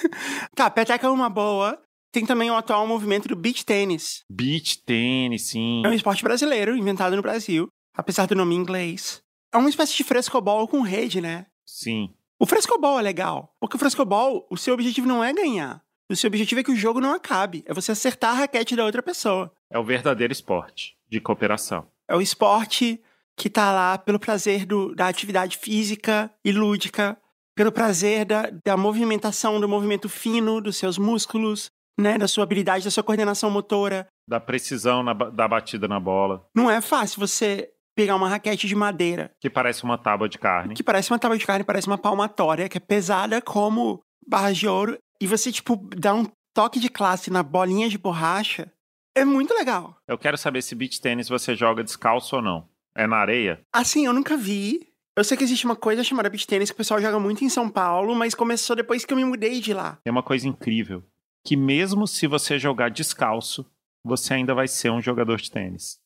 tá, 0.54 0.70
peteca 0.70 1.06
é 1.06 1.10
uma 1.10 1.28
boa. 1.28 1.80
Tem 2.12 2.24
também 2.24 2.50
o 2.50 2.56
atual 2.56 2.86
movimento 2.86 3.28
do 3.28 3.36
beach 3.36 3.64
tênis. 3.64 4.24
Beach 4.30 4.82
tênis, 4.84 5.48
sim. 5.48 5.82
É 5.84 5.88
um 5.88 5.92
esporte 5.92 6.22
brasileiro, 6.22 6.74
inventado 6.76 7.14
no 7.14 7.20
Brasil, 7.20 7.68
apesar 7.94 8.26
do 8.26 8.34
nome 8.34 8.54
em 8.54 8.58
inglês. 8.58 9.20
É 9.52 9.58
uma 9.58 9.68
espécie 9.68 9.94
de 9.94 10.04
frescobol 10.04 10.66
com 10.66 10.80
rede, 10.80 11.20
né? 11.20 11.46
Sim. 11.66 12.14
O 12.38 12.44
frescobol 12.44 12.98
é 12.98 13.02
legal, 13.02 13.54
porque 13.58 13.76
o 13.76 13.78
frescobol, 13.78 14.46
o 14.50 14.56
seu 14.56 14.74
objetivo 14.74 15.06
não 15.06 15.24
é 15.24 15.32
ganhar. 15.32 15.82
O 16.08 16.14
seu 16.14 16.28
objetivo 16.28 16.60
é 16.60 16.64
que 16.64 16.70
o 16.70 16.76
jogo 16.76 17.00
não 17.00 17.14
acabe, 17.14 17.64
é 17.66 17.72
você 17.72 17.92
acertar 17.92 18.32
a 18.32 18.40
raquete 18.40 18.76
da 18.76 18.84
outra 18.84 19.02
pessoa. 19.02 19.50
É 19.70 19.78
o 19.78 19.84
verdadeiro 19.84 20.32
esporte 20.32 20.96
de 21.08 21.18
cooperação. 21.18 21.86
É 22.06 22.14
o 22.14 22.20
esporte 22.20 23.00
que 23.36 23.48
tá 23.48 23.72
lá 23.72 23.98
pelo 23.98 24.18
prazer 24.18 24.66
do, 24.66 24.94
da 24.94 25.08
atividade 25.08 25.56
física 25.56 26.30
e 26.44 26.52
lúdica, 26.52 27.18
pelo 27.54 27.72
prazer 27.72 28.24
da, 28.26 28.50
da 28.64 28.76
movimentação, 28.76 29.58
do 29.58 29.68
movimento 29.68 30.08
fino 30.08 30.60
dos 30.60 30.76
seus 30.76 30.98
músculos, 30.98 31.70
né, 31.98 32.18
da 32.18 32.28
sua 32.28 32.44
habilidade, 32.44 32.84
da 32.84 32.90
sua 32.90 33.02
coordenação 33.02 33.50
motora. 33.50 34.06
Da 34.28 34.38
precisão 34.38 35.02
na, 35.02 35.14
da 35.14 35.48
batida 35.48 35.88
na 35.88 35.98
bola. 35.98 36.46
Não 36.54 36.70
é 36.70 36.82
fácil 36.82 37.18
você 37.18 37.70
pegar 37.96 38.14
uma 38.14 38.28
raquete 38.28 38.68
de 38.68 38.74
madeira. 38.76 39.32
Que 39.40 39.48
parece 39.48 39.82
uma 39.82 39.96
tábua 39.96 40.28
de 40.28 40.38
carne. 40.38 40.74
Que 40.74 40.82
parece 40.82 41.10
uma 41.10 41.18
tábua 41.18 41.38
de 41.38 41.46
carne, 41.46 41.64
parece 41.64 41.86
uma 41.86 41.96
palmatória, 41.96 42.68
que 42.68 42.76
é 42.76 42.80
pesada 42.80 43.40
como 43.40 44.02
barras 44.24 44.58
de 44.58 44.68
ouro. 44.68 44.98
E 45.20 45.26
você, 45.26 45.50
tipo, 45.50 45.76
dá 45.96 46.14
um 46.14 46.26
toque 46.54 46.78
de 46.78 46.90
classe 46.90 47.30
na 47.30 47.42
bolinha 47.42 47.88
de 47.88 47.96
borracha. 47.96 48.70
É 49.16 49.24
muito 49.24 49.54
legal. 49.54 49.96
Eu 50.06 50.18
quero 50.18 50.36
saber 50.36 50.60
se 50.62 50.74
beach 50.74 51.00
tênis 51.00 51.28
você 51.28 51.56
joga 51.56 51.82
descalço 51.82 52.36
ou 52.36 52.42
não. 52.42 52.68
É 52.94 53.06
na 53.06 53.16
areia? 53.16 53.60
Assim, 53.72 54.04
eu 54.04 54.12
nunca 54.12 54.36
vi. 54.36 54.88
Eu 55.16 55.24
sei 55.24 55.34
que 55.34 55.44
existe 55.44 55.64
uma 55.64 55.76
coisa 55.76 56.04
chamada 56.04 56.28
beach 56.28 56.46
tênis 56.46 56.70
que 56.70 56.74
o 56.74 56.76
pessoal 56.76 57.00
joga 57.00 57.18
muito 57.18 57.42
em 57.42 57.48
São 57.48 57.70
Paulo, 57.70 58.14
mas 58.14 58.34
começou 58.34 58.76
depois 58.76 59.06
que 59.06 59.12
eu 59.14 59.16
me 59.16 59.24
mudei 59.24 59.60
de 59.60 59.72
lá. 59.72 59.98
É 60.04 60.10
uma 60.10 60.22
coisa 60.22 60.46
incrível. 60.46 61.02
Que 61.42 61.56
mesmo 61.56 62.06
se 62.06 62.26
você 62.26 62.58
jogar 62.58 62.90
descalço, 62.90 63.64
você 64.04 64.34
ainda 64.34 64.54
vai 64.54 64.68
ser 64.68 64.90
um 64.90 65.00
jogador 65.00 65.40
de 65.40 65.50
tênis. 65.50 65.98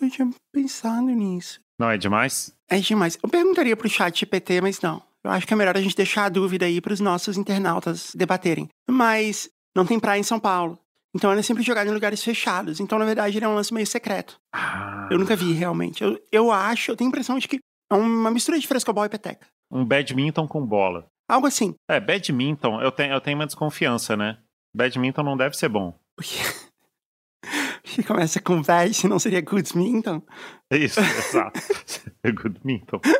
Nunca 0.00 0.14
tinha 0.14 0.30
pensado 0.52 1.06
nisso. 1.06 1.60
Não 1.78 1.90
é 1.90 1.98
demais? 1.98 2.54
É 2.68 2.78
demais. 2.78 3.18
Eu 3.20 3.28
perguntaria 3.28 3.76
pro 3.76 3.88
chat 3.88 4.20
GPT, 4.20 4.60
mas 4.60 4.80
não. 4.80 5.02
Eu 5.24 5.30
acho 5.32 5.46
que 5.46 5.52
é 5.52 5.56
melhor 5.56 5.76
a 5.76 5.80
gente 5.80 5.96
deixar 5.96 6.26
a 6.26 6.28
dúvida 6.28 6.66
aí 6.66 6.80
para 6.80 6.92
os 6.92 7.00
nossos 7.00 7.36
internautas 7.36 8.12
debaterem. 8.14 8.68
Mas 8.88 9.50
não 9.74 9.84
tem 9.84 9.98
praia 9.98 10.20
em 10.20 10.24
São 10.24 10.38
Paulo. 10.38 10.78
Então 11.14 11.32
ele 11.32 11.40
é 11.40 11.42
sempre 11.42 11.64
jogado 11.64 11.88
em 11.88 11.92
lugares 11.92 12.22
fechados. 12.22 12.78
Então, 12.78 12.98
na 12.98 13.04
verdade, 13.04 13.36
ele 13.36 13.44
é 13.44 13.48
um 13.48 13.54
lance 13.54 13.74
meio 13.74 13.86
secreto. 13.86 14.38
Ah. 14.54 15.08
Eu 15.10 15.18
nunca 15.18 15.34
vi, 15.34 15.52
realmente. 15.52 16.02
Eu, 16.02 16.20
eu 16.30 16.52
acho, 16.52 16.92
eu 16.92 16.96
tenho 16.96 17.08
a 17.08 17.10
impressão 17.10 17.38
de 17.38 17.48
que 17.48 17.58
é 17.90 17.94
uma 17.94 18.30
mistura 18.30 18.58
de 18.58 18.68
frescobol 18.68 19.04
e 19.04 19.08
peteca. 19.08 19.46
Um 19.70 19.84
badminton 19.84 20.46
com 20.46 20.64
bola. 20.64 21.06
Algo 21.28 21.46
assim. 21.46 21.74
É, 21.90 21.98
badminton, 21.98 22.80
eu 22.80 22.92
tenho, 22.92 23.12
eu 23.12 23.20
tenho 23.20 23.36
uma 23.36 23.46
desconfiança, 23.46 24.16
né? 24.16 24.38
Badminton 24.74 25.22
não 25.22 25.36
deve 25.36 25.56
ser 25.56 25.68
bom. 25.68 25.98
Que 27.98 28.06
começa 28.06 28.40
com 28.40 28.62
bad, 28.62 29.08
não 29.08 29.18
seria 29.18 29.40
goodminton? 29.40 30.22
Isso, 30.70 31.00
exato. 31.00 31.60
goodminton. 32.34 33.00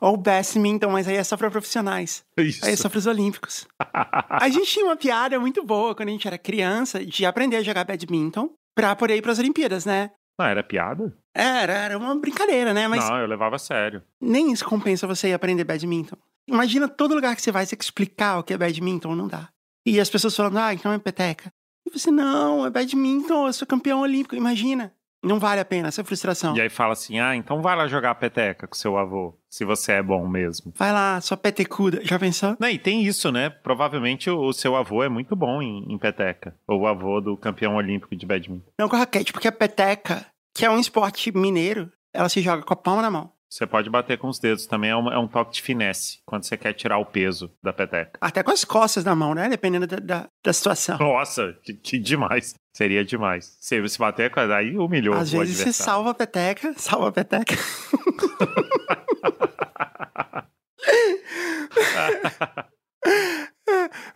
Ou 0.00 0.16
badminton, 0.16 0.90
mas 0.90 1.08
aí 1.08 1.16
é 1.16 1.24
só 1.24 1.36
para 1.36 1.50
profissionais. 1.50 2.22
Isso. 2.36 2.64
Aí 2.64 2.72
é 2.72 2.76
só 2.76 2.88
pros 2.88 3.06
olímpicos. 3.06 3.66
a 3.78 4.48
gente 4.48 4.70
tinha 4.70 4.84
uma 4.84 4.96
piada 4.96 5.40
muito 5.40 5.64
boa 5.64 5.94
quando 5.94 6.10
a 6.10 6.12
gente 6.12 6.26
era 6.26 6.38
criança 6.38 7.04
de 7.04 7.24
aprender 7.24 7.56
a 7.56 7.62
jogar 7.62 7.84
badminton 7.84 8.50
pra 8.74 8.94
poder 8.94 9.16
ir 9.16 9.22
pras 9.22 9.38
Olimpíadas, 9.38 9.84
né? 9.86 10.10
Não, 10.38 10.46
era 10.46 10.62
piada? 10.62 11.14
Era, 11.34 11.72
era 11.72 11.98
uma 11.98 12.14
brincadeira, 12.18 12.72
né? 12.72 12.88
Mas 12.88 13.08
Não, 13.08 13.18
eu 13.18 13.26
levava 13.26 13.56
a 13.56 13.58
sério. 13.58 14.02
nem 14.20 14.52
isso 14.52 14.64
compensa 14.64 15.06
você 15.06 15.28
ir 15.28 15.34
aprender 15.34 15.64
badminton. 15.64 16.16
Imagina 16.46 16.88
todo 16.88 17.14
lugar 17.14 17.36
que 17.36 17.42
você 17.42 17.52
vai, 17.52 17.64
você 17.64 17.76
explicar 17.78 18.38
o 18.38 18.42
que 18.42 18.52
é 18.52 18.58
badminton, 18.58 19.14
não 19.14 19.28
dá. 19.28 19.48
E 19.86 20.00
as 20.00 20.10
pessoas 20.10 20.36
falando, 20.36 20.58
ah, 20.58 20.74
então 20.74 20.92
é 20.92 20.98
peteca. 20.98 21.52
E 21.90 21.98
você, 21.98 22.10
não, 22.10 22.64
é 22.64 22.70
badminton, 22.70 23.46
eu 23.46 23.52
sou 23.52 23.66
campeão 23.66 24.00
olímpico. 24.00 24.36
Imagina. 24.36 24.92
Não 25.22 25.38
vale 25.38 25.60
a 25.60 25.64
pena 25.64 25.88
essa 25.88 26.02
frustração. 26.02 26.56
E 26.56 26.60
aí 26.60 26.70
fala 26.70 26.94
assim: 26.94 27.20
ah, 27.20 27.36
então 27.36 27.60
vai 27.60 27.76
lá 27.76 27.86
jogar 27.86 28.14
peteca 28.14 28.66
com 28.66 28.74
seu 28.74 28.96
avô, 28.96 29.38
se 29.50 29.64
você 29.66 29.92
é 29.92 30.02
bom 30.02 30.26
mesmo. 30.26 30.72
Vai 30.74 30.92
lá, 30.92 31.20
sua 31.20 31.36
petecuda. 31.36 32.00
Já 32.02 32.18
pensou? 32.18 32.56
Não, 32.58 32.68
e 32.68 32.78
tem 32.78 33.02
isso, 33.04 33.30
né? 33.30 33.50
Provavelmente 33.50 34.30
o, 34.30 34.40
o 34.40 34.52
seu 34.52 34.74
avô 34.74 35.02
é 35.02 35.08
muito 35.08 35.36
bom 35.36 35.60
em, 35.60 35.92
em 35.92 35.98
peteca. 35.98 36.56
Ou 36.66 36.80
o 36.80 36.86
avô 36.86 37.20
do 37.20 37.36
campeão 37.36 37.76
olímpico 37.76 38.16
de 38.16 38.24
badminton. 38.24 38.70
Não 38.78 38.88
com 38.88 38.96
raquete, 38.96 39.32
porque 39.32 39.48
a 39.48 39.52
peteca, 39.52 40.24
que 40.54 40.64
é 40.64 40.70
um 40.70 40.78
esporte 40.78 41.36
mineiro, 41.36 41.92
ela 42.14 42.28
se 42.30 42.40
joga 42.40 42.62
com 42.62 42.72
a 42.72 42.76
palma 42.76 43.02
na 43.02 43.10
mão. 43.10 43.30
Você 43.50 43.66
pode 43.66 43.90
bater 43.90 44.16
com 44.16 44.28
os 44.28 44.38
dedos 44.38 44.64
também, 44.64 44.90
é 44.90 44.96
um, 44.96 45.10
é 45.10 45.18
um 45.18 45.26
toque 45.26 45.54
de 45.54 45.60
finesse, 45.60 46.20
quando 46.24 46.44
você 46.44 46.56
quer 46.56 46.72
tirar 46.72 46.98
o 46.98 47.04
peso 47.04 47.50
da 47.60 47.72
peteca. 47.72 48.12
Até 48.20 48.44
com 48.44 48.52
as 48.52 48.64
costas 48.64 49.02
na 49.02 49.16
mão, 49.16 49.34
né? 49.34 49.48
Dependendo 49.48 49.88
da, 49.88 49.96
da, 49.96 50.28
da 50.44 50.52
situação. 50.52 50.96
Nossa, 50.98 51.58
que, 51.64 51.74
que 51.74 51.98
demais. 51.98 52.54
Seria 52.76 53.04
demais. 53.04 53.56
Se 53.60 53.80
você 53.80 53.98
bater, 53.98 54.30
aí 54.52 54.78
humilhou 54.78 55.16
Às 55.16 55.32
vezes 55.32 55.56
você 55.56 55.62
adversário. 55.62 55.92
salva 55.92 56.10
a 56.10 56.14
peteca, 56.14 56.74
salva 56.78 57.08
a 57.08 57.12
peteca. 57.12 57.56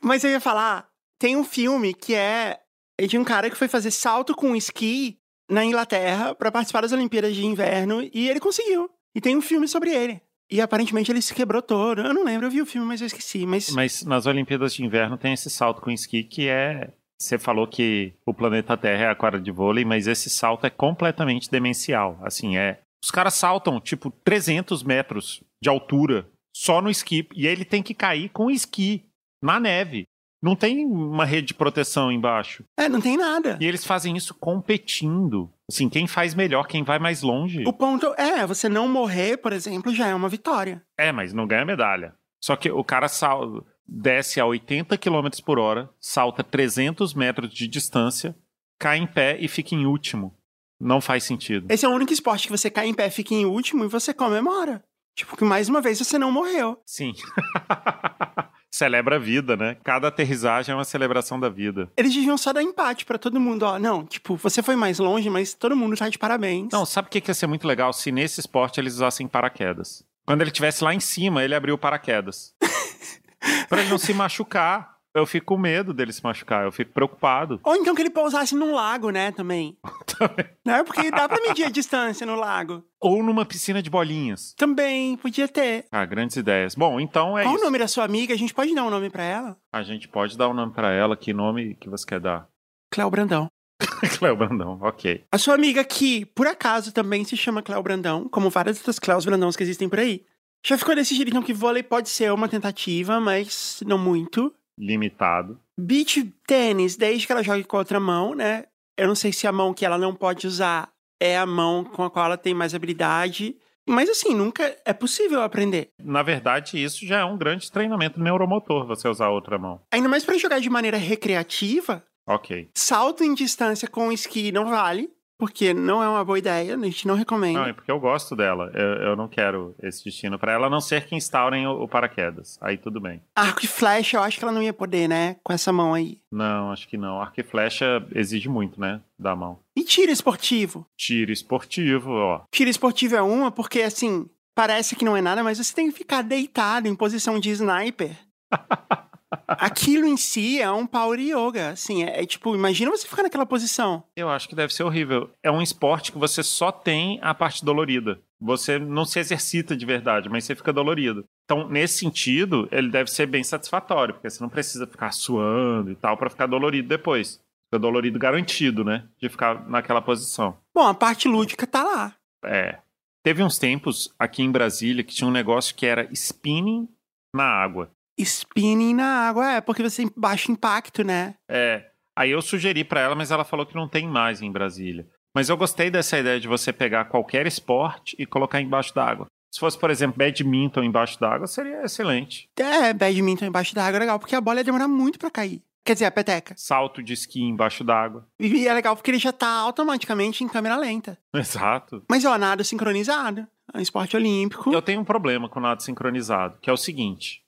Mas 0.00 0.22
eu 0.22 0.30
ia 0.30 0.40
falar, 0.40 0.86
tem 1.18 1.36
um 1.36 1.42
filme 1.42 1.92
que 1.92 2.14
é 2.14 2.60
de 3.08 3.18
um 3.18 3.24
cara 3.24 3.50
que 3.50 3.56
foi 3.56 3.66
fazer 3.66 3.90
salto 3.90 4.32
com 4.36 4.54
esqui 4.54 5.18
na 5.50 5.64
Inglaterra 5.64 6.36
pra 6.36 6.52
participar 6.52 6.82
das 6.82 6.92
Olimpíadas 6.92 7.34
de 7.34 7.44
Inverno 7.44 8.00
e 8.12 8.28
ele 8.28 8.38
conseguiu. 8.38 8.88
E 9.14 9.20
tem 9.20 9.36
um 9.36 9.42
filme 9.42 9.68
sobre 9.68 9.90
ele. 9.90 10.20
E 10.50 10.60
aparentemente 10.60 11.10
ele 11.10 11.22
se 11.22 11.34
quebrou 11.34 11.62
todo. 11.62 12.02
Eu 12.02 12.12
não 12.12 12.24
lembro, 12.24 12.46
eu 12.46 12.50
vi 12.50 12.60
o 12.60 12.66
filme, 12.66 12.86
mas 12.86 13.00
eu 13.00 13.06
esqueci. 13.06 13.46
Mas, 13.46 13.70
Mas 13.70 14.04
nas 14.04 14.26
Olimpíadas 14.26 14.74
de 14.74 14.84
Inverno 14.84 15.16
tem 15.16 15.32
esse 15.32 15.48
salto 15.48 15.80
com 15.80 15.90
esqui 15.90 16.22
que 16.22 16.48
é. 16.48 16.92
Você 17.18 17.38
falou 17.38 17.66
que 17.66 18.12
o 18.26 18.34
planeta 18.34 18.76
Terra 18.76 19.04
é 19.04 19.08
a 19.08 19.14
quadra 19.14 19.40
de 19.40 19.50
vôlei, 19.50 19.84
mas 19.84 20.06
esse 20.06 20.28
salto 20.28 20.66
é 20.66 20.70
completamente 20.70 21.50
demencial. 21.50 22.18
Assim, 22.22 22.56
é. 22.56 22.80
Os 23.02 23.10
caras 23.10 23.34
saltam, 23.34 23.80
tipo, 23.80 24.10
300 24.24 24.82
metros 24.82 25.42
de 25.62 25.68
altura 25.68 26.28
só 26.54 26.82
no 26.82 26.90
esqui. 26.90 27.26
E 27.34 27.46
ele 27.46 27.64
tem 27.64 27.82
que 27.82 27.94
cair 27.94 28.28
com 28.30 28.50
esqui 28.50 29.04
na 29.42 29.58
neve. 29.60 30.04
Não 30.44 30.54
tem 30.54 30.84
uma 30.84 31.24
rede 31.24 31.46
de 31.48 31.54
proteção 31.54 32.12
embaixo. 32.12 32.66
é, 32.76 32.86
não 32.86 33.00
tem 33.00 33.16
nada. 33.16 33.56
E 33.58 33.64
eles 33.64 33.82
fazem 33.82 34.14
isso 34.14 34.34
competindo. 34.34 35.50
Assim, 35.66 35.88
quem 35.88 36.06
faz 36.06 36.34
melhor, 36.34 36.66
quem 36.66 36.84
vai 36.84 36.98
mais 36.98 37.22
longe. 37.22 37.64
O 37.66 37.72
ponto 37.72 38.12
é, 38.18 38.46
você 38.46 38.68
não 38.68 38.86
morrer, 38.86 39.38
por 39.38 39.54
exemplo, 39.54 39.94
já 39.94 40.06
é 40.06 40.14
uma 40.14 40.28
vitória. 40.28 40.82
É, 40.98 41.10
mas 41.10 41.32
não 41.32 41.46
ganha 41.46 41.64
medalha. 41.64 42.14
Só 42.42 42.56
que 42.56 42.70
o 42.70 42.84
cara 42.84 43.08
sal... 43.08 43.64
desce 43.88 44.38
a 44.38 44.44
80 44.44 44.98
km 44.98 45.28
por 45.42 45.58
hora, 45.58 45.88
salta 45.98 46.44
300 46.44 47.14
metros 47.14 47.50
de 47.50 47.66
distância, 47.66 48.36
cai 48.78 48.98
em 48.98 49.06
pé 49.06 49.38
e 49.40 49.48
fica 49.48 49.74
em 49.74 49.86
último. 49.86 50.36
Não 50.78 51.00
faz 51.00 51.24
sentido. 51.24 51.68
Esse 51.70 51.86
é 51.86 51.88
o 51.88 51.92
único 51.92 52.12
esporte 52.12 52.48
que 52.48 52.52
você 52.52 52.68
cai 52.68 52.86
em 52.86 52.92
pé, 52.92 53.08
fica 53.08 53.32
em 53.32 53.46
último 53.46 53.86
e 53.86 53.88
você 53.88 54.12
comemora. 54.12 54.84
Tipo, 55.16 55.38
que 55.38 55.44
mais 55.44 55.70
uma 55.70 55.80
vez 55.80 55.98
você 55.98 56.18
não 56.18 56.30
morreu. 56.30 56.78
Sim. 56.84 57.14
Celebra 58.74 59.14
a 59.14 59.18
vida, 59.20 59.56
né? 59.56 59.76
Cada 59.84 60.08
aterrissagem 60.08 60.72
é 60.72 60.74
uma 60.74 60.82
celebração 60.82 61.38
da 61.38 61.48
vida. 61.48 61.88
Eles 61.96 62.12
deviam 62.12 62.36
só 62.36 62.52
dar 62.52 62.60
empate 62.60 63.04
pra 63.04 63.16
todo 63.16 63.38
mundo, 63.38 63.62
ó. 63.62 63.78
Não, 63.78 64.04
tipo, 64.04 64.34
você 64.34 64.64
foi 64.64 64.74
mais 64.74 64.98
longe, 64.98 65.30
mas 65.30 65.54
todo 65.54 65.76
mundo 65.76 65.96
tá 65.96 66.08
de 66.08 66.18
parabéns. 66.18 66.70
Não, 66.72 66.84
sabe 66.84 67.06
o 67.06 67.10
que 67.12 67.20
que 67.20 67.30
ia 67.30 67.34
ser 67.34 67.46
muito 67.46 67.68
legal 67.68 67.92
se 67.92 68.10
nesse 68.10 68.40
esporte 68.40 68.80
eles 68.80 68.94
usassem 68.94 69.28
paraquedas? 69.28 70.04
Quando 70.26 70.40
ele 70.40 70.50
estivesse 70.50 70.82
lá 70.82 70.92
em 70.92 70.98
cima, 70.98 71.44
ele 71.44 71.54
abriu 71.54 71.78
paraquedas. 71.78 72.52
pra 73.68 73.80
ele 73.80 73.90
não 73.90 73.96
se 73.98 74.12
machucar. 74.12 74.93
Eu 75.14 75.24
fico 75.26 75.46
com 75.46 75.56
medo 75.56 75.94
dele 75.94 76.12
se 76.12 76.22
machucar, 76.24 76.64
eu 76.64 76.72
fico 76.72 76.92
preocupado. 76.92 77.60
Ou 77.62 77.76
então 77.76 77.94
que 77.94 78.02
ele 78.02 78.10
pousasse 78.10 78.54
num 78.56 78.74
lago, 78.74 79.10
né, 79.10 79.30
também. 79.30 79.78
Também. 80.18 80.46
Né? 80.64 80.82
Porque 80.84 81.10
dá 81.10 81.28
pra 81.28 81.40
medir 81.40 81.64
a 81.64 81.70
distância 81.70 82.24
no 82.26 82.36
lago. 82.36 82.84
Ou 83.00 83.20
numa 83.22 83.44
piscina 83.44 83.82
de 83.82 83.90
bolinhas. 83.90 84.54
Também, 84.56 85.16
podia 85.16 85.48
ter. 85.48 85.86
Ah, 85.90 86.04
grandes 86.04 86.36
ideias. 86.36 86.74
Bom, 86.74 87.00
então 87.00 87.36
é 87.36 87.42
Qual 87.42 87.54
o 87.54 87.56
isso. 87.56 87.64
nome 87.64 87.78
da 87.78 87.88
sua 87.88 88.04
amiga? 88.04 88.32
A 88.32 88.36
gente 88.36 88.54
pode 88.54 88.74
dar 88.74 88.84
um 88.84 88.90
nome 88.90 89.10
pra 89.10 89.24
ela? 89.24 89.56
A 89.72 89.82
gente 89.82 90.06
pode 90.06 90.36
dar 90.38 90.48
o 90.48 90.54
nome 90.54 90.72
pra 90.72 90.92
ela. 90.92 91.16
Que 91.16 91.32
nome 91.32 91.74
que 91.76 91.88
você 91.88 92.06
quer 92.06 92.20
dar? 92.20 92.48
Cléo 92.92 93.10
Brandão. 93.10 93.48
Cléo 94.18 94.36
Brandão, 94.36 94.78
ok. 94.82 95.24
A 95.32 95.38
sua 95.38 95.54
amiga 95.54 95.82
que, 95.84 96.24
por 96.26 96.46
acaso, 96.46 96.92
também 96.92 97.24
se 97.24 97.36
chama 97.36 97.62
Cléo 97.62 97.82
Brandão, 97.82 98.28
como 98.28 98.50
várias 98.50 98.78
outras 98.78 99.00
Cléos 99.00 99.24
Brandões 99.24 99.56
que 99.56 99.62
existem 99.64 99.88
por 99.88 99.98
aí. 99.98 100.24
Já 100.64 100.78
ficou 100.78 100.94
decidido 100.94 101.28
então 101.30 101.42
que 101.42 101.52
vôlei 101.52 101.82
pode 101.82 102.08
ser 102.08 102.32
uma 102.32 102.48
tentativa, 102.48 103.20
mas 103.20 103.82
não 103.84 103.98
muito. 103.98 104.54
Limitado. 104.78 105.58
Beach 105.78 106.22
tênis, 106.46 106.96
desde 106.96 107.26
que 107.26 107.32
ela 107.32 107.42
jogue 107.42 107.64
com 107.64 107.76
a 107.76 107.80
outra 107.80 108.00
mão, 108.00 108.34
né? 108.34 108.64
Eu 108.96 109.08
não 109.08 109.14
sei 109.14 109.32
se 109.32 109.46
a 109.46 109.52
mão 109.52 109.74
que 109.74 109.84
ela 109.84 109.98
não 109.98 110.14
pode 110.14 110.46
usar 110.46 110.88
é 111.20 111.36
a 111.38 111.46
mão 111.46 111.84
com 111.84 112.04
a 112.04 112.10
qual 112.10 112.26
ela 112.26 112.36
tem 112.36 112.54
mais 112.54 112.74
habilidade. 112.74 113.56
Mas 113.86 114.08
assim, 114.08 114.34
nunca 114.34 114.74
é 114.84 114.92
possível 114.94 115.42
aprender. 115.42 115.90
Na 116.02 116.22
verdade, 116.22 116.82
isso 116.82 117.06
já 117.06 117.18
é 117.20 117.24
um 117.24 117.36
grande 117.36 117.70
treinamento 117.70 118.18
neuromotor, 118.18 118.86
você 118.86 119.06
usar 119.08 119.26
a 119.26 119.30
outra 119.30 119.58
mão. 119.58 119.82
Ainda 119.92 120.08
mais 120.08 120.24
pra 120.24 120.38
jogar 120.38 120.58
de 120.58 120.70
maneira 120.70 120.96
recreativa, 120.96 122.02
Ok. 122.26 122.70
salto 122.74 123.22
em 123.22 123.34
distância 123.34 123.86
com 123.86 124.10
esqui 124.10 124.50
não 124.50 124.66
vale, 124.70 125.10
porque 125.44 125.74
não 125.74 126.02
é 126.02 126.08
uma 126.08 126.24
boa 126.24 126.38
ideia, 126.38 126.74
a 126.74 126.78
gente 126.78 127.06
não 127.06 127.14
recomenda. 127.14 127.60
Não, 127.60 127.66
é 127.66 127.74
porque 127.74 127.90
eu 127.90 128.00
gosto 128.00 128.34
dela. 128.34 128.70
Eu, 128.72 129.08
eu 129.08 129.16
não 129.16 129.28
quero 129.28 129.74
esse 129.82 130.02
destino 130.02 130.38
para 130.38 130.52
ela, 130.52 130.68
a 130.68 130.70
não 130.70 130.80
ser 130.80 131.04
que 131.04 131.14
instaurem 131.14 131.66
o, 131.66 131.82
o, 131.82 131.86
paraquedas. 131.86 132.56
Aí 132.62 132.78
tudo 132.78 132.98
bem. 132.98 133.20
Arco 133.36 133.62
e 133.62 133.68
flecha, 133.68 134.16
eu 134.16 134.22
acho 134.22 134.38
que 134.38 134.44
ela 134.44 134.54
não 134.54 134.62
ia 134.62 134.72
poder, 134.72 135.06
né? 135.06 135.36
Com 135.44 135.52
essa 135.52 135.70
mão 135.70 135.92
aí. 135.92 136.18
Não, 136.32 136.72
acho 136.72 136.88
que 136.88 136.96
não. 136.96 137.20
Arco 137.20 137.38
e 137.38 137.42
flecha 137.42 138.02
exige 138.14 138.48
muito, 138.48 138.80
né? 138.80 139.02
Da 139.18 139.36
mão. 139.36 139.58
E 139.76 139.84
tiro 139.84 140.10
esportivo? 140.10 140.86
Tiro 140.96 141.30
esportivo, 141.30 142.12
ó. 142.12 142.40
Tiro 142.50 142.70
esportivo 142.70 143.16
é 143.16 143.20
uma, 143.20 143.50
porque 143.50 143.82
assim, 143.82 144.26
parece 144.54 144.96
que 144.96 145.04
não 145.04 145.14
é 145.14 145.20
nada, 145.20 145.44
mas 145.44 145.58
você 145.58 145.74
tem 145.74 145.90
que 145.90 145.98
ficar 145.98 146.22
deitado 146.22 146.88
em 146.88 146.96
posição 146.96 147.38
de 147.38 147.50
sniper. 147.50 148.16
Aquilo 149.46 150.06
em 150.06 150.16
si 150.16 150.60
é 150.60 150.70
um 150.70 150.86
power 150.86 151.18
yoga, 151.18 151.70
assim, 151.70 152.04
é, 152.04 152.22
é, 152.22 152.26
tipo, 152.26 152.54
imagina 152.54 152.90
você 152.90 153.06
ficar 153.06 153.22
naquela 153.22 153.46
posição. 153.46 154.02
Eu 154.16 154.28
acho 154.28 154.48
que 154.48 154.54
deve 154.54 154.72
ser 154.72 154.82
horrível. 154.82 155.30
É 155.42 155.50
um 155.50 155.62
esporte 155.62 156.12
que 156.12 156.18
você 156.18 156.42
só 156.42 156.70
tem 156.70 157.18
a 157.22 157.34
parte 157.34 157.64
dolorida. 157.64 158.20
Você 158.40 158.78
não 158.78 159.04
se 159.04 159.18
exercita 159.18 159.76
de 159.76 159.86
verdade, 159.86 160.28
mas 160.28 160.44
você 160.44 160.54
fica 160.54 160.72
dolorido. 160.72 161.24
Então, 161.44 161.68
nesse 161.68 161.98
sentido, 161.98 162.68
ele 162.70 162.90
deve 162.90 163.10
ser 163.10 163.26
bem 163.26 163.42
satisfatório, 163.42 164.14
porque 164.14 164.28
você 164.28 164.42
não 164.42 164.50
precisa 164.50 164.86
ficar 164.86 165.12
suando 165.12 165.90
e 165.90 165.94
tal 165.94 166.16
para 166.16 166.30
ficar 166.30 166.46
dolorido 166.46 166.88
depois. 166.88 167.40
Fica 167.66 167.78
dolorido 167.78 168.18
garantido, 168.18 168.84
né? 168.84 169.04
De 169.20 169.28
ficar 169.28 169.68
naquela 169.68 170.02
posição. 170.02 170.58
Bom, 170.74 170.86
a 170.86 170.94
parte 170.94 171.28
lúdica 171.28 171.66
tá 171.66 171.82
lá. 171.82 172.14
É. 172.44 172.78
Teve 173.22 173.42
uns 173.42 173.58
tempos 173.58 174.12
aqui 174.18 174.42
em 174.42 174.50
Brasília 174.50 175.02
que 175.02 175.14
tinha 175.14 175.26
um 175.26 175.32
negócio 175.32 175.74
que 175.74 175.86
era 175.86 176.06
spinning 176.12 176.86
na 177.34 177.44
água 177.44 177.90
spinning 178.18 178.94
na 178.94 179.28
água, 179.28 179.52
é, 179.52 179.60
porque 179.60 179.82
você 179.82 180.02
tem 180.02 180.12
baixo 180.16 180.50
impacto, 180.50 181.02
né? 181.02 181.34
É. 181.48 181.84
Aí 182.16 182.30
eu 182.30 182.40
sugeri 182.40 182.84
para 182.84 183.00
ela, 183.00 183.14
mas 183.14 183.30
ela 183.30 183.44
falou 183.44 183.66
que 183.66 183.74
não 183.74 183.88
tem 183.88 184.06
mais 184.06 184.40
em 184.40 184.50
Brasília. 184.50 185.06
Mas 185.34 185.48
eu 185.48 185.56
gostei 185.56 185.90
dessa 185.90 186.18
ideia 186.18 186.38
de 186.38 186.46
você 186.46 186.72
pegar 186.72 187.06
qualquer 187.06 187.46
esporte 187.46 188.14
e 188.18 188.24
colocar 188.24 188.60
embaixo 188.60 188.94
d'água. 188.94 189.26
Se 189.52 189.58
fosse, 189.58 189.78
por 189.78 189.90
exemplo, 189.90 190.18
badminton 190.18 190.84
embaixo 190.84 191.18
d'água, 191.18 191.46
seria 191.46 191.82
excelente. 191.82 192.48
É, 192.56 192.92
badminton 192.92 193.46
embaixo 193.46 193.74
d'água 193.74 193.98
é 193.98 194.00
legal, 194.00 194.18
porque 194.18 194.34
a 194.34 194.40
bola 194.40 194.60
ia 194.60 194.64
demorar 194.64 194.88
muito 194.88 195.18
para 195.18 195.30
cair. 195.30 195.62
Quer 195.84 195.92
dizer, 195.92 196.06
a 196.06 196.10
peteca. 196.10 196.54
Salto 196.56 197.02
de 197.02 197.12
esqui 197.12 197.42
embaixo 197.42 197.84
d'água. 197.84 198.26
E 198.40 198.66
é 198.66 198.72
legal 198.72 198.96
porque 198.96 199.10
ele 199.10 199.18
já 199.18 199.32
tá 199.32 199.48
automaticamente 199.48 200.42
em 200.42 200.48
câmera 200.48 200.76
lenta. 200.76 201.18
Exato. 201.34 202.02
Mas, 202.08 202.24
ó, 202.24 202.38
nado 202.38 202.64
sincronizado. 202.64 203.46
É 203.72 203.78
um 203.78 203.80
esporte 203.80 204.16
olímpico. 204.16 204.72
Eu 204.72 204.80
tenho 204.80 205.00
um 205.00 205.04
problema 205.04 205.48
com 205.48 205.60
nado 205.60 205.82
sincronizado, 205.82 206.58
que 206.60 206.70
é 206.70 206.72
o 206.72 206.76
seguinte. 206.76 207.43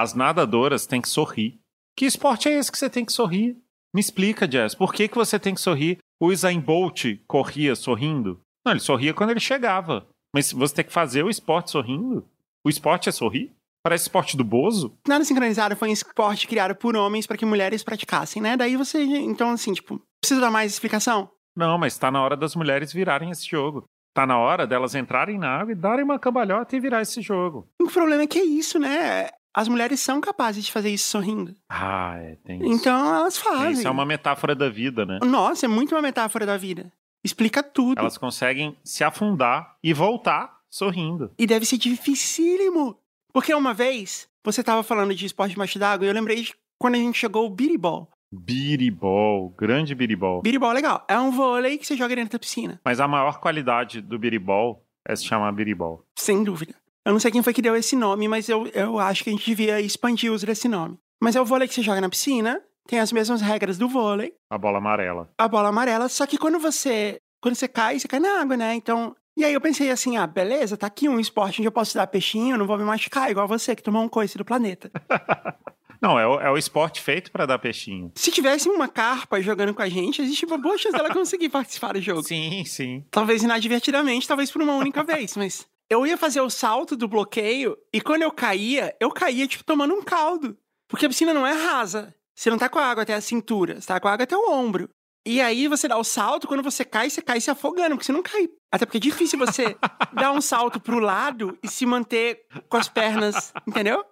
As 0.00 0.14
nadadoras 0.14 0.86
têm 0.86 0.98
que 0.98 1.10
sorrir. 1.10 1.60
Que 1.94 2.06
esporte 2.06 2.48
é 2.48 2.52
esse 2.52 2.72
que 2.72 2.78
você 2.78 2.88
tem 2.88 3.04
que 3.04 3.12
sorrir? 3.12 3.54
Me 3.94 4.00
explica, 4.00 4.50
Jess, 4.50 4.74
por 4.74 4.94
que, 4.94 5.06
que 5.06 5.14
você 5.14 5.38
tem 5.38 5.54
que 5.54 5.60
sorrir? 5.60 5.98
O 6.18 6.28
Usain 6.28 6.58
Bolt 6.58 7.04
corria 7.28 7.76
sorrindo? 7.76 8.40
Não, 8.64 8.72
ele 8.72 8.80
sorria 8.80 9.12
quando 9.12 9.28
ele 9.28 9.40
chegava. 9.40 10.06
Mas 10.34 10.54
você 10.54 10.76
tem 10.76 10.86
que 10.86 10.92
fazer 10.92 11.22
o 11.22 11.28
esporte 11.28 11.70
sorrindo? 11.70 12.26
O 12.64 12.70
esporte 12.70 13.10
é 13.10 13.12
sorrir? 13.12 13.52
Parece 13.84 14.04
esporte 14.04 14.38
do 14.38 14.42
Bozo? 14.42 14.96
Nada 15.06 15.22
sincronizado 15.22 15.76
foi 15.76 15.90
um 15.90 15.92
esporte 15.92 16.48
criado 16.48 16.74
por 16.74 16.96
homens 16.96 17.26
para 17.26 17.36
que 17.36 17.44
mulheres 17.44 17.84
praticassem, 17.84 18.40
né? 18.40 18.56
Daí 18.56 18.78
você, 18.78 19.02
então, 19.02 19.50
assim, 19.50 19.74
tipo, 19.74 20.00
precisa 20.18 20.40
dar 20.40 20.50
mais 20.50 20.72
explicação? 20.72 21.30
Não, 21.54 21.76
mas 21.76 21.98
tá 21.98 22.10
na 22.10 22.22
hora 22.22 22.38
das 22.38 22.56
mulheres 22.56 22.90
virarem 22.90 23.30
esse 23.30 23.46
jogo. 23.46 23.84
Tá 24.14 24.26
na 24.26 24.38
hora 24.38 24.66
delas 24.66 24.94
entrarem 24.94 25.38
na 25.38 25.60
água 25.60 25.72
e 25.72 25.76
darem 25.76 26.04
uma 26.04 26.18
cambalhota 26.18 26.74
e 26.74 26.80
virar 26.80 27.02
esse 27.02 27.20
jogo. 27.20 27.68
O 27.78 27.86
problema 27.86 28.22
é 28.22 28.26
que 28.26 28.38
é 28.38 28.44
isso, 28.44 28.78
né? 28.78 29.28
As 29.54 29.68
mulheres 29.68 30.00
são 30.00 30.20
capazes 30.20 30.64
de 30.64 30.72
fazer 30.72 30.90
isso 30.90 31.08
sorrindo. 31.08 31.54
Ah, 31.68 32.14
é, 32.16 32.36
tem 32.44 32.60
isso. 32.60 32.72
Então 32.72 33.14
elas 33.14 33.36
fazem. 33.36 33.72
Isso 33.72 33.88
é 33.88 33.90
uma 33.90 34.06
metáfora 34.06 34.54
da 34.54 34.68
vida, 34.68 35.04
né? 35.04 35.18
Nossa, 35.24 35.66
é 35.66 35.68
muito 35.68 35.94
uma 35.94 36.02
metáfora 36.02 36.46
da 36.46 36.56
vida. 36.56 36.92
Explica 37.22 37.62
tudo. 37.62 37.98
Elas 37.98 38.16
conseguem 38.16 38.76
se 38.82 39.04
afundar 39.04 39.76
e 39.82 39.92
voltar 39.92 40.58
sorrindo. 40.70 41.32
E 41.38 41.46
deve 41.46 41.66
ser 41.66 41.76
dificílimo. 41.76 42.96
Porque 43.32 43.52
uma 43.54 43.74
vez, 43.74 44.28
você 44.44 44.62
tava 44.62 44.82
falando 44.82 45.14
de 45.14 45.26
esporte 45.26 45.54
de 45.54 45.78
d'água 45.78 46.06
e 46.06 46.08
eu 46.08 46.14
lembrei 46.14 46.42
de 46.42 46.54
quando 46.78 46.94
a 46.94 46.98
gente 46.98 47.18
chegou 47.18 47.46
o 47.46 47.50
biribol. 47.50 48.08
Biribol, 48.32 49.50
grande 49.50 49.94
biribol. 49.94 50.40
Biribol 50.40 50.70
é 50.70 50.74
legal. 50.74 51.04
É 51.08 51.18
um 51.18 51.30
vôlei 51.30 51.76
que 51.76 51.86
você 51.86 51.96
joga 51.96 52.14
dentro 52.14 52.32
da 52.32 52.38
piscina. 52.38 52.80
Mas 52.84 53.00
a 53.00 53.08
maior 53.08 53.40
qualidade 53.40 54.00
do 54.00 54.18
biribol 54.18 54.86
é 55.06 55.16
se 55.16 55.24
chamar 55.24 55.52
biribol. 55.52 56.06
Sem 56.16 56.44
dúvida. 56.44 56.74
Eu 57.04 57.12
não 57.12 57.20
sei 57.20 57.30
quem 57.30 57.42
foi 57.42 57.52
que 57.52 57.62
deu 57.62 57.74
esse 57.76 57.96
nome, 57.96 58.28
mas 58.28 58.48
eu, 58.48 58.66
eu 58.68 58.98
acho 58.98 59.24
que 59.24 59.30
a 59.30 59.32
gente 59.32 59.46
devia 59.46 59.80
expandir 59.80 60.30
o 60.30 60.34
uso 60.34 60.46
desse 60.46 60.68
nome. 60.68 60.98
Mas 61.22 61.36
é 61.36 61.40
o 61.40 61.44
vôlei 61.44 61.66
que 61.66 61.74
você 61.74 61.82
joga 61.82 62.00
na 62.00 62.08
piscina, 62.08 62.62
tem 62.86 62.98
as 62.98 63.12
mesmas 63.12 63.40
regras 63.40 63.78
do 63.78 63.88
vôlei. 63.88 64.34
A 64.50 64.58
bola 64.58 64.78
amarela. 64.78 65.30
A 65.38 65.48
bola 65.48 65.68
amarela, 65.68 66.08
só 66.08 66.26
que 66.26 66.36
quando 66.38 66.58
você 66.58 67.18
quando 67.40 67.54
você 67.54 67.66
cai, 67.66 67.98
você 67.98 68.06
cai 68.06 68.20
na 68.20 68.40
água, 68.42 68.54
né? 68.54 68.74
Então, 68.74 69.16
e 69.34 69.44
aí 69.44 69.54
eu 69.54 69.60
pensei 69.60 69.90
assim, 69.90 70.18
ah, 70.18 70.26
beleza, 70.26 70.76
tá 70.76 70.86
aqui 70.86 71.08
um 71.08 71.18
esporte 71.18 71.60
onde 71.60 71.68
eu 71.68 71.72
posso 71.72 71.94
dar 71.94 72.06
peixinho, 72.06 72.58
não 72.58 72.66
vou 72.66 72.76
me 72.76 72.84
machucar, 72.84 73.30
igual 73.30 73.48
você 73.48 73.74
que 73.74 73.82
tomou 73.82 74.02
um 74.02 74.08
coice 74.08 74.36
do 74.36 74.44
planeta. 74.44 74.90
Não, 76.00 76.18
é 76.18 76.26
o, 76.26 76.40
é 76.40 76.50
o 76.50 76.56
esporte 76.56 76.98
feito 76.98 77.30
para 77.30 77.44
dar 77.44 77.58
peixinho. 77.58 78.10
Se 78.14 78.30
tivesse 78.30 78.70
uma 78.70 78.88
carpa 78.88 79.38
jogando 79.42 79.74
com 79.74 79.82
a 79.82 79.88
gente, 79.88 80.22
existe 80.22 80.46
uma 80.46 80.56
boa 80.56 80.78
chance 80.78 80.96
dela 80.96 81.12
conseguir 81.12 81.50
participar 81.50 81.92
do 81.92 82.00
jogo. 82.00 82.22
Sim, 82.22 82.64
sim. 82.64 83.04
Talvez 83.10 83.42
inadvertidamente, 83.42 84.26
talvez 84.26 84.50
por 84.50 84.62
uma 84.62 84.76
única 84.76 85.04
vez, 85.04 85.36
mas 85.36 85.68
eu 85.90 86.06
ia 86.06 86.16
fazer 86.16 86.40
o 86.40 86.48
salto 86.48 86.96
do 86.96 87.08
bloqueio 87.08 87.76
e 87.92 88.00
quando 88.00 88.22
eu 88.22 88.30
caía, 88.30 88.96
eu 89.00 89.10
caía, 89.10 89.48
tipo, 89.48 89.64
tomando 89.64 89.92
um 89.92 90.02
caldo. 90.02 90.56
Porque 90.88 91.04
a 91.04 91.08
piscina 91.08 91.34
não 91.34 91.44
é 91.44 91.52
rasa. 91.52 92.14
Você 92.32 92.48
não 92.48 92.56
tá 92.56 92.68
com 92.68 92.78
a 92.78 92.86
água 92.86 93.02
até 93.02 93.12
a 93.12 93.20
cintura, 93.20 93.80
você 93.80 93.88
tá 93.88 93.98
com 93.98 94.06
a 94.06 94.12
água 94.12 94.22
até 94.22 94.36
o 94.36 94.50
ombro. 94.52 94.88
E 95.26 95.40
aí 95.40 95.66
você 95.66 95.86
dá 95.86 95.98
o 95.98 96.04
salto, 96.04 96.46
quando 96.46 96.62
você 96.62 96.84
cai, 96.84 97.10
você 97.10 97.20
cai 97.20 97.40
se 97.40 97.50
afogando, 97.50 97.90
porque 97.90 98.04
você 98.04 98.12
não 98.12 98.22
cai. 98.22 98.48
Até 98.72 98.86
porque 98.86 98.96
é 98.96 99.00
difícil 99.00 99.38
você 99.38 99.76
dar 100.14 100.30
um 100.32 100.40
salto 100.40 100.80
pro 100.80 101.00
lado 101.00 101.58
e 101.62 101.68
se 101.68 101.84
manter 101.84 102.46
com 102.68 102.76
as 102.76 102.88
pernas, 102.88 103.52
entendeu? 103.66 104.04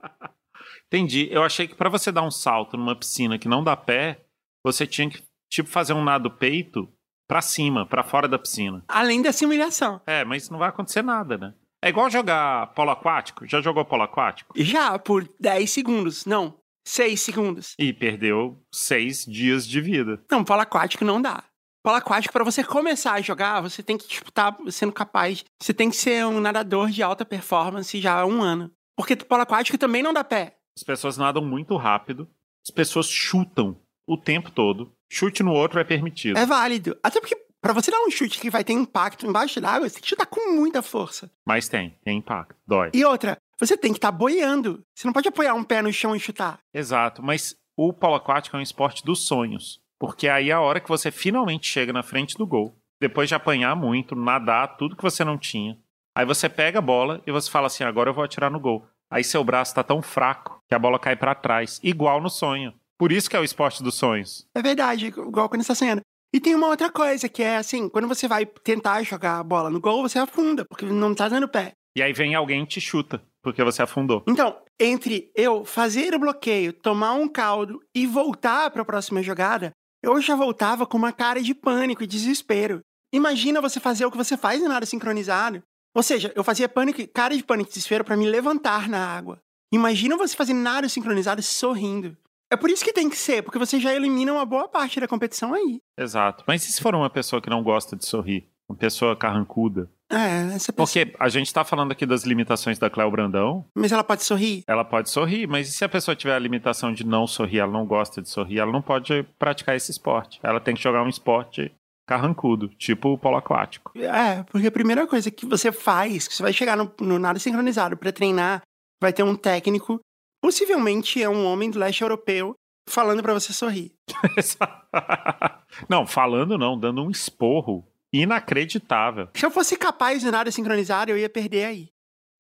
Entendi. 0.89 1.29
Eu 1.31 1.45
achei 1.45 1.69
que 1.69 1.77
para 1.77 1.89
você 1.89 2.11
dar 2.11 2.23
um 2.23 2.31
salto 2.31 2.77
numa 2.77 2.97
piscina 2.97 3.39
que 3.39 3.49
não 3.49 3.63
dá 3.63 3.77
pé, 3.77 4.25
você 4.65 4.87
tinha 4.87 5.09
que, 5.09 5.23
tipo, 5.49 5.69
fazer 5.69 5.93
um 5.93 6.05
nado 6.05 6.31
peito 6.31 6.93
para 7.27 7.41
cima, 7.41 7.87
para 7.87 8.03
fora 8.03 8.27
da 8.27 8.39
piscina. 8.39 8.85
Além 8.89 9.23
da 9.23 9.33
simulação. 9.33 10.01
É, 10.07 10.25
mas 10.25 10.51
não 10.51 10.59
vai 10.59 10.69
acontecer 10.69 11.03
nada, 11.03 11.39
né? 11.39 11.55
É 11.83 11.89
igual 11.89 12.11
jogar 12.11 12.69
polo 12.75 12.91
aquático. 12.91 13.47
Já 13.47 13.61
jogou 13.61 13.85
polo 13.85 14.03
aquático? 14.03 14.53
Já, 14.57 14.99
por 14.99 15.29
10 15.39 15.71
segundos. 15.71 16.25
Não, 16.25 16.59
6 16.87 17.21
segundos. 17.21 17.75
E 17.79 17.93
perdeu 17.93 18.61
6 18.73 19.25
dias 19.27 19.67
de 19.67 19.81
vida. 19.81 20.23
Não, 20.31 20.45
polo 20.45 20.61
aquático 20.61 21.05
não 21.05 21.23
dá. 21.23 21.45
Polo 21.83 21.97
aquático, 21.97 22.33
para 22.33 22.45
você 22.45 22.65
começar 22.65 23.13
a 23.13 23.21
jogar, 23.21 23.61
você 23.61 23.83
tem 23.83 23.97
que, 23.97 24.09
tipo, 24.09 24.33
tá 24.33 24.57
sendo 24.71 24.93
capaz. 24.93 25.45
Você 25.63 25.73
tem 25.73 25.89
que 25.89 25.97
ser 25.97 26.27
um 26.27 26.41
nadador 26.41 26.91
de 26.91 27.03
alta 27.03 27.25
performance 27.25 28.01
já 28.01 28.21
há 28.21 28.27
um 28.27 28.43
ano. 28.43 28.73
Porque 28.97 29.15
polo 29.15 29.43
aquático 29.43 29.79
também 29.79 30.03
não 30.03 30.13
dá 30.13 30.25
pé. 30.25 30.57
As 30.77 30.83
pessoas 30.83 31.17
nadam 31.17 31.45
muito 31.45 31.77
rápido. 31.77 32.29
As 32.67 32.71
pessoas 32.71 33.09
chutam 33.09 33.81
o 34.07 34.17
tempo 34.17 34.51
todo. 34.51 34.93
Chute 35.11 35.43
no 35.43 35.53
outro 35.53 35.79
é 35.79 35.85
permitido. 35.85 36.37
É 36.37 36.45
válido. 36.45 36.99
Até 37.03 37.21
porque 37.21 37.37
Pra 37.61 37.73
você 37.73 37.91
dar 37.91 38.01
um 38.01 38.11
chute 38.11 38.39
que 38.39 38.51
vai 38.51 38.63
ter 38.63 38.73
impacto 38.73 39.27
embaixo 39.27 39.61
d'água, 39.61 39.89
você 39.89 39.95
tem 39.97 40.03
que 40.03 40.09
chutar 40.09 40.27
com 40.27 40.53
muita 40.53 40.81
força. 40.81 41.31
Mas 41.47 41.69
tem, 41.69 41.99
tem 42.05 42.19
impacto, 42.19 42.55
dói. 42.67 42.91
E 42.95 43.05
outra, 43.05 43.37
você 43.59 43.77
tem 43.77 43.93
que 43.93 43.99
estar 43.99 44.13
tá 44.13 44.17
boiando. 44.17 44.83
Você 44.95 45.07
não 45.07 45.13
pode 45.13 45.29
apoiar 45.29 45.55
um 45.55 45.65
pé 45.65 45.83
no 45.83 45.93
chão 45.93 46.15
e 46.15 46.21
chutar. 46.21 46.61
Exato, 46.73 47.23
mas 47.23 47.57
o 47.77 47.93
polo 47.93 48.15
aquático 48.15 48.57
é 48.57 48.61
um 48.61 48.63
esporte 48.63 49.05
dos 49.05 49.27
sonhos. 49.27 49.81
Porque 49.99 50.29
aí 50.29 50.51
é 50.51 50.53
a 50.53 50.61
hora 50.61 50.81
que 50.81 50.89
você 50.89 51.11
finalmente 51.11 51.67
chega 51.67 51.93
na 51.93 52.05
frente 52.05 52.39
do 52.39 52.47
gol, 52.47 52.79
depois 53.01 53.29
de 53.29 53.35
apanhar 53.35 53.75
muito, 53.75 54.15
nadar, 54.15 54.77
tudo 54.77 54.97
que 54.97 55.03
você 55.03 55.25
não 55.25 55.37
tinha. 55.37 55.77
Aí 56.17 56.25
você 56.25 56.49
pega 56.49 56.79
a 56.79 56.83
bola 56.83 57.21
e 57.27 57.33
você 57.33 57.51
fala 57.51 57.67
assim: 57.67 57.83
agora 57.83 58.11
eu 58.11 58.15
vou 58.15 58.23
atirar 58.23 58.51
no 58.51 58.61
gol. 58.61 58.87
Aí 59.11 59.25
seu 59.25 59.43
braço 59.43 59.75
tá 59.75 59.83
tão 59.83 60.01
fraco 60.01 60.63
que 60.69 60.75
a 60.75 60.79
bola 60.79 60.99
cai 60.99 61.17
para 61.17 61.35
trás, 61.35 61.81
igual 61.83 62.21
no 62.21 62.31
sonho. 62.31 62.73
Por 62.97 63.11
isso 63.11 63.29
que 63.29 63.37
é 63.37 63.41
o 63.41 63.45
esporte 63.45 63.83
dos 63.83 63.95
sonhos. 63.95 64.47
É 64.55 64.63
verdade, 64.63 65.07
igual 65.07 65.49
quando 65.49 65.63
você 65.63 65.69
tá 65.69 65.75
sonhando. 65.75 66.03
E 66.33 66.41
tem 66.41 66.55
uma 66.55 66.69
outra 66.69 66.91
coisa, 66.91 67.29
que 67.29 67.43
é 67.43 67.57
assim, 67.57 67.89
quando 67.89 68.07
você 68.07 68.29
vai 68.29 68.45
tentar 68.45 69.03
jogar 69.03 69.39
a 69.39 69.45
bola 69.45 69.71
no 69.71 69.81
gol, 69.81 70.03
você 70.03 70.19
afunda, 70.19 70.65
porque 70.65 70.85
não 70.85 71.15
tá 71.15 71.29
dando 71.29 71.49
pé. 71.49 71.73
E 71.97 72.03
aí 72.03 72.13
vem 72.13 72.35
alguém 72.35 72.63
e 72.63 72.67
te 72.67 72.81
chuta, 72.81 73.23
porque 73.43 73.65
você 73.65 73.83
afundou. 73.83 74.23
Então, 74.29 74.57
entre 74.79 75.31
eu 75.35 75.65
fazer 75.65 76.15
o 76.15 76.19
bloqueio, 76.19 76.73
tomar 76.73 77.15
um 77.15 77.27
caldo 77.27 77.81
e 77.95 78.07
voltar 78.07 78.71
para 78.71 78.83
a 78.83 78.85
próxima 78.85 79.23
jogada, 79.23 79.73
eu 80.03 80.21
já 80.21 80.37
voltava 80.37 80.87
com 80.87 80.97
uma 80.97 81.13
cara 81.13 81.43
de 81.43 81.55
pânico 81.55 82.05
e 82.05 82.07
desespero. 82.07 82.81
Imagina 83.13 83.61
você 83.61 83.81
fazer 83.81 84.05
o 84.05 84.11
que 84.11 84.17
você 84.17 84.37
faz 84.37 84.61
em 84.61 84.69
nada 84.69 84.85
sincronizado. 84.85 85.63
Ou 85.95 86.03
seja, 86.03 86.33
eu 86.37 86.45
fazia 86.45 86.69
pânico, 86.69 87.07
cara 87.09 87.35
de 87.35 87.43
pânico 87.43 87.71
e 87.71 87.73
desespero 87.73 88.05
para 88.05 88.17
me 88.17 88.29
levantar 88.29 88.89
na 88.89 89.05
água. 89.05 89.41
Imagina 89.73 90.17
você 90.17 90.37
fazer 90.37 90.55
nada 90.55 90.89
sincronizado 90.89 91.43
sorrindo. 91.43 92.17
É 92.51 92.57
por 92.57 92.71
isso 92.71 92.85
que 92.85 92.93
tem 92.93 93.11
que 93.11 93.17
ser, 93.17 93.43
porque 93.43 93.59
você 93.59 93.79
já 93.79 93.95
elimina 93.95 94.33
uma 94.33 94.47
boa 94.47 94.69
parte 94.69 94.99
da 95.01 95.09
competição 95.09 95.53
aí. 95.53 95.81
Exato. 95.99 96.45
Mas 96.47 96.67
e 96.67 96.73
se 96.73 96.81
for 96.81 96.95
uma 96.95 97.11
pessoa 97.11 97.43
que 97.43 97.51
não 97.51 97.63
gosta 97.63 97.95
de 97.95 98.07
sorrir? 98.07 98.49
Uma 98.69 98.77
pessoa 98.77 99.17
carrancuda? 99.17 99.91
É, 100.11 100.55
essa 100.55 100.73
pessoa. 100.73 100.87
Porque 100.87 101.15
a 101.19 101.29
gente 101.29 101.53
tá 101.53 101.65
falando 101.65 101.93
aqui 101.93 102.07
das 102.07 102.25
limitações 102.25 102.79
da 102.79 102.89
Cléo 102.89 103.11
Brandão. 103.11 103.65
Mas 103.75 103.93
ela 103.93 104.05
pode 104.05 104.25
sorrir? 104.25 104.63
Ela 104.67 104.85
pode 104.85 105.11
sorrir, 105.11 105.47
mas 105.47 105.69
e 105.69 105.73
se 105.73 105.85
a 105.85 105.89
pessoa 105.89 106.17
tiver 106.17 106.35
a 106.35 106.39
limitação 106.39 106.93
de 106.93 107.05
não 107.05 107.27
sorrir, 107.27 107.59
ela 107.61 107.73
não 107.73 107.87
gosta 107.87 108.23
de 108.23 108.29
sorrir, 108.29 108.59
ela 108.59 108.73
não 108.73 108.83
pode 108.83 109.23
praticar 109.39 109.77
esse 109.77 109.91
esporte. 109.91 110.39
Ela 110.43 110.61
tem 110.61 110.75
que 110.75 110.83
jogar 110.83 111.03
um 111.03 111.09
esporte 111.09 111.71
carrancudo, 112.07 112.69
tipo 112.69 113.11
o 113.11 113.19
polo 113.19 113.37
aquático. 113.37 113.93
É, 113.99 114.43
porque 114.45 114.67
a 114.67 114.73
primeira 114.73 115.07
coisa 115.07 115.31
que 115.31 115.45
você 115.45 115.71
faz, 115.71 116.27
que 116.27 116.35
você 116.35 116.43
vai 116.43 116.55
chegar 116.55 116.75
no, 116.75 116.91
no 117.01 117.19
nada 117.19 117.39
sincronizado 117.39 117.99
para 117.99 118.11
treinar, 118.11 118.63
vai 119.01 119.13
ter 119.13 119.23
um 119.23 119.37
técnico, 119.37 120.01
possivelmente 120.41 121.23
é 121.23 121.29
um 121.29 121.45
homem 121.45 121.71
do 121.71 121.79
leste 121.79 122.03
europeu, 122.03 122.55
falando 122.89 123.23
para 123.23 123.35
você 123.35 123.53
sorrir. 123.53 123.93
não, 125.89 126.07
falando 126.07 126.59
não, 126.59 126.79
dando 126.79 127.03
um 127.03 127.11
esporro 127.11 127.87
inacreditável. 128.13 129.29
Se 129.35 129.45
eu 129.45 129.51
fosse 129.51 129.77
capaz 129.77 130.23
de 130.23 130.31
nada 130.31 130.51
sincronizado, 130.51 131.11
eu 131.11 131.19
ia 131.19 131.29
perder 131.29 131.65
aí. 131.65 131.89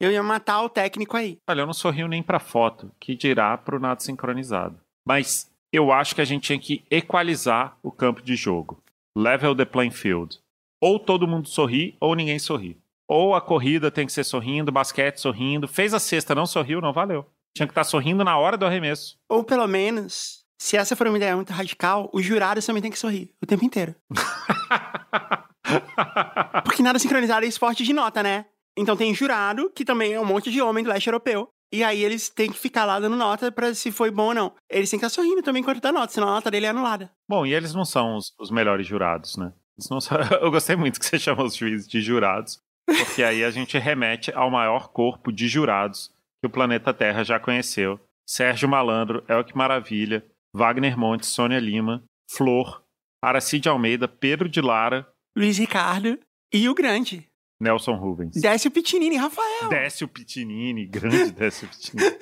Eu 0.01 0.13
ia 0.13 0.23
matar 0.23 0.63
o 0.63 0.69
técnico 0.69 1.17
aí. 1.17 1.39
Olha, 1.49 1.63
eu 1.63 1.67
não 1.67 1.75
sorrio 1.75 2.07
nem 2.07 2.23
pra 2.23 2.39
foto, 2.39 2.91
que 3.01 3.17
dirá 3.17 3.59
pro 3.59 3.81
nada 3.81 4.01
sincronizado. 4.01 4.79
Mas 5.07 5.51
eu 5.73 5.93
acho 5.93 6.15
que 6.15 6.21
a 6.21 6.25
gente 6.25 6.45
tinha 6.45 6.59
que 6.59 6.85
equalizar 6.91 7.77
o 7.83 7.91
campo 7.91 8.23
de 8.23 8.37
jogo. 8.37 8.83
Level 9.17 9.57
the 9.57 9.65
playing 9.65 9.91
field. 9.91 10.39
Ou 10.81 11.01
todo 11.01 11.27
mundo 11.27 11.49
sorri, 11.49 11.97
ou 12.01 12.15
ninguém 12.15 12.39
sorri. 12.39 12.79
Ou 13.09 13.35
a 13.35 13.41
corrida 13.41 13.91
tem 13.91 14.07
que 14.07 14.13
ser 14.13 14.23
sorrindo, 14.23 14.71
basquete 14.71 15.19
sorrindo. 15.19 15.67
Fez 15.67 15.93
a 15.93 15.99
cesta, 15.99 16.35
não 16.35 16.47
sorriu, 16.47 16.81
não 16.81 16.93
valeu. 16.93 17.27
Tinha 17.59 17.66
que 17.66 17.73
estar 17.73 17.81
tá 17.81 17.90
sorrindo 17.90 18.23
na 18.23 18.38
hora 18.38 18.57
do 18.57 18.64
arremesso. 18.64 19.18
Ou 19.29 19.42
pelo 19.42 19.66
menos, 19.66 20.44
se 20.57 20.77
essa 20.77 20.94
for 20.94 21.09
uma 21.09 21.16
ideia 21.16 21.35
muito 21.35 21.53
radical, 21.53 22.09
os 22.12 22.25
jurados 22.25 22.64
também 22.64 22.81
tem 22.81 22.92
que 22.92 22.99
sorrir 22.99 23.35
o 23.42 23.47
tempo 23.47 23.64
inteiro. 23.64 23.97
Porque 26.64 26.85
nada 26.85 27.01
sincronizado 27.01 27.44
é 27.44 27.49
esporte 27.49 27.83
de 27.83 27.92
nota, 27.92 28.23
né? 28.23 28.47
Então 28.77 28.97
tem 28.97 29.12
jurado, 29.12 29.73
que 29.75 29.85
também 29.85 30.12
é 30.12 30.21
um 30.21 30.25
monte 30.25 30.53
de 30.53 30.62
homem 30.62 30.85
do 30.85 30.90
leste 30.90 31.09
europeu. 31.09 31.49
E 31.73 31.83
aí 31.83 32.05
eles 32.05 32.29
têm 32.29 32.49
que 32.49 32.57
ficar 32.57 32.85
lá 32.85 33.01
dando 33.01 33.16
nota 33.16 33.51
pra 33.51 33.75
se 33.75 33.90
foi 33.90 34.12
bom 34.12 34.29
ou 34.29 34.35
não. 34.35 34.53
Eles 34.71 34.88
têm 34.88 35.01
que 35.01 35.05
estar 35.05 35.21
sorrindo 35.21 35.42
também 35.42 35.61
enquanto 35.61 35.81
dá 35.81 35.90
nota, 35.90 36.12
senão 36.12 36.29
a 36.29 36.35
nota 36.35 36.49
dele 36.49 36.66
é 36.66 36.68
anulada. 36.68 37.11
Bom, 37.29 37.44
e 37.44 37.53
eles 37.53 37.75
não 37.75 37.85
são 37.85 38.14
os, 38.14 38.33
os 38.38 38.53
melhores 38.53 38.87
jurados, 38.87 39.37
né? 39.37 39.53
São... 39.81 39.99
Eu 40.40 40.53
gostei 40.53 40.77
muito 40.77 41.01
que 41.01 41.07
você 41.07 41.18
chama 41.23 41.42
os 41.42 41.57
juízes 41.57 41.88
de 41.88 42.01
jurados, 42.01 42.61
porque 42.87 43.25
aí 43.25 43.42
a 43.42 43.51
gente 43.51 43.77
remete 43.79 44.31
ao 44.33 44.49
maior 44.49 44.90
corpo 44.90 45.33
de 45.33 45.49
jurados 45.49 46.16
que 46.40 46.46
o 46.46 46.51
planeta 46.51 46.94
Terra 46.94 47.24
já 47.24 47.38
conheceu. 47.38 48.01
Sérgio 48.27 48.68
Malandro, 48.68 49.24
Elke 49.29 49.57
Maravilha, 49.57 50.24
Wagner 50.55 50.98
Montes, 50.98 51.29
Sônia 51.31 51.59
Lima, 51.59 52.05
Flor, 52.31 52.83
Aracide 53.22 53.68
Almeida, 53.68 54.07
Pedro 54.07 54.48
de 54.48 54.61
Lara, 54.61 55.09
Luiz 55.37 55.59
Ricardo 55.59 56.18
e 56.53 56.68
o 56.68 56.74
grande. 56.74 57.27
Nelson 57.61 57.94
Rubens. 57.94 58.40
Décio 58.40 58.70
Pitinini, 58.70 59.16
Rafael. 59.16 59.68
Décio 59.68 60.07
Pitinini, 60.07 60.87
grande 60.87 61.33
Décio 61.33 61.68
Pitinini. 61.68 62.16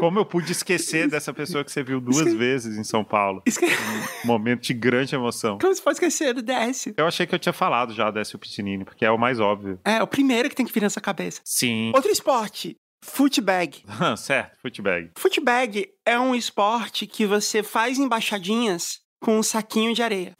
Como 0.00 0.18
eu 0.18 0.24
pude 0.24 0.52
esquecer 0.52 1.08
dessa 1.08 1.32
pessoa 1.32 1.64
que 1.64 1.70
você 1.70 1.82
viu 1.82 2.00
duas 2.00 2.18
Esque... 2.18 2.36
vezes 2.36 2.78
em 2.78 2.84
São 2.84 3.04
Paulo? 3.04 3.42
Esque... 3.44 3.66
Um 4.24 4.26
momento 4.26 4.62
de 4.62 4.72
grande 4.72 5.14
emoção. 5.14 5.58
Como 5.58 5.74
você 5.74 5.82
pode 5.82 5.96
esquecer 5.96 6.32
do 6.32 6.42
Décio? 6.42 6.94
Eu 6.96 7.06
achei 7.06 7.26
que 7.26 7.34
eu 7.34 7.38
tinha 7.38 7.52
falado 7.52 7.92
já 7.92 8.10
Décio 8.10 8.38
Pitinini, 8.38 8.84
porque 8.84 9.04
é 9.04 9.10
o 9.10 9.18
mais 9.18 9.40
óbvio. 9.40 9.78
É, 9.84 10.02
o 10.02 10.06
primeiro 10.06 10.48
que 10.48 10.56
tem 10.56 10.64
que 10.64 10.72
vir 10.72 10.82
na 10.82 10.90
sua 10.90 11.02
cabeça. 11.02 11.40
Sim. 11.44 11.92
Outro 11.94 12.10
esporte. 12.10 12.76
Footbag. 13.04 13.84
certo, 14.16 14.58
footbag. 14.60 15.10
Footbag 15.16 15.90
é 16.06 16.18
um 16.18 16.34
esporte 16.34 17.06
que 17.06 17.26
você 17.26 17.62
faz 17.62 17.98
embaixadinhas 17.98 19.00
com 19.20 19.38
um 19.38 19.42
saquinho 19.42 19.94
de 19.94 20.02
areia. 20.02 20.32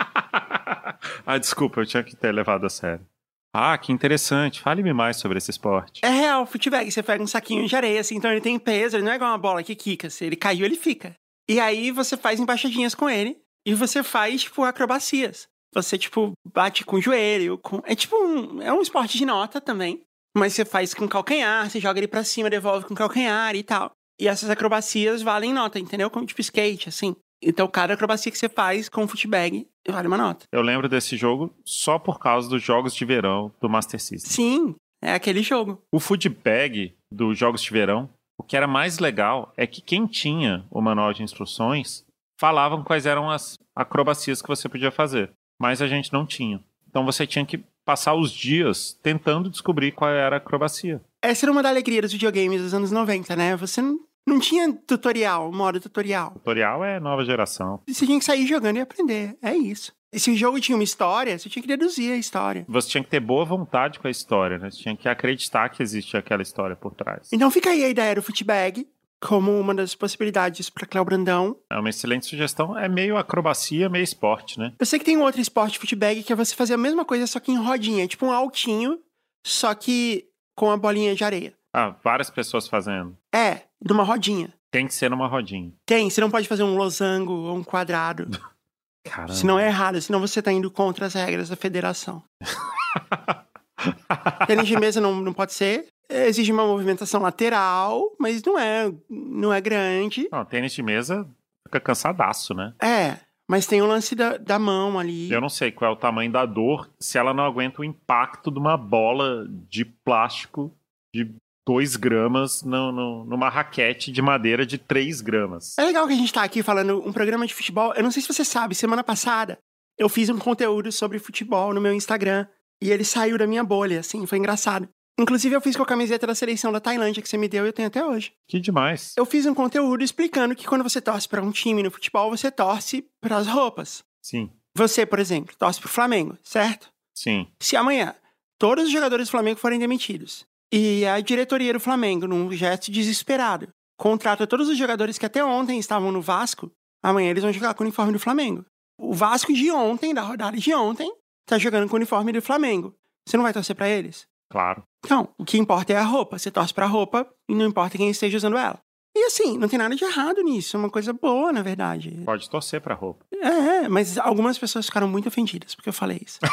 ah, 1.24 1.38
desculpa, 1.38 1.80
eu 1.80 1.86
tinha 1.86 2.02
que 2.02 2.16
ter 2.16 2.32
levado 2.32 2.66
a 2.66 2.68
sério. 2.68 3.06
Ah, 3.54 3.78
que 3.78 3.92
interessante. 3.92 4.60
Fale-me 4.60 4.92
mais 4.92 5.16
sobre 5.16 5.38
esse 5.38 5.50
esporte. 5.50 6.04
É 6.04 6.08
real, 6.08 6.44
footbag. 6.44 6.90
Você 6.90 7.02
pega 7.02 7.22
um 7.22 7.26
saquinho 7.26 7.66
de 7.66 7.74
areia, 7.74 8.00
assim, 8.00 8.16
então 8.16 8.30
ele 8.30 8.40
tem 8.40 8.58
peso, 8.58 8.96
ele 8.96 9.04
não 9.04 9.12
é 9.12 9.16
igual 9.16 9.30
uma 9.30 9.38
bola 9.38 9.62
que 9.62 9.74
quica. 9.74 10.10
Se 10.10 10.24
ele 10.24 10.36
caiu, 10.36 10.66
ele 10.66 10.76
fica. 10.76 11.14
E 11.48 11.58
aí 11.58 11.90
você 11.90 12.16
faz 12.16 12.38
embaixadinhas 12.40 12.94
com 12.94 13.08
ele 13.08 13.38
e 13.64 13.74
você 13.74 14.02
faz, 14.02 14.42
tipo, 14.42 14.64
acrobacias. 14.64 15.48
Você, 15.72 15.96
tipo, 15.96 16.32
bate 16.52 16.84
com 16.84 16.96
o 16.96 17.00
joelho, 17.00 17.56
com... 17.58 17.80
É 17.84 17.94
tipo 17.94 18.16
um... 18.16 18.60
É 18.60 18.72
um 18.72 18.82
esporte 18.82 19.16
de 19.16 19.24
nota 19.24 19.60
também. 19.60 20.02
Mas 20.36 20.52
você 20.52 20.64
faz 20.64 20.94
com 20.94 21.08
calcanhar, 21.08 21.68
você 21.68 21.80
joga 21.80 21.98
ele 21.98 22.08
pra 22.08 22.24
cima, 22.24 22.50
devolve 22.50 22.86
com 22.86 22.94
calcanhar 22.94 23.54
e 23.54 23.62
tal. 23.62 23.90
E 24.20 24.28
essas 24.28 24.50
acrobacias 24.50 25.22
valem 25.22 25.52
nota, 25.52 25.78
entendeu? 25.78 26.10
Como 26.10 26.26
tipo 26.26 26.40
skate, 26.40 26.88
assim. 26.88 27.16
Então, 27.42 27.66
cada 27.66 27.94
acrobacia 27.94 28.30
que 28.30 28.36
você 28.36 28.48
faz 28.48 28.88
com 28.88 29.04
o 29.04 29.08
footbag 29.08 29.66
vale 29.88 30.06
uma 30.06 30.18
nota. 30.18 30.44
Eu 30.52 30.60
lembro 30.60 30.88
desse 30.88 31.16
jogo 31.16 31.54
só 31.64 31.98
por 31.98 32.18
causa 32.18 32.48
dos 32.48 32.62
jogos 32.62 32.94
de 32.94 33.04
verão 33.04 33.50
do 33.60 33.68
Master 33.68 33.98
System. 33.98 34.30
Sim, 34.30 34.74
é 35.02 35.14
aquele 35.14 35.42
jogo. 35.42 35.82
O 35.90 35.98
footbag 35.98 36.94
dos 37.10 37.38
jogos 37.38 37.62
de 37.62 37.70
verão, 37.70 38.10
o 38.38 38.42
que 38.42 38.56
era 38.56 38.66
mais 38.66 38.98
legal 38.98 39.52
é 39.56 39.66
que 39.66 39.80
quem 39.80 40.06
tinha 40.06 40.66
o 40.70 40.82
manual 40.82 41.14
de 41.14 41.22
instruções 41.22 42.04
falavam 42.38 42.84
quais 42.84 43.06
eram 43.06 43.30
as 43.30 43.58
acrobacias 43.74 44.42
que 44.42 44.48
você 44.48 44.68
podia 44.68 44.90
fazer, 44.90 45.32
mas 45.58 45.80
a 45.80 45.86
gente 45.86 46.12
não 46.12 46.26
tinha. 46.26 46.62
Então 46.88 47.04
você 47.04 47.26
tinha 47.26 47.46
que 47.46 47.64
passar 47.90 48.14
os 48.14 48.30
dias 48.30 48.96
tentando 49.02 49.50
descobrir 49.50 49.90
qual 49.90 50.10
era 50.10 50.36
a 50.36 50.38
acrobacia. 50.38 51.00
Essa 51.20 51.44
era 51.44 51.52
uma 51.52 51.60
da 51.62 51.68
alegria 51.68 52.00
dos 52.00 52.12
videogames 52.12 52.62
dos 52.62 52.72
anos 52.72 52.92
90, 52.92 53.34
né? 53.34 53.56
Você 53.56 53.82
não 53.82 53.98
não 54.24 54.38
tinha 54.38 54.72
tutorial, 54.86 55.50
modo 55.50 55.80
tutorial. 55.80 56.30
Tutorial 56.32 56.84
é 56.84 57.00
nova 57.00 57.24
geração. 57.24 57.80
Você 57.88 58.06
tinha 58.06 58.18
que 58.18 58.24
sair 58.24 58.46
jogando 58.46 58.76
e 58.76 58.80
aprender. 58.80 59.36
É 59.42 59.56
isso. 59.56 59.92
E 60.12 60.20
se 60.20 60.30
o 60.30 60.36
jogo 60.36 60.60
tinha 60.60 60.76
uma 60.76 60.84
história, 60.84 61.36
você 61.36 61.48
tinha 61.48 61.62
que 61.62 61.68
deduzir 61.68 62.12
a 62.12 62.16
história. 62.16 62.64
Você 62.68 62.90
tinha 62.90 63.02
que 63.02 63.10
ter 63.10 63.18
boa 63.18 63.44
vontade 63.44 63.98
com 63.98 64.06
a 64.06 64.10
história, 64.10 64.58
né? 64.58 64.70
Você 64.70 64.82
tinha 64.82 64.96
que 64.96 65.08
acreditar 65.08 65.68
que 65.70 65.82
existe 65.82 66.16
aquela 66.16 66.42
história 66.42 66.76
por 66.76 66.94
trás. 66.94 67.28
Então 67.32 67.50
fica 67.50 67.70
aí 67.70 67.82
a 67.82 67.88
ideia 67.88 68.14
do 68.14 68.22
footbag 68.22 68.86
como 69.20 69.58
uma 69.58 69.74
das 69.74 69.94
possibilidades 69.94 70.70
para 70.70 70.86
Cléo 70.86 71.04
Brandão. 71.04 71.56
É 71.70 71.78
uma 71.78 71.90
excelente 71.90 72.26
sugestão. 72.26 72.76
É 72.76 72.88
meio 72.88 73.16
acrobacia, 73.16 73.88
meio 73.88 74.02
esporte, 74.02 74.58
né? 74.58 74.72
Eu 74.78 74.86
sei 74.86 74.98
que 74.98 75.04
tem 75.04 75.16
um 75.16 75.22
outro 75.22 75.40
esporte 75.40 75.78
footbag 75.78 76.22
que 76.22 76.32
é 76.32 76.36
você 76.36 76.54
fazer 76.54 76.74
a 76.74 76.78
mesma 76.78 77.04
coisa, 77.04 77.26
só 77.26 77.38
que 77.38 77.52
em 77.52 77.58
rodinha. 77.58 78.08
Tipo 78.08 78.26
um 78.26 78.32
altinho, 78.32 78.98
só 79.46 79.74
que 79.74 80.26
com 80.56 80.70
a 80.70 80.76
bolinha 80.76 81.14
de 81.14 81.22
areia. 81.22 81.54
Ah, 81.72 81.94
várias 82.02 82.30
pessoas 82.30 82.66
fazendo. 82.66 83.16
É, 83.34 83.62
numa 83.86 84.02
rodinha. 84.02 84.52
Tem 84.70 84.86
que 84.86 84.94
ser 84.94 85.10
numa 85.10 85.26
rodinha. 85.26 85.72
Tem, 85.84 86.08
você 86.08 86.20
não 86.20 86.30
pode 86.30 86.48
fazer 86.48 86.62
um 86.62 86.76
losango 86.76 87.32
ou 87.32 87.56
um 87.56 87.64
quadrado. 87.64 88.28
Caramba. 89.04 89.34
Senão 89.34 89.58
é 89.58 89.66
errado, 89.66 90.00
senão 90.00 90.20
você 90.20 90.42
tá 90.42 90.52
indo 90.52 90.70
contra 90.70 91.06
as 91.06 91.14
regras 91.14 91.48
da 91.48 91.56
federação. 91.56 92.22
Tênis 94.46 94.66
de 94.66 94.76
mesa 94.76 95.00
não, 95.00 95.16
não 95.16 95.32
pode 95.32 95.54
ser. 95.54 95.86
Exige 96.10 96.52
uma 96.52 96.66
movimentação 96.66 97.20
lateral, 97.22 98.14
mas 98.18 98.42
não 98.42 98.58
é, 98.58 98.92
não 99.08 99.52
é 99.52 99.60
grande. 99.60 100.28
Não, 100.30 100.44
tênis 100.44 100.72
de 100.72 100.82
mesa 100.82 101.26
fica 101.66 101.80
cansadaço, 101.80 102.52
né? 102.54 102.74
É, 102.82 103.18
mas 103.48 103.66
tem 103.66 103.80
o 103.80 103.86
lance 103.86 104.14
da, 104.14 104.36
da 104.36 104.58
mão 104.58 104.98
ali. 104.98 105.30
Eu 105.30 105.40
não 105.40 105.48
sei 105.48 105.70
qual 105.70 105.90
é 105.90 105.94
o 105.94 105.98
tamanho 105.98 106.30
da 106.30 106.44
dor 106.44 106.90
se 106.98 107.16
ela 107.16 107.32
não 107.32 107.44
aguenta 107.44 107.82
o 107.82 107.84
impacto 107.84 108.50
de 108.50 108.58
uma 108.58 108.76
bola 108.76 109.46
de 109.68 109.84
plástico 109.84 110.72
de 111.14 111.30
2 111.66 111.96
gramas 111.96 112.62
no, 112.62 112.90
no, 112.90 113.24
numa 113.24 113.48
raquete 113.48 114.10
de 114.10 114.20
madeira 114.20 114.66
de 114.66 114.78
3 114.78 115.20
gramas. 115.20 115.78
É 115.78 115.84
legal 115.84 116.06
que 116.06 116.12
a 116.12 116.16
gente 116.16 116.32
tá 116.32 116.42
aqui 116.42 116.62
falando 116.62 117.06
um 117.06 117.12
programa 117.12 117.46
de 117.46 117.54
futebol. 117.54 117.94
Eu 117.94 118.02
não 118.02 118.10
sei 118.10 118.22
se 118.22 118.28
você 118.28 118.44
sabe, 118.44 118.74
semana 118.74 119.04
passada 119.04 119.58
eu 120.00 120.08
fiz 120.08 120.30
um 120.30 120.38
conteúdo 120.38 120.90
sobre 120.90 121.18
futebol 121.18 121.74
no 121.74 121.80
meu 121.80 121.92
Instagram 121.92 122.46
e 122.82 122.90
ele 122.90 123.04
saiu 123.04 123.36
da 123.36 123.46
minha 123.46 123.62
bolha, 123.62 124.00
assim, 124.00 124.24
foi 124.24 124.38
engraçado. 124.38 124.88
Inclusive, 125.20 125.54
eu 125.54 125.60
fiz 125.60 125.76
com 125.76 125.82
a 125.82 125.86
camiseta 125.86 126.26
da 126.26 126.34
seleção 126.34 126.72
da 126.72 126.80
Tailândia 126.80 127.22
que 127.22 127.28
você 127.28 127.36
me 127.36 127.46
deu 127.46 127.66
e 127.66 127.68
eu 127.68 127.72
tenho 127.74 127.88
até 127.88 128.02
hoje. 128.02 128.32
Que 128.48 128.58
demais. 128.58 129.12
Eu 129.18 129.26
fiz 129.26 129.44
um 129.44 129.54
conteúdo 129.54 130.02
explicando 130.02 130.56
que 130.56 130.66
quando 130.66 130.82
você 130.82 130.98
torce 130.98 131.28
para 131.28 131.42
um 131.42 131.50
time 131.50 131.82
no 131.82 131.90
futebol, 131.90 132.30
você 132.30 132.50
torce 132.50 133.06
para 133.20 133.36
as 133.36 133.46
roupas. 133.46 134.02
Sim. 134.22 134.50
Você, 134.74 135.04
por 135.04 135.18
exemplo, 135.18 135.54
torce 135.58 135.78
pro 135.78 135.90
Flamengo, 135.90 136.38
certo? 136.42 136.90
Sim. 137.14 137.46
Se 137.60 137.76
amanhã 137.76 138.14
todos 138.58 138.84
os 138.86 138.90
jogadores 138.90 139.28
do 139.28 139.30
Flamengo 139.30 139.60
forem 139.60 139.78
demitidos 139.78 140.46
e 140.72 141.04
a 141.04 141.20
diretoria 141.20 141.74
do 141.74 141.80
Flamengo, 141.80 142.26
num 142.26 142.50
gesto 142.52 142.90
desesperado, 142.90 143.68
contrata 143.98 144.46
todos 144.46 144.70
os 144.70 144.78
jogadores 144.78 145.18
que 145.18 145.26
até 145.26 145.44
ontem 145.44 145.78
estavam 145.78 146.10
no 146.10 146.22
Vasco. 146.22 146.70
Amanhã 147.02 147.30
eles 147.30 147.42
vão 147.42 147.52
jogar 147.52 147.74
com 147.74 147.82
o 147.82 147.86
uniforme 147.86 148.14
do 148.14 148.18
Flamengo. 148.18 148.64
O 148.98 149.12
Vasco 149.12 149.52
de 149.52 149.70
ontem, 149.70 150.14
da 150.14 150.22
rodada 150.22 150.56
de 150.56 150.72
ontem, 150.72 151.12
tá 151.46 151.58
jogando 151.58 151.88
com 151.88 151.94
o 151.94 151.96
uniforme 151.96 152.32
do 152.32 152.40
Flamengo. 152.40 152.94
Você 153.26 153.36
não 153.36 153.44
vai 153.44 153.52
torcer 153.52 153.76
para 153.76 153.88
eles? 153.88 154.26
Claro. 154.50 154.82
Então, 155.04 155.28
o 155.38 155.44
que 155.44 155.58
importa 155.58 155.92
é 155.92 155.96
a 155.96 156.04
roupa. 156.04 156.38
Você 156.38 156.50
torce 156.50 156.74
pra 156.74 156.86
roupa 156.86 157.26
e 157.48 157.54
não 157.54 157.66
importa 157.66 157.96
quem 157.96 158.10
esteja 158.10 158.36
usando 158.36 158.56
ela. 158.56 158.78
E 159.16 159.24
assim, 159.24 159.58
não 159.58 159.68
tem 159.68 159.78
nada 159.78 159.94
de 159.94 160.04
errado 160.04 160.40
nisso. 160.42 160.76
É 160.76 160.80
uma 160.80 160.90
coisa 160.90 161.12
boa, 161.12 161.52
na 161.52 161.62
verdade. 161.62 162.22
Pode 162.24 162.48
torcer 162.48 162.80
pra 162.80 162.94
roupa. 162.94 163.24
É, 163.32 163.88
mas 163.88 164.16
algumas 164.18 164.56
pessoas 164.58 164.86
ficaram 164.86 165.08
muito 165.08 165.28
ofendidas 165.28 165.74
porque 165.74 165.88
eu 165.88 165.94
falei 165.94 166.20
isso. 166.24 166.38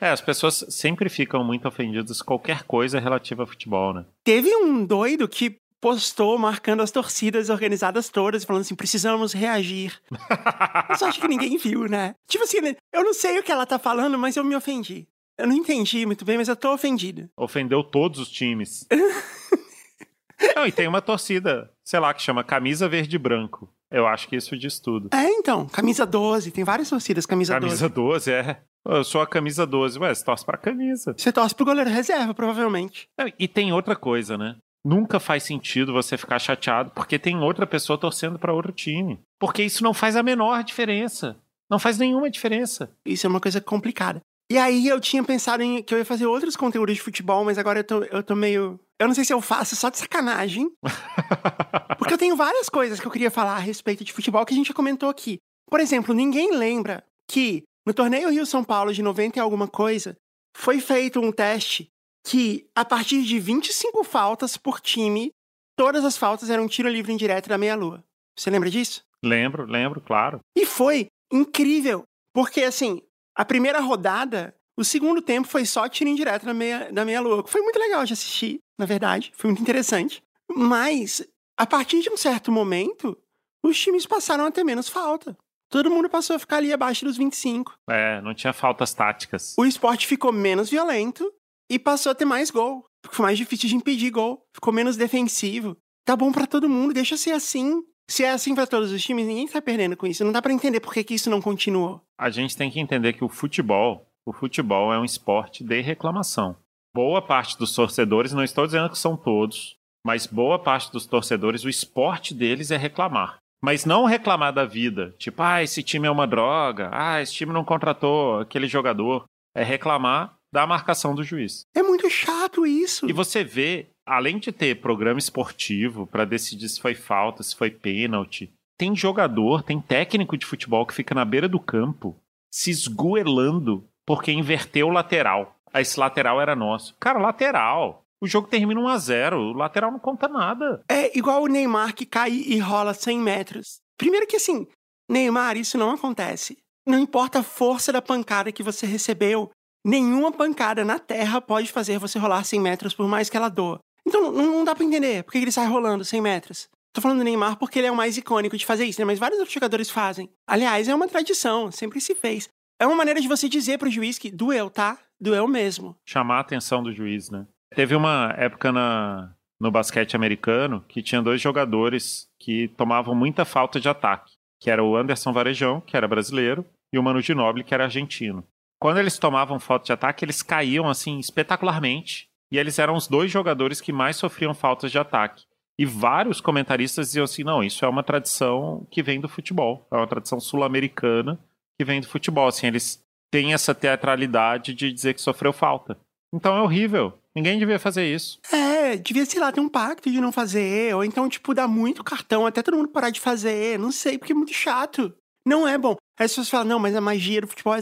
É, 0.00 0.10
as 0.10 0.20
pessoas 0.20 0.64
sempre 0.68 1.08
ficam 1.08 1.42
muito 1.42 1.66
ofendidas 1.66 2.20
com 2.20 2.26
qualquer 2.26 2.64
coisa 2.64 3.00
relativa 3.00 3.44
a 3.44 3.46
futebol, 3.46 3.94
né? 3.94 4.04
Teve 4.24 4.54
um 4.54 4.84
doido 4.84 5.26
que 5.26 5.58
postou 5.80 6.38
marcando 6.38 6.82
as 6.82 6.90
torcidas 6.90 7.48
organizadas 7.48 8.08
todas 8.08 8.42
e 8.42 8.46
falando 8.46 8.62
assim: 8.62 8.74
precisamos 8.74 9.32
reagir. 9.32 9.98
eu 10.90 10.96
só 10.96 11.06
acho 11.06 11.20
que 11.20 11.28
ninguém 11.28 11.56
viu, 11.56 11.86
né? 11.88 12.14
Tipo 12.28 12.44
assim, 12.44 12.58
eu 12.92 13.04
não 13.04 13.14
sei 13.14 13.38
o 13.38 13.42
que 13.42 13.52
ela 13.52 13.66
tá 13.66 13.78
falando, 13.78 14.18
mas 14.18 14.36
eu 14.36 14.44
me 14.44 14.56
ofendi. 14.56 15.06
Eu 15.38 15.46
não 15.46 15.54
entendi 15.54 16.06
muito 16.06 16.24
bem, 16.24 16.38
mas 16.38 16.48
eu 16.48 16.56
tô 16.56 16.72
ofendido. 16.72 17.28
Ofendeu 17.36 17.84
todos 17.84 18.18
os 18.18 18.30
times. 18.30 18.86
não, 20.56 20.66
e 20.66 20.72
tem 20.72 20.88
uma 20.88 21.02
torcida, 21.02 21.70
sei 21.84 22.00
lá, 22.00 22.14
que 22.14 22.22
chama 22.22 22.42
Camisa 22.42 22.88
Verde 22.88 23.16
e 23.16 23.18
Branco. 23.18 23.68
Eu 23.90 24.06
acho 24.06 24.28
que 24.28 24.36
isso 24.36 24.56
diz 24.56 24.80
tudo. 24.80 25.10
É, 25.12 25.28
então. 25.30 25.66
Camisa 25.66 26.04
12. 26.04 26.50
Tem 26.50 26.64
várias 26.64 26.88
torcidas 26.88 27.26
camisa, 27.26 27.54
camisa 27.54 27.88
12. 27.88 27.94
Camisa 27.94 27.94
12, 27.94 28.32
é. 28.32 28.60
Eu 28.84 29.04
sou 29.04 29.20
a 29.20 29.26
camisa 29.26 29.66
12. 29.66 29.98
Ué, 29.98 30.14
você 30.14 30.24
torce 30.24 30.44
pra 30.44 30.56
camisa. 30.56 31.14
Você 31.16 31.32
torce 31.32 31.54
pro 31.54 31.64
goleiro 31.64 31.90
reserva, 31.90 32.34
provavelmente. 32.34 33.08
E 33.38 33.46
tem 33.46 33.72
outra 33.72 33.94
coisa, 33.94 34.38
né? 34.38 34.56
Nunca 34.84 35.18
faz 35.18 35.42
sentido 35.42 35.92
você 35.92 36.16
ficar 36.16 36.38
chateado 36.38 36.90
porque 36.90 37.18
tem 37.18 37.36
outra 37.38 37.66
pessoa 37.66 37.98
torcendo 37.98 38.38
para 38.38 38.52
outro 38.52 38.72
time. 38.72 39.18
Porque 39.38 39.62
isso 39.62 39.82
não 39.82 39.92
faz 39.92 40.14
a 40.14 40.22
menor 40.22 40.62
diferença. 40.62 41.36
Não 41.68 41.78
faz 41.78 41.98
nenhuma 41.98 42.30
diferença. 42.30 42.90
Isso 43.04 43.26
é 43.26 43.30
uma 43.30 43.40
coisa 43.40 43.60
complicada. 43.60 44.20
E 44.50 44.58
aí 44.58 44.86
eu 44.86 45.00
tinha 45.00 45.24
pensado 45.24 45.62
em 45.62 45.82
que 45.82 45.92
eu 45.92 45.98
ia 45.98 46.04
fazer 46.04 46.26
outros 46.26 46.56
conteúdos 46.56 46.94
de 46.94 47.02
futebol, 47.02 47.44
mas 47.44 47.58
agora 47.58 47.80
eu 47.80 47.84
tô, 47.84 48.04
eu 48.04 48.22
tô 48.22 48.36
meio. 48.36 48.78
Eu 48.98 49.08
não 49.08 49.14
sei 49.14 49.24
se 49.24 49.32
eu 49.32 49.40
faço 49.40 49.74
só 49.74 49.90
de 49.90 49.98
sacanagem. 49.98 50.70
porque 51.98 52.14
eu 52.14 52.18
tenho 52.18 52.36
várias 52.36 52.68
coisas 52.68 53.00
que 53.00 53.06
eu 53.06 53.10
queria 53.10 53.30
falar 53.30 53.56
a 53.56 53.60
respeito 53.60 54.04
de 54.04 54.12
futebol 54.12 54.44
que 54.46 54.54
a 54.54 54.56
gente 54.56 54.68
já 54.68 54.74
comentou 54.74 55.08
aqui. 55.08 55.38
Por 55.68 55.80
exemplo, 55.80 56.14
ninguém 56.14 56.54
lembra 56.56 57.04
que 57.28 57.64
no 57.86 57.94
torneio 57.94 58.30
Rio-São 58.30 58.64
Paulo 58.64 58.92
de 58.92 59.00
90 59.00 59.38
e 59.38 59.40
alguma 59.40 59.68
coisa, 59.68 60.16
foi 60.56 60.80
feito 60.80 61.20
um 61.20 61.30
teste 61.30 61.88
que, 62.26 62.66
a 62.74 62.84
partir 62.84 63.22
de 63.22 63.38
25 63.38 64.02
faltas 64.02 64.56
por 64.56 64.80
time, 64.80 65.30
todas 65.76 66.04
as 66.04 66.16
faltas 66.16 66.50
eram 66.50 66.66
tiro 66.66 66.88
livre 66.88 67.12
indireto 67.12 67.48
da 67.48 67.56
meia-lua. 67.56 68.02
Você 68.36 68.50
lembra 68.50 68.68
disso? 68.68 69.04
Lembro, 69.24 69.64
lembro, 69.64 70.00
claro. 70.00 70.40
E 70.56 70.66
foi 70.66 71.06
incrível, 71.32 72.02
porque 72.34 72.64
assim, 72.64 73.00
a 73.36 73.44
primeira 73.44 73.80
rodada, 73.80 74.54
o 74.76 74.84
segundo 74.84 75.20
tempo 75.20 75.46
foi 75.46 75.66
só 75.66 75.88
tiro 75.88 76.10
indireto 76.10 76.46
da 76.46 76.54
meia, 76.54 76.90
da 76.90 77.04
meia-lua. 77.04 77.44
Foi 77.46 77.60
muito 77.60 77.78
legal 77.78 78.04
de 78.04 78.14
assistir, 78.14 78.60
na 78.78 78.86
verdade, 78.86 79.32
foi 79.36 79.50
muito 79.50 79.62
interessante. 79.62 80.22
Mas, 80.50 81.22
a 81.56 81.66
partir 81.66 82.00
de 82.00 82.10
um 82.10 82.16
certo 82.16 82.50
momento, 82.50 83.16
os 83.62 83.78
times 83.78 84.06
passaram 84.06 84.46
a 84.46 84.50
ter 84.50 84.64
menos 84.64 84.88
falta. 84.88 85.36
Todo 85.68 85.90
mundo 85.90 86.08
passou 86.08 86.36
a 86.36 86.38
ficar 86.38 86.58
ali 86.58 86.72
abaixo 86.72 87.04
dos 87.04 87.16
25. 87.16 87.76
É, 87.90 88.20
não 88.20 88.34
tinha 88.34 88.52
faltas 88.52 88.94
táticas. 88.94 89.54
O 89.58 89.64
esporte 89.64 90.06
ficou 90.06 90.32
menos 90.32 90.70
violento 90.70 91.30
e 91.68 91.78
passou 91.78 92.12
a 92.12 92.14
ter 92.14 92.24
mais 92.24 92.50
gol. 92.50 92.86
Ficou 93.04 93.24
mais 93.24 93.36
difícil 93.36 93.68
de 93.68 93.76
impedir 93.76 94.10
gol. 94.10 94.46
Ficou 94.54 94.72
menos 94.72 94.96
defensivo. 94.96 95.76
Tá 96.04 96.14
bom 96.14 96.30
para 96.30 96.46
todo 96.46 96.68
mundo, 96.68 96.94
deixa 96.94 97.16
ser 97.16 97.32
assim. 97.32 97.82
Se 98.08 98.24
é 98.24 98.30
assim 98.30 98.54
para 98.54 98.66
todos 98.66 98.92
os 98.92 99.02
times, 99.02 99.26
ninguém 99.26 99.48
tá 99.48 99.60
perdendo 99.60 99.96
com 99.96 100.06
isso. 100.06 100.24
Não 100.24 100.32
dá 100.32 100.40
para 100.40 100.52
entender 100.52 100.80
por 100.80 100.94
que, 100.94 101.02
que 101.02 101.14
isso 101.14 101.28
não 101.28 101.42
continuou. 101.42 102.00
A 102.18 102.30
gente 102.30 102.56
tem 102.56 102.70
que 102.70 102.80
entender 102.80 103.12
que 103.14 103.24
o 103.24 103.28
futebol, 103.28 104.06
o 104.24 104.32
futebol 104.32 104.92
é 104.92 104.98
um 104.98 105.04
esporte 105.04 105.64
de 105.64 105.80
reclamação. 105.80 106.56
Boa 106.94 107.20
parte 107.20 107.58
dos 107.58 107.74
torcedores, 107.74 108.32
não 108.32 108.44
estou 108.44 108.64
dizendo 108.64 108.88
que 108.88 108.98
são 108.98 109.16
todos, 109.16 109.76
mas 110.04 110.26
boa 110.26 110.58
parte 110.58 110.90
dos 110.92 111.04
torcedores, 111.04 111.64
o 111.64 111.68
esporte 111.68 112.32
deles 112.32 112.70
é 112.70 112.76
reclamar. 112.76 113.38
Mas 113.62 113.84
não 113.84 114.04
reclamar 114.04 114.52
da 114.52 114.64
vida, 114.64 115.14
tipo, 115.18 115.42
ah, 115.42 115.62
esse 115.62 115.82
time 115.82 116.06
é 116.06 116.10
uma 116.10 116.26
droga, 116.26 116.88
ah, 116.92 117.20
esse 117.20 117.34
time 117.34 117.52
não 117.52 117.64
contratou 117.64 118.40
aquele 118.40 118.68
jogador. 118.68 119.24
É 119.54 119.64
reclamar 119.64 120.35
da 120.56 120.66
marcação 120.66 121.14
do 121.14 121.22
juiz. 121.22 121.66
É 121.74 121.82
muito 121.82 122.08
chato 122.08 122.66
isso. 122.66 123.06
E 123.06 123.12
você 123.12 123.44
vê, 123.44 123.88
além 124.06 124.38
de 124.38 124.50
ter 124.50 124.80
programa 124.80 125.18
esportivo 125.18 126.06
para 126.06 126.24
decidir 126.24 126.66
se 126.70 126.80
foi 126.80 126.94
falta, 126.94 127.42
se 127.42 127.54
foi 127.54 127.70
pênalti, 127.70 128.50
tem 128.78 128.96
jogador, 128.96 129.62
tem 129.62 129.78
técnico 129.78 130.34
de 130.34 130.46
futebol 130.46 130.86
que 130.86 130.94
fica 130.94 131.14
na 131.14 131.26
beira 131.26 131.46
do 131.46 131.60
campo 131.60 132.16
se 132.50 132.70
esgoelando 132.70 133.86
porque 134.06 134.32
inverteu 134.32 134.86
o 134.86 134.92
lateral. 134.92 135.54
Aí 135.74 135.82
esse 135.82 136.00
lateral 136.00 136.40
era 136.40 136.56
nosso. 136.56 136.96
Cara, 136.98 137.18
lateral. 137.18 138.02
O 138.18 138.26
jogo 138.26 138.48
termina 138.48 138.80
1 138.80 138.88
a 138.88 138.96
0 138.96 139.38
o 139.38 139.52
lateral 139.52 139.92
não 139.92 139.98
conta 139.98 140.26
nada. 140.26 140.82
É 140.88 141.16
igual 141.18 141.42
o 141.42 141.48
Neymar 141.48 141.94
que 141.94 142.06
cai 142.06 142.30
e 142.30 142.58
rola 142.58 142.94
100 142.94 143.18
metros. 143.18 143.80
Primeiro 143.98 144.26
que 144.26 144.36
assim, 144.36 144.66
Neymar, 145.06 145.58
isso 145.58 145.76
não 145.76 145.90
acontece. 145.90 146.56
Não 146.86 146.98
importa 146.98 147.40
a 147.40 147.42
força 147.42 147.92
da 147.92 148.00
pancada 148.00 148.52
que 148.52 148.62
você 148.62 148.86
recebeu, 148.86 149.50
nenhuma 149.86 150.32
pancada 150.32 150.84
na 150.84 150.98
terra 150.98 151.40
pode 151.40 151.70
fazer 151.70 151.98
você 151.98 152.18
rolar 152.18 152.42
100 152.42 152.60
metros 152.60 152.92
por 152.92 153.06
mais 153.06 153.30
que 153.30 153.36
ela 153.36 153.48
doa. 153.48 153.78
Então 154.04 154.20
não, 154.20 154.32
não 154.32 154.64
dá 154.64 154.74
pra 154.74 154.84
entender 154.84 155.22
por 155.22 155.30
que 155.30 155.38
ele 155.38 155.52
sai 155.52 155.66
rolando 155.66 156.04
100 156.04 156.20
metros. 156.20 156.68
Tô 156.92 157.00
falando 157.00 157.18
do 157.18 157.24
Neymar 157.24 157.56
porque 157.56 157.78
ele 157.78 157.86
é 157.86 157.92
o 157.92 157.96
mais 157.96 158.16
icônico 158.16 158.56
de 158.56 158.66
fazer 158.66 158.84
isso, 158.84 159.00
né? 159.00 159.04
Mas 159.04 159.18
vários 159.18 159.38
outros 159.38 159.54
jogadores 159.54 159.88
fazem. 159.88 160.28
Aliás, 160.46 160.88
é 160.88 160.94
uma 160.94 161.06
tradição, 161.06 161.70
sempre 161.70 162.00
se 162.00 162.14
fez. 162.14 162.48
É 162.80 162.86
uma 162.86 162.96
maneira 162.96 163.20
de 163.20 163.28
você 163.28 163.48
dizer 163.48 163.78
pro 163.78 163.90
juiz 163.90 164.18
que 164.18 164.30
doeu, 164.30 164.68
tá? 164.68 164.98
Doeu 165.20 165.46
mesmo. 165.46 165.96
Chamar 166.04 166.38
a 166.38 166.40
atenção 166.40 166.82
do 166.82 166.92
juiz, 166.92 167.30
né? 167.30 167.46
Teve 167.74 167.94
uma 167.94 168.34
época 168.36 168.72
na, 168.72 169.32
no 169.60 169.70
basquete 169.70 170.16
americano 170.16 170.84
que 170.88 171.02
tinha 171.02 171.22
dois 171.22 171.40
jogadores 171.40 172.28
que 172.38 172.68
tomavam 172.68 173.14
muita 173.14 173.44
falta 173.44 173.78
de 173.78 173.88
ataque, 173.88 174.32
que 174.60 174.70
era 174.70 174.82
o 174.82 174.96
Anderson 174.96 175.32
Varejão, 175.32 175.80
que 175.80 175.96
era 175.96 176.08
brasileiro, 176.08 176.64
e 176.92 176.98
o 176.98 177.02
Manu 177.02 177.20
Ginóbili, 177.20 177.64
que 177.64 177.74
era 177.74 177.84
argentino. 177.84 178.44
Quando 178.78 178.98
eles 178.98 179.18
tomavam 179.18 179.58
falta 179.58 179.86
de 179.86 179.92
ataque, 179.92 180.24
eles 180.24 180.42
caíam 180.42 180.88
assim 180.88 181.18
espetacularmente, 181.18 182.28
e 182.50 182.58
eles 182.58 182.78
eram 182.78 182.94
os 182.94 183.08
dois 183.08 183.30
jogadores 183.30 183.80
que 183.80 183.92
mais 183.92 184.16
sofriam 184.16 184.54
faltas 184.54 184.92
de 184.92 184.98
ataque. 184.98 185.44
E 185.78 185.84
vários 185.84 186.40
comentaristas 186.40 187.08
diziam 187.08 187.24
assim: 187.24 187.44
não, 187.44 187.62
isso 187.62 187.84
é 187.84 187.88
uma 187.88 188.02
tradição 188.02 188.86
que 188.90 189.02
vem 189.02 189.20
do 189.20 189.28
futebol, 189.28 189.86
é 189.92 189.96
uma 189.96 190.06
tradição 190.06 190.40
sul-americana 190.40 191.38
que 191.78 191.84
vem 191.84 192.00
do 192.00 192.08
futebol. 192.08 192.46
Assim, 192.46 192.66
eles 192.66 193.02
têm 193.30 193.52
essa 193.52 193.74
teatralidade 193.74 194.72
de 194.72 194.92
dizer 194.92 195.14
que 195.14 195.20
sofreu 195.20 195.52
falta. 195.52 195.98
Então 196.32 196.56
é 196.56 196.62
horrível. 196.62 197.18
Ninguém 197.34 197.58
devia 197.58 197.78
fazer 197.78 198.06
isso. 198.06 198.38
É, 198.50 198.96
devia, 198.96 199.26
sei 199.26 199.38
lá, 199.38 199.52
ter 199.52 199.60
um 199.60 199.68
pacto 199.68 200.10
de 200.10 200.20
não 200.20 200.32
fazer, 200.32 200.94
ou 200.94 201.04
então, 201.04 201.28
tipo, 201.28 201.52
dar 201.52 201.68
muito 201.68 202.02
cartão 202.02 202.46
até 202.46 202.62
todo 202.62 202.78
mundo 202.78 202.88
parar 202.88 203.10
de 203.10 203.20
fazer. 203.20 203.78
Não 203.78 203.92
sei, 203.92 204.16
porque 204.16 204.32
é 204.32 204.34
muito 204.34 204.54
chato. 204.54 205.14
Não 205.46 205.68
é 205.68 205.76
bom. 205.76 205.96
Aí 206.18 206.24
as 206.24 206.30
pessoas 206.32 206.48
falam, 206.48 206.66
não, 206.66 206.78
mas 206.78 206.96
a 206.96 207.00
magia 207.00 207.42
do 207.42 207.46
futebol. 207.46 207.74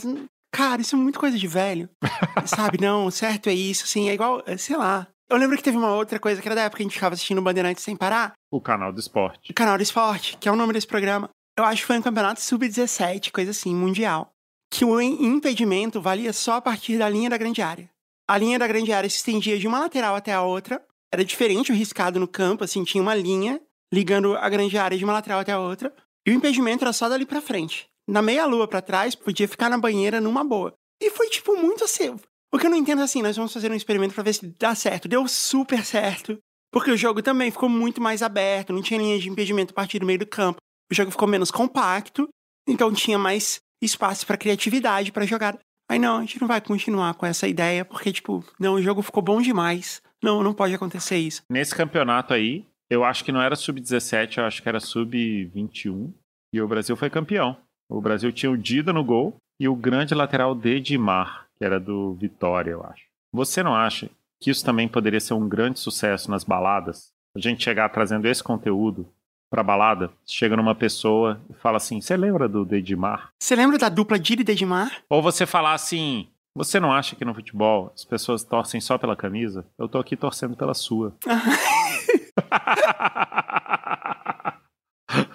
Cara, 0.54 0.80
isso 0.80 0.94
é 0.94 0.98
muito 0.98 1.18
coisa 1.18 1.36
de 1.36 1.48
velho. 1.48 1.88
Sabe, 2.46 2.78
não, 2.80 3.10
certo 3.10 3.48
é 3.48 3.52
isso, 3.52 3.82
assim, 3.82 4.08
é 4.08 4.14
igual, 4.14 4.40
é, 4.46 4.56
sei 4.56 4.76
lá. 4.76 5.08
Eu 5.28 5.36
lembro 5.36 5.56
que 5.56 5.62
teve 5.64 5.76
uma 5.76 5.92
outra 5.92 6.20
coisa 6.20 6.40
que 6.40 6.46
era 6.46 6.54
da 6.54 6.62
época 6.62 6.76
que 6.76 6.82
a 6.84 6.86
gente 6.86 6.94
ficava 6.94 7.14
assistindo 7.14 7.42
Bandeirantes 7.42 7.82
sem 7.82 7.96
parar. 7.96 8.34
O 8.52 8.60
canal 8.60 8.92
do 8.92 9.00
esporte. 9.00 9.50
O 9.50 9.54
canal 9.54 9.76
do 9.76 9.82
esporte, 9.82 10.36
que 10.38 10.48
é 10.48 10.52
o 10.52 10.56
nome 10.56 10.72
desse 10.72 10.86
programa. 10.86 11.28
Eu 11.58 11.64
acho 11.64 11.80
que 11.80 11.88
foi 11.88 11.98
um 11.98 12.02
campeonato 12.02 12.40
sub-17, 12.40 13.32
coisa 13.32 13.50
assim, 13.50 13.74
mundial. 13.74 14.30
Que 14.70 14.84
o 14.84 15.00
impedimento 15.00 16.00
valia 16.00 16.32
só 16.32 16.54
a 16.54 16.60
partir 16.60 16.98
da 16.98 17.08
linha 17.08 17.28
da 17.28 17.36
grande 17.36 17.60
área. 17.60 17.90
A 18.28 18.38
linha 18.38 18.56
da 18.56 18.68
grande 18.68 18.92
área 18.92 19.10
se 19.10 19.16
estendia 19.16 19.58
de 19.58 19.66
uma 19.66 19.80
lateral 19.80 20.14
até 20.14 20.32
a 20.32 20.42
outra. 20.42 20.80
Era 21.12 21.24
diferente 21.24 21.72
o 21.72 21.74
riscado 21.74 22.20
no 22.20 22.28
campo, 22.28 22.62
assim, 22.62 22.84
tinha 22.84 23.02
uma 23.02 23.14
linha 23.14 23.60
ligando 23.92 24.36
a 24.36 24.48
grande 24.48 24.78
área 24.78 24.96
de 24.96 25.04
uma 25.04 25.14
lateral 25.14 25.40
até 25.40 25.50
a 25.50 25.58
outra. 25.58 25.92
E 26.24 26.30
o 26.30 26.34
impedimento 26.34 26.84
era 26.84 26.92
só 26.92 27.08
dali 27.08 27.26
pra 27.26 27.40
frente. 27.40 27.88
Na 28.08 28.20
meia-lua 28.20 28.68
para 28.68 28.82
trás, 28.82 29.14
podia 29.14 29.48
ficar 29.48 29.70
na 29.70 29.78
banheira 29.78 30.20
numa 30.20 30.44
boa. 30.44 30.74
E 31.00 31.10
foi, 31.10 31.28
tipo, 31.28 31.56
muito 31.56 31.84
assim. 31.84 32.16
O 32.52 32.58
que 32.58 32.66
eu 32.66 32.70
não 32.70 32.76
entendo 32.76 33.02
assim, 33.02 33.22
nós 33.22 33.36
vamos 33.36 33.52
fazer 33.52 33.70
um 33.70 33.74
experimento 33.74 34.14
para 34.14 34.22
ver 34.22 34.32
se 34.32 34.46
dá 34.58 34.74
certo. 34.74 35.08
Deu 35.08 35.26
super 35.26 35.84
certo. 35.84 36.38
Porque 36.72 36.90
o 36.90 36.96
jogo 36.96 37.22
também 37.22 37.50
ficou 37.50 37.68
muito 37.68 38.00
mais 38.00 38.22
aberto, 38.22 38.72
não 38.72 38.82
tinha 38.82 38.98
linha 38.98 39.18
de 39.18 39.28
impedimento 39.28 39.72
a 39.72 39.74
partir 39.74 40.00
do 40.00 40.06
meio 40.06 40.18
do 40.18 40.26
campo. 40.26 40.58
O 40.90 40.94
jogo 40.94 41.10
ficou 41.10 41.28
menos 41.28 41.50
compacto, 41.50 42.28
então 42.68 42.92
tinha 42.92 43.18
mais 43.18 43.60
espaço 43.80 44.26
para 44.26 44.36
criatividade, 44.36 45.12
para 45.12 45.24
jogar. 45.24 45.58
Aí 45.88 45.98
não, 45.98 46.18
a 46.18 46.20
gente 46.20 46.40
não 46.40 46.48
vai 46.48 46.60
continuar 46.60 47.14
com 47.14 47.26
essa 47.26 47.46
ideia, 47.46 47.84
porque, 47.84 48.12
tipo, 48.12 48.44
não, 48.58 48.74
o 48.74 48.82
jogo 48.82 49.02
ficou 49.02 49.22
bom 49.22 49.40
demais. 49.40 50.02
Não, 50.22 50.42
não 50.42 50.54
pode 50.54 50.74
acontecer 50.74 51.16
isso. 51.16 51.42
Nesse 51.50 51.74
campeonato 51.74 52.34
aí, 52.34 52.66
eu 52.90 53.04
acho 53.04 53.24
que 53.24 53.32
não 53.32 53.42
era 53.42 53.54
sub-17, 53.54 54.38
eu 54.38 54.44
acho 54.44 54.62
que 54.62 54.68
era 54.68 54.80
sub-21. 54.80 56.12
E 56.52 56.60
o 56.60 56.68
Brasil 56.68 56.96
foi 56.96 57.10
campeão. 57.10 57.56
O 57.88 58.00
Brasil 58.00 58.32
tinha 58.32 58.50
o 58.50 58.56
Dida 58.56 58.92
no 58.92 59.04
gol 59.04 59.36
e 59.60 59.68
o 59.68 59.76
grande 59.76 60.14
lateral 60.14 60.54
Dedimar, 60.54 61.46
que 61.56 61.64
era 61.64 61.78
do 61.78 62.14
Vitória, 62.14 62.70
eu 62.72 62.84
acho. 62.84 63.04
Você 63.32 63.62
não 63.62 63.74
acha 63.74 64.10
que 64.40 64.50
isso 64.50 64.64
também 64.64 64.88
poderia 64.88 65.20
ser 65.20 65.34
um 65.34 65.48
grande 65.48 65.80
sucesso 65.80 66.30
nas 66.30 66.44
baladas? 66.44 67.12
A 67.36 67.40
gente 67.40 67.62
chegar 67.64 67.88
trazendo 67.88 68.26
esse 68.26 68.42
conteúdo 68.42 69.08
pra 69.50 69.62
balada, 69.62 70.10
chega 70.26 70.56
numa 70.56 70.74
pessoa 70.74 71.40
e 71.48 71.54
fala 71.54 71.76
assim: 71.76 72.00
Você 72.00 72.16
lembra 72.16 72.48
do 72.48 72.64
Dedimar? 72.64 73.30
Você 73.40 73.54
lembra 73.54 73.78
da 73.78 73.88
dupla 73.88 74.18
Didi 74.18 74.42
e 74.42 74.44
Dedimar? 74.44 75.02
Ou 75.08 75.22
você 75.22 75.46
falar 75.46 75.74
assim: 75.74 76.28
Você 76.56 76.80
não 76.80 76.92
acha 76.92 77.14
que 77.16 77.24
no 77.24 77.34
futebol 77.34 77.92
as 77.94 78.04
pessoas 78.04 78.42
torcem 78.44 78.80
só 78.80 78.98
pela 78.98 79.16
camisa? 79.16 79.66
Eu 79.78 79.88
tô 79.88 79.98
aqui 79.98 80.16
torcendo 80.16 80.56
pela 80.56 80.74
sua. 80.74 81.14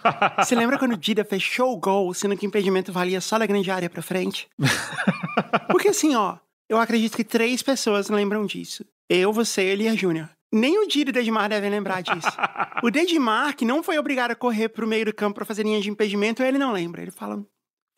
Você 0.38 0.56
lembra 0.56 0.78
quando 0.78 0.94
o 0.94 0.98
Dida 0.98 1.24
fechou 1.24 1.74
o 1.74 1.78
gol, 1.78 2.14
sendo 2.14 2.38
que 2.38 2.46
o 2.46 2.48
impedimento 2.48 2.92
valia 2.92 3.22
só 3.22 3.38
da 3.38 3.46
grande 3.46 3.70
área 3.72 3.90
pra 3.90 4.02
frente? 4.02 4.48
Porque 5.72 5.90
assim, 5.90 6.16
ó, 6.16 6.38
eu 6.70 6.78
acredito 6.78 7.16
que 7.16 7.24
três 7.24 7.62
pessoas 7.62 8.10
lembram 8.10 8.46
disso. 8.46 8.86
Eu, 9.10 9.34
você, 9.34 9.64
ele 9.64 9.84
e 9.84 9.88
a 9.88 9.96
Júnior. 9.96 10.30
Nem 10.52 10.80
o 10.80 10.88
Didi 10.88 11.08
e 11.08 11.10
o 11.10 11.14
Dedimar 11.14 11.50
devem 11.50 11.70
lembrar 11.70 12.02
disso. 12.02 12.28
o 12.84 12.90
Dedimar, 12.90 13.56
que 13.56 13.66
não 13.66 13.84
foi 13.84 13.98
obrigado 13.98 14.32
a 14.32 14.36
correr 14.36 14.70
pro 14.70 14.88
meio 14.88 15.06
do 15.06 15.14
campo 15.14 15.36
para 15.36 15.46
fazer 15.46 15.64
linha 15.64 15.82
de 15.82 15.90
impedimento, 15.90 16.44
ele 16.44 16.58
não 16.58 16.72
lembra. 16.72 17.02
Ele 17.02 17.12
fala, 17.12 17.44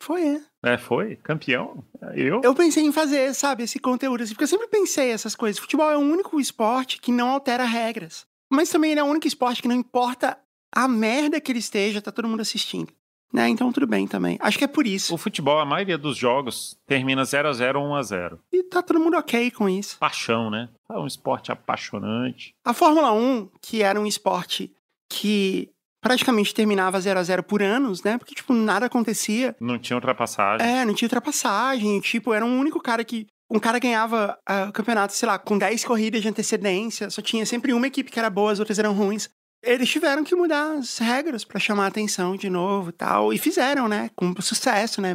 foi, 0.02 0.22
é. 0.26 0.40
É, 0.64 0.78
foi? 0.78 1.16
Campeão? 1.16 1.84
Eu? 2.14 2.40
Eu 2.42 2.54
pensei 2.54 2.84
em 2.84 2.92
fazer, 2.92 3.32
sabe, 3.34 3.62
esse 3.62 3.78
conteúdo 3.78 4.22
assim, 4.22 4.32
porque 4.32 4.44
eu 4.44 4.48
sempre 4.48 4.66
pensei 4.66 5.10
essas 5.10 5.36
coisas. 5.36 5.60
Futebol 5.60 5.90
é 5.90 5.96
o 5.96 6.00
único 6.00 6.40
esporte 6.40 7.00
que 7.00 7.12
não 7.12 7.30
altera 7.30 7.64
regras. 7.64 8.26
Mas 8.50 8.68
também 8.68 8.90
ele 8.90 9.00
é 9.00 9.04
o 9.04 9.06
único 9.06 9.26
esporte 9.26 9.62
que 9.62 9.68
não 9.68 9.76
importa 9.76 10.36
a 10.74 10.88
merda 10.88 11.40
que 11.40 11.52
ele 11.52 11.58
esteja, 11.58 12.02
tá 12.02 12.10
todo 12.10 12.28
mundo 12.28 12.40
assistindo. 12.40 12.92
Né? 13.32 13.48
Então 13.48 13.72
tudo 13.72 13.86
bem 13.86 14.06
também. 14.06 14.36
Acho 14.40 14.58
que 14.58 14.64
é 14.64 14.68
por 14.68 14.86
isso. 14.86 15.14
O 15.14 15.18
futebol, 15.18 15.58
a 15.58 15.64
maioria 15.64 15.96
dos 15.96 16.18
jogos 16.18 16.76
termina 16.86 17.24
0 17.24 17.48
a 17.48 17.52
0 17.52 17.80
ou 17.80 17.86
1 17.88 17.94
a 17.94 18.02
0 18.02 18.40
E 18.52 18.62
tá 18.64 18.82
todo 18.82 19.00
mundo 19.00 19.16
ok 19.16 19.50
com 19.50 19.68
isso. 19.68 19.98
Paixão, 19.98 20.50
né? 20.50 20.68
É 20.90 20.98
um 20.98 21.06
esporte 21.06 21.50
apaixonante. 21.50 22.54
A 22.64 22.74
Fórmula 22.74 23.12
1, 23.12 23.48
que 23.62 23.82
era 23.82 23.98
um 23.98 24.06
esporte 24.06 24.70
que 25.08 25.70
praticamente 26.02 26.52
terminava 26.52 27.00
0 27.00 27.20
a 27.20 27.22
0 27.22 27.42
por 27.42 27.62
anos, 27.62 28.02
né? 28.02 28.18
Porque, 28.18 28.34
tipo, 28.34 28.52
nada 28.52 28.86
acontecia. 28.86 29.56
Não 29.60 29.78
tinha 29.78 29.96
ultrapassagem. 29.96 30.66
É, 30.66 30.84
não 30.84 30.92
tinha 30.92 31.06
ultrapassagem. 31.06 32.00
Tipo, 32.00 32.34
era 32.34 32.44
um 32.44 32.58
único 32.58 32.80
cara 32.80 33.04
que. 33.04 33.26
Um 33.50 33.60
cara 33.60 33.78
ganhava 33.78 34.38
uh, 34.48 34.70
o 34.70 34.72
campeonato, 34.72 35.12
sei 35.12 35.28
lá, 35.28 35.38
com 35.38 35.58
10 35.58 35.84
corridas 35.84 36.22
de 36.22 36.28
antecedência, 36.28 37.10
só 37.10 37.20
tinha 37.20 37.44
sempre 37.44 37.74
uma 37.74 37.86
equipe 37.86 38.10
que 38.10 38.18
era 38.18 38.30
boa, 38.30 38.50
as 38.50 38.58
outras 38.58 38.78
eram 38.78 38.94
ruins. 38.94 39.28
Eles 39.62 39.88
tiveram 39.88 40.24
que 40.24 40.34
mudar 40.34 40.72
as 40.72 40.98
regras 40.98 41.44
para 41.44 41.60
chamar 41.60 41.84
a 41.84 41.88
atenção 41.88 42.36
de 42.36 42.50
novo 42.50 42.90
e 42.90 42.92
tal. 42.92 43.32
E 43.32 43.38
fizeram, 43.38 43.88
né? 43.88 44.10
Com 44.16 44.34
sucesso, 44.40 45.00
né? 45.00 45.14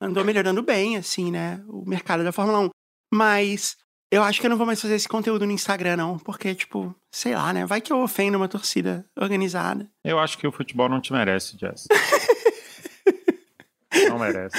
Andou 0.00 0.24
melhorando 0.24 0.62
bem, 0.62 0.96
assim, 0.96 1.30
né? 1.30 1.62
O 1.66 1.88
mercado 1.88 2.22
da 2.22 2.32
Fórmula 2.32 2.60
1. 2.60 2.70
Mas 3.14 3.76
eu 4.10 4.22
acho 4.22 4.40
que 4.40 4.46
eu 4.46 4.50
não 4.50 4.58
vou 4.58 4.66
mais 4.66 4.80
fazer 4.80 4.94
esse 4.94 5.08
conteúdo 5.08 5.46
no 5.46 5.52
Instagram, 5.52 5.96
não, 5.96 6.18
porque, 6.18 6.54
tipo, 6.54 6.94
sei 7.10 7.34
lá, 7.34 7.52
né? 7.52 7.64
Vai 7.64 7.80
que 7.80 7.92
eu 7.92 8.02
ofendo 8.02 8.36
uma 8.36 8.48
torcida 8.48 9.06
organizada. 9.18 9.90
Eu 10.04 10.18
acho 10.18 10.36
que 10.36 10.46
o 10.46 10.52
futebol 10.52 10.88
não 10.88 11.00
te 11.00 11.12
merece, 11.12 11.56
Jess. 11.58 11.86
não 14.08 14.18
merece. 14.18 14.56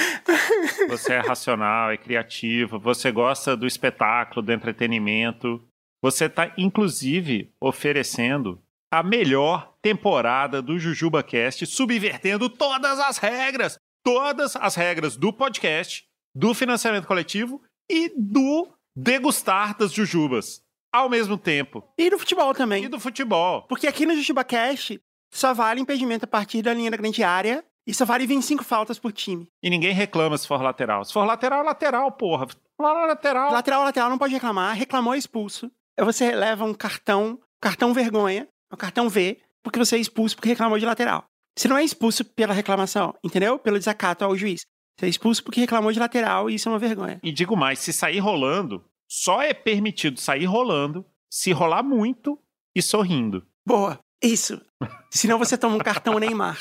Você 0.88 1.14
é 1.14 1.20
racional, 1.20 1.92
é 1.92 1.96
criativo, 1.96 2.78
você 2.78 3.12
gosta 3.12 3.56
do 3.56 3.66
espetáculo, 3.66 4.44
do 4.44 4.52
entretenimento. 4.52 5.62
Você 6.02 6.26
está, 6.26 6.52
inclusive, 6.58 7.52
oferecendo 7.60 8.60
a 8.90 9.02
melhor 9.02 9.74
temporada 9.82 10.62
do 10.62 10.78
Jujuba 10.78 11.22
Cast, 11.22 11.66
subvertendo 11.66 12.48
todas 12.48 12.98
as 12.98 13.18
regras, 13.18 13.78
todas 14.02 14.56
as 14.56 14.74
regras 14.74 15.16
do 15.16 15.32
podcast, 15.32 16.04
do 16.34 16.54
financiamento 16.54 17.06
coletivo 17.06 17.60
e 17.90 18.10
do 18.16 18.68
degustar 18.96 19.76
das 19.76 19.92
jujubas 19.92 20.62
ao 20.92 21.08
mesmo 21.08 21.36
tempo. 21.36 21.84
E 21.96 22.10
do 22.10 22.18
futebol 22.18 22.54
também. 22.54 22.84
E 22.84 22.88
do 22.88 22.98
futebol. 22.98 23.62
Porque 23.62 23.86
aqui 23.86 24.06
no 24.06 24.14
Jujuba 24.14 24.44
Cash 24.44 24.98
só 25.32 25.52
vale 25.52 25.80
impedimento 25.80 26.24
a 26.24 26.28
partir 26.28 26.62
da 26.62 26.72
linha 26.72 26.90
da 26.90 26.96
grande 26.96 27.22
área 27.22 27.64
e 27.86 27.94
só 27.94 28.04
vale 28.04 28.26
25 28.26 28.64
faltas 28.64 28.98
por 28.98 29.12
time. 29.12 29.48
E 29.62 29.70
ninguém 29.70 29.92
reclama 29.92 30.36
se 30.36 30.46
for 30.46 30.60
lateral. 30.60 31.04
Se 31.04 31.12
for 31.12 31.24
lateral, 31.24 31.60
é 31.60 31.64
lateral, 31.64 32.12
porra. 32.12 32.46
Lateral. 32.78 33.52
Lateral, 33.52 33.84
lateral, 33.84 34.10
não 34.10 34.18
pode 34.18 34.34
reclamar. 34.34 34.76
Reclamou, 34.76 35.14
é 35.14 35.18
expulso. 35.18 35.70
Aí 35.98 36.04
você 36.04 36.34
leva 36.34 36.64
um 36.64 36.74
cartão, 36.74 37.38
cartão 37.60 37.92
vergonha, 37.92 38.48
um 38.72 38.76
cartão 38.76 39.08
V, 39.08 39.40
porque 39.62 39.78
você 39.78 39.96
é 39.96 39.98
expulso 39.98 40.36
porque 40.36 40.48
reclamou 40.48 40.78
de 40.78 40.86
lateral. 40.86 41.24
Você 41.56 41.68
não 41.68 41.76
é 41.76 41.84
expulso 41.84 42.24
pela 42.24 42.54
reclamação, 42.54 43.14
entendeu? 43.24 43.58
Pelo 43.58 43.78
desacato 43.78 44.24
ao 44.24 44.36
juiz. 44.36 44.60
Você 44.98 45.06
é 45.06 45.08
expulso 45.08 45.42
porque 45.42 45.60
reclamou 45.60 45.92
de 45.92 45.98
lateral 45.98 46.48
e 46.48 46.54
isso 46.54 46.68
é 46.68 46.72
uma 46.72 46.78
vergonha. 46.78 47.20
E 47.22 47.32
digo 47.32 47.56
mais, 47.56 47.78
se 47.78 47.92
sair 47.92 48.18
rolando, 48.18 48.84
só 49.08 49.42
é 49.42 49.52
permitido 49.54 50.20
sair 50.20 50.44
rolando 50.44 51.04
se 51.30 51.52
rolar 51.52 51.82
muito 51.82 52.38
e 52.74 52.82
sorrindo. 52.82 53.46
Boa. 53.66 53.98
Isso. 54.22 54.60
Senão 55.10 55.38
você 55.38 55.56
toma 55.56 55.76
um 55.76 55.80
cartão 55.80 56.18
Neymar. 56.18 56.58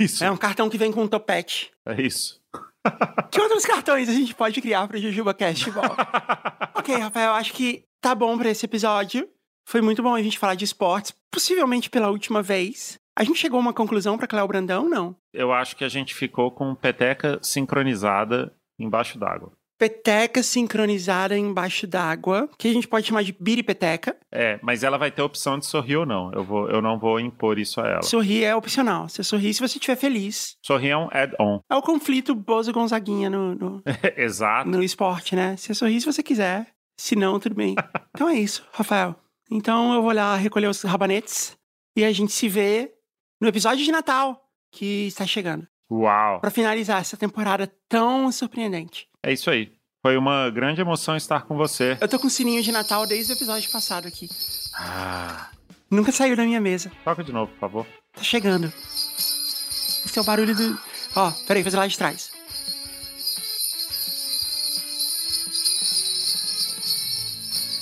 Isso. 0.00 0.24
É 0.24 0.30
um 0.30 0.36
cartão 0.36 0.70
que 0.70 0.78
vem 0.78 0.92
com 0.92 1.02
um 1.02 1.08
topete. 1.08 1.70
É 1.86 2.00
isso. 2.00 2.40
que 3.30 3.40
outros 3.40 3.64
cartões 3.64 4.08
a 4.08 4.12
gente 4.12 4.34
pode 4.34 4.60
criar 4.60 4.86
para 4.86 4.96
o 4.96 5.00
Jujuba 5.00 5.34
Cast? 5.34 5.70
ok, 6.74 6.96
Rafael, 6.96 7.32
acho 7.32 7.52
que 7.52 7.84
tá 8.00 8.14
bom 8.14 8.36
para 8.38 8.50
esse 8.50 8.64
episódio. 8.64 9.28
Foi 9.66 9.80
muito 9.80 10.02
bom 10.02 10.14
a 10.14 10.22
gente 10.22 10.38
falar 10.38 10.54
de 10.54 10.64
esportes, 10.64 11.14
possivelmente 11.30 11.90
pela 11.90 12.10
última 12.10 12.42
vez. 12.42 12.98
A 13.16 13.24
gente 13.24 13.38
chegou 13.38 13.58
a 13.58 13.62
uma 13.62 13.72
conclusão 13.72 14.18
para 14.18 14.26
Cléo 14.26 14.46
Brandão, 14.48 14.88
não? 14.88 15.16
Eu 15.32 15.52
acho 15.52 15.76
que 15.76 15.84
a 15.84 15.88
gente 15.88 16.14
ficou 16.14 16.50
com 16.50 16.74
peteca 16.74 17.38
sincronizada 17.42 18.52
embaixo 18.78 19.18
d'água. 19.18 19.52
Peteca 19.78 20.42
sincronizada 20.42 21.36
embaixo 21.36 21.86
d'água, 21.86 22.48
que 22.56 22.68
a 22.68 22.72
gente 22.72 22.86
pode 22.86 23.06
chamar 23.06 23.22
de 23.24 23.32
biripeteca. 23.32 24.16
É, 24.32 24.58
mas 24.62 24.84
ela 24.84 24.96
vai 24.96 25.10
ter 25.10 25.20
a 25.20 25.24
opção 25.24 25.58
de 25.58 25.66
sorrir 25.66 25.96
ou 25.96 26.06
não. 26.06 26.32
Eu, 26.32 26.44
vou, 26.44 26.68
eu 26.70 26.80
não 26.80 26.98
vou 26.98 27.18
impor 27.18 27.58
isso 27.58 27.80
a 27.80 27.88
ela. 27.88 28.02
Sorrir 28.02 28.44
é 28.44 28.54
opcional. 28.54 29.08
Você 29.08 29.22
sorri 29.24 29.52
se 29.52 29.60
você 29.60 29.78
estiver 29.78 29.96
feliz. 29.96 30.56
Sorrir 30.64 30.90
é 30.90 30.96
um 30.96 31.08
add-on. 31.10 31.60
É 31.70 31.74
o 31.74 31.82
conflito 31.82 32.34
Bozo 32.34 32.72
Gonzaguinha 32.72 33.28
no, 33.28 33.54
no, 33.54 33.82
Exato. 34.16 34.68
no 34.68 34.82
esporte, 34.82 35.34
né? 35.34 35.56
Você 35.56 35.74
sorri 35.74 36.00
se 36.00 36.06
você 36.06 36.22
quiser. 36.22 36.68
Se 36.98 37.16
não, 37.16 37.40
tudo 37.40 37.56
bem. 37.56 37.74
então 38.14 38.28
é 38.28 38.34
isso, 38.34 38.64
Rafael. 38.72 39.16
Então 39.50 39.94
eu 39.94 40.02
vou 40.02 40.12
lá 40.12 40.36
recolher 40.36 40.68
os 40.68 40.82
rabanetes 40.82 41.56
e 41.96 42.04
a 42.04 42.12
gente 42.12 42.32
se 42.32 42.48
vê 42.48 42.92
no 43.40 43.48
episódio 43.48 43.84
de 43.84 43.92
Natal 43.92 44.48
que 44.72 45.06
está 45.06 45.26
chegando. 45.26 45.66
Uau! 45.90 46.40
Para 46.40 46.50
finalizar 46.50 47.00
essa 47.00 47.16
temporada 47.16 47.72
tão 47.88 48.32
surpreendente. 48.32 49.08
É 49.22 49.32
isso 49.32 49.50
aí. 49.50 49.72
Foi 50.02 50.16
uma 50.16 50.50
grande 50.50 50.80
emoção 50.80 51.16
estar 51.16 51.42
com 51.42 51.56
você. 51.56 51.96
Eu 52.00 52.08
tô 52.08 52.18
com 52.18 52.26
o 52.26 52.30
sininho 52.30 52.62
de 52.62 52.72
Natal 52.72 53.06
desde 53.06 53.32
o 53.32 53.36
episódio 53.36 53.70
passado 53.70 54.06
aqui. 54.06 54.28
Ah. 54.74 55.50
Nunca 55.90 56.12
saiu 56.12 56.36
da 56.36 56.44
minha 56.44 56.60
mesa. 56.60 56.90
Toca 57.04 57.22
de 57.22 57.32
novo, 57.32 57.52
por 57.52 57.58
favor. 57.60 57.86
Tá 58.12 58.22
chegando. 58.22 58.66
Esse 58.66 60.18
é 60.18 60.22
o 60.22 60.24
barulho 60.24 60.54
do. 60.54 60.78
Ó, 61.16 61.30
peraí, 61.46 61.62
fazer 61.62 61.76
lá 61.76 61.86
de 61.86 61.96
trás. 61.96 62.32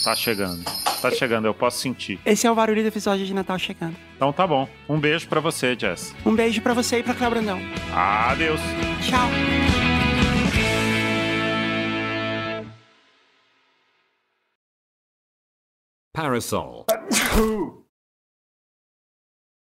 Tá 0.04 0.14
chegando. 0.14 0.81
Tá 1.02 1.10
chegando, 1.10 1.46
eu 1.46 1.54
posso 1.54 1.78
sentir. 1.78 2.20
Esse 2.24 2.46
é 2.46 2.50
o 2.50 2.54
barulho 2.54 2.80
do 2.80 2.88
episódio 2.88 3.26
de 3.26 3.34
Natal 3.34 3.58
chegando. 3.58 3.96
Então 4.14 4.32
tá 4.32 4.46
bom. 4.46 4.68
Um 4.88 5.00
beijo 5.00 5.26
para 5.28 5.40
você, 5.40 5.76
Jess. 5.78 6.14
Um 6.24 6.34
beijo 6.34 6.62
para 6.62 6.74
você 6.74 7.00
e 7.00 7.02
pra 7.02 7.12
Cléo 7.12 7.30
Brandão. 7.30 7.58
Adeus. 7.92 8.60
Tchau. 9.02 9.28
Parasol. 16.14 16.86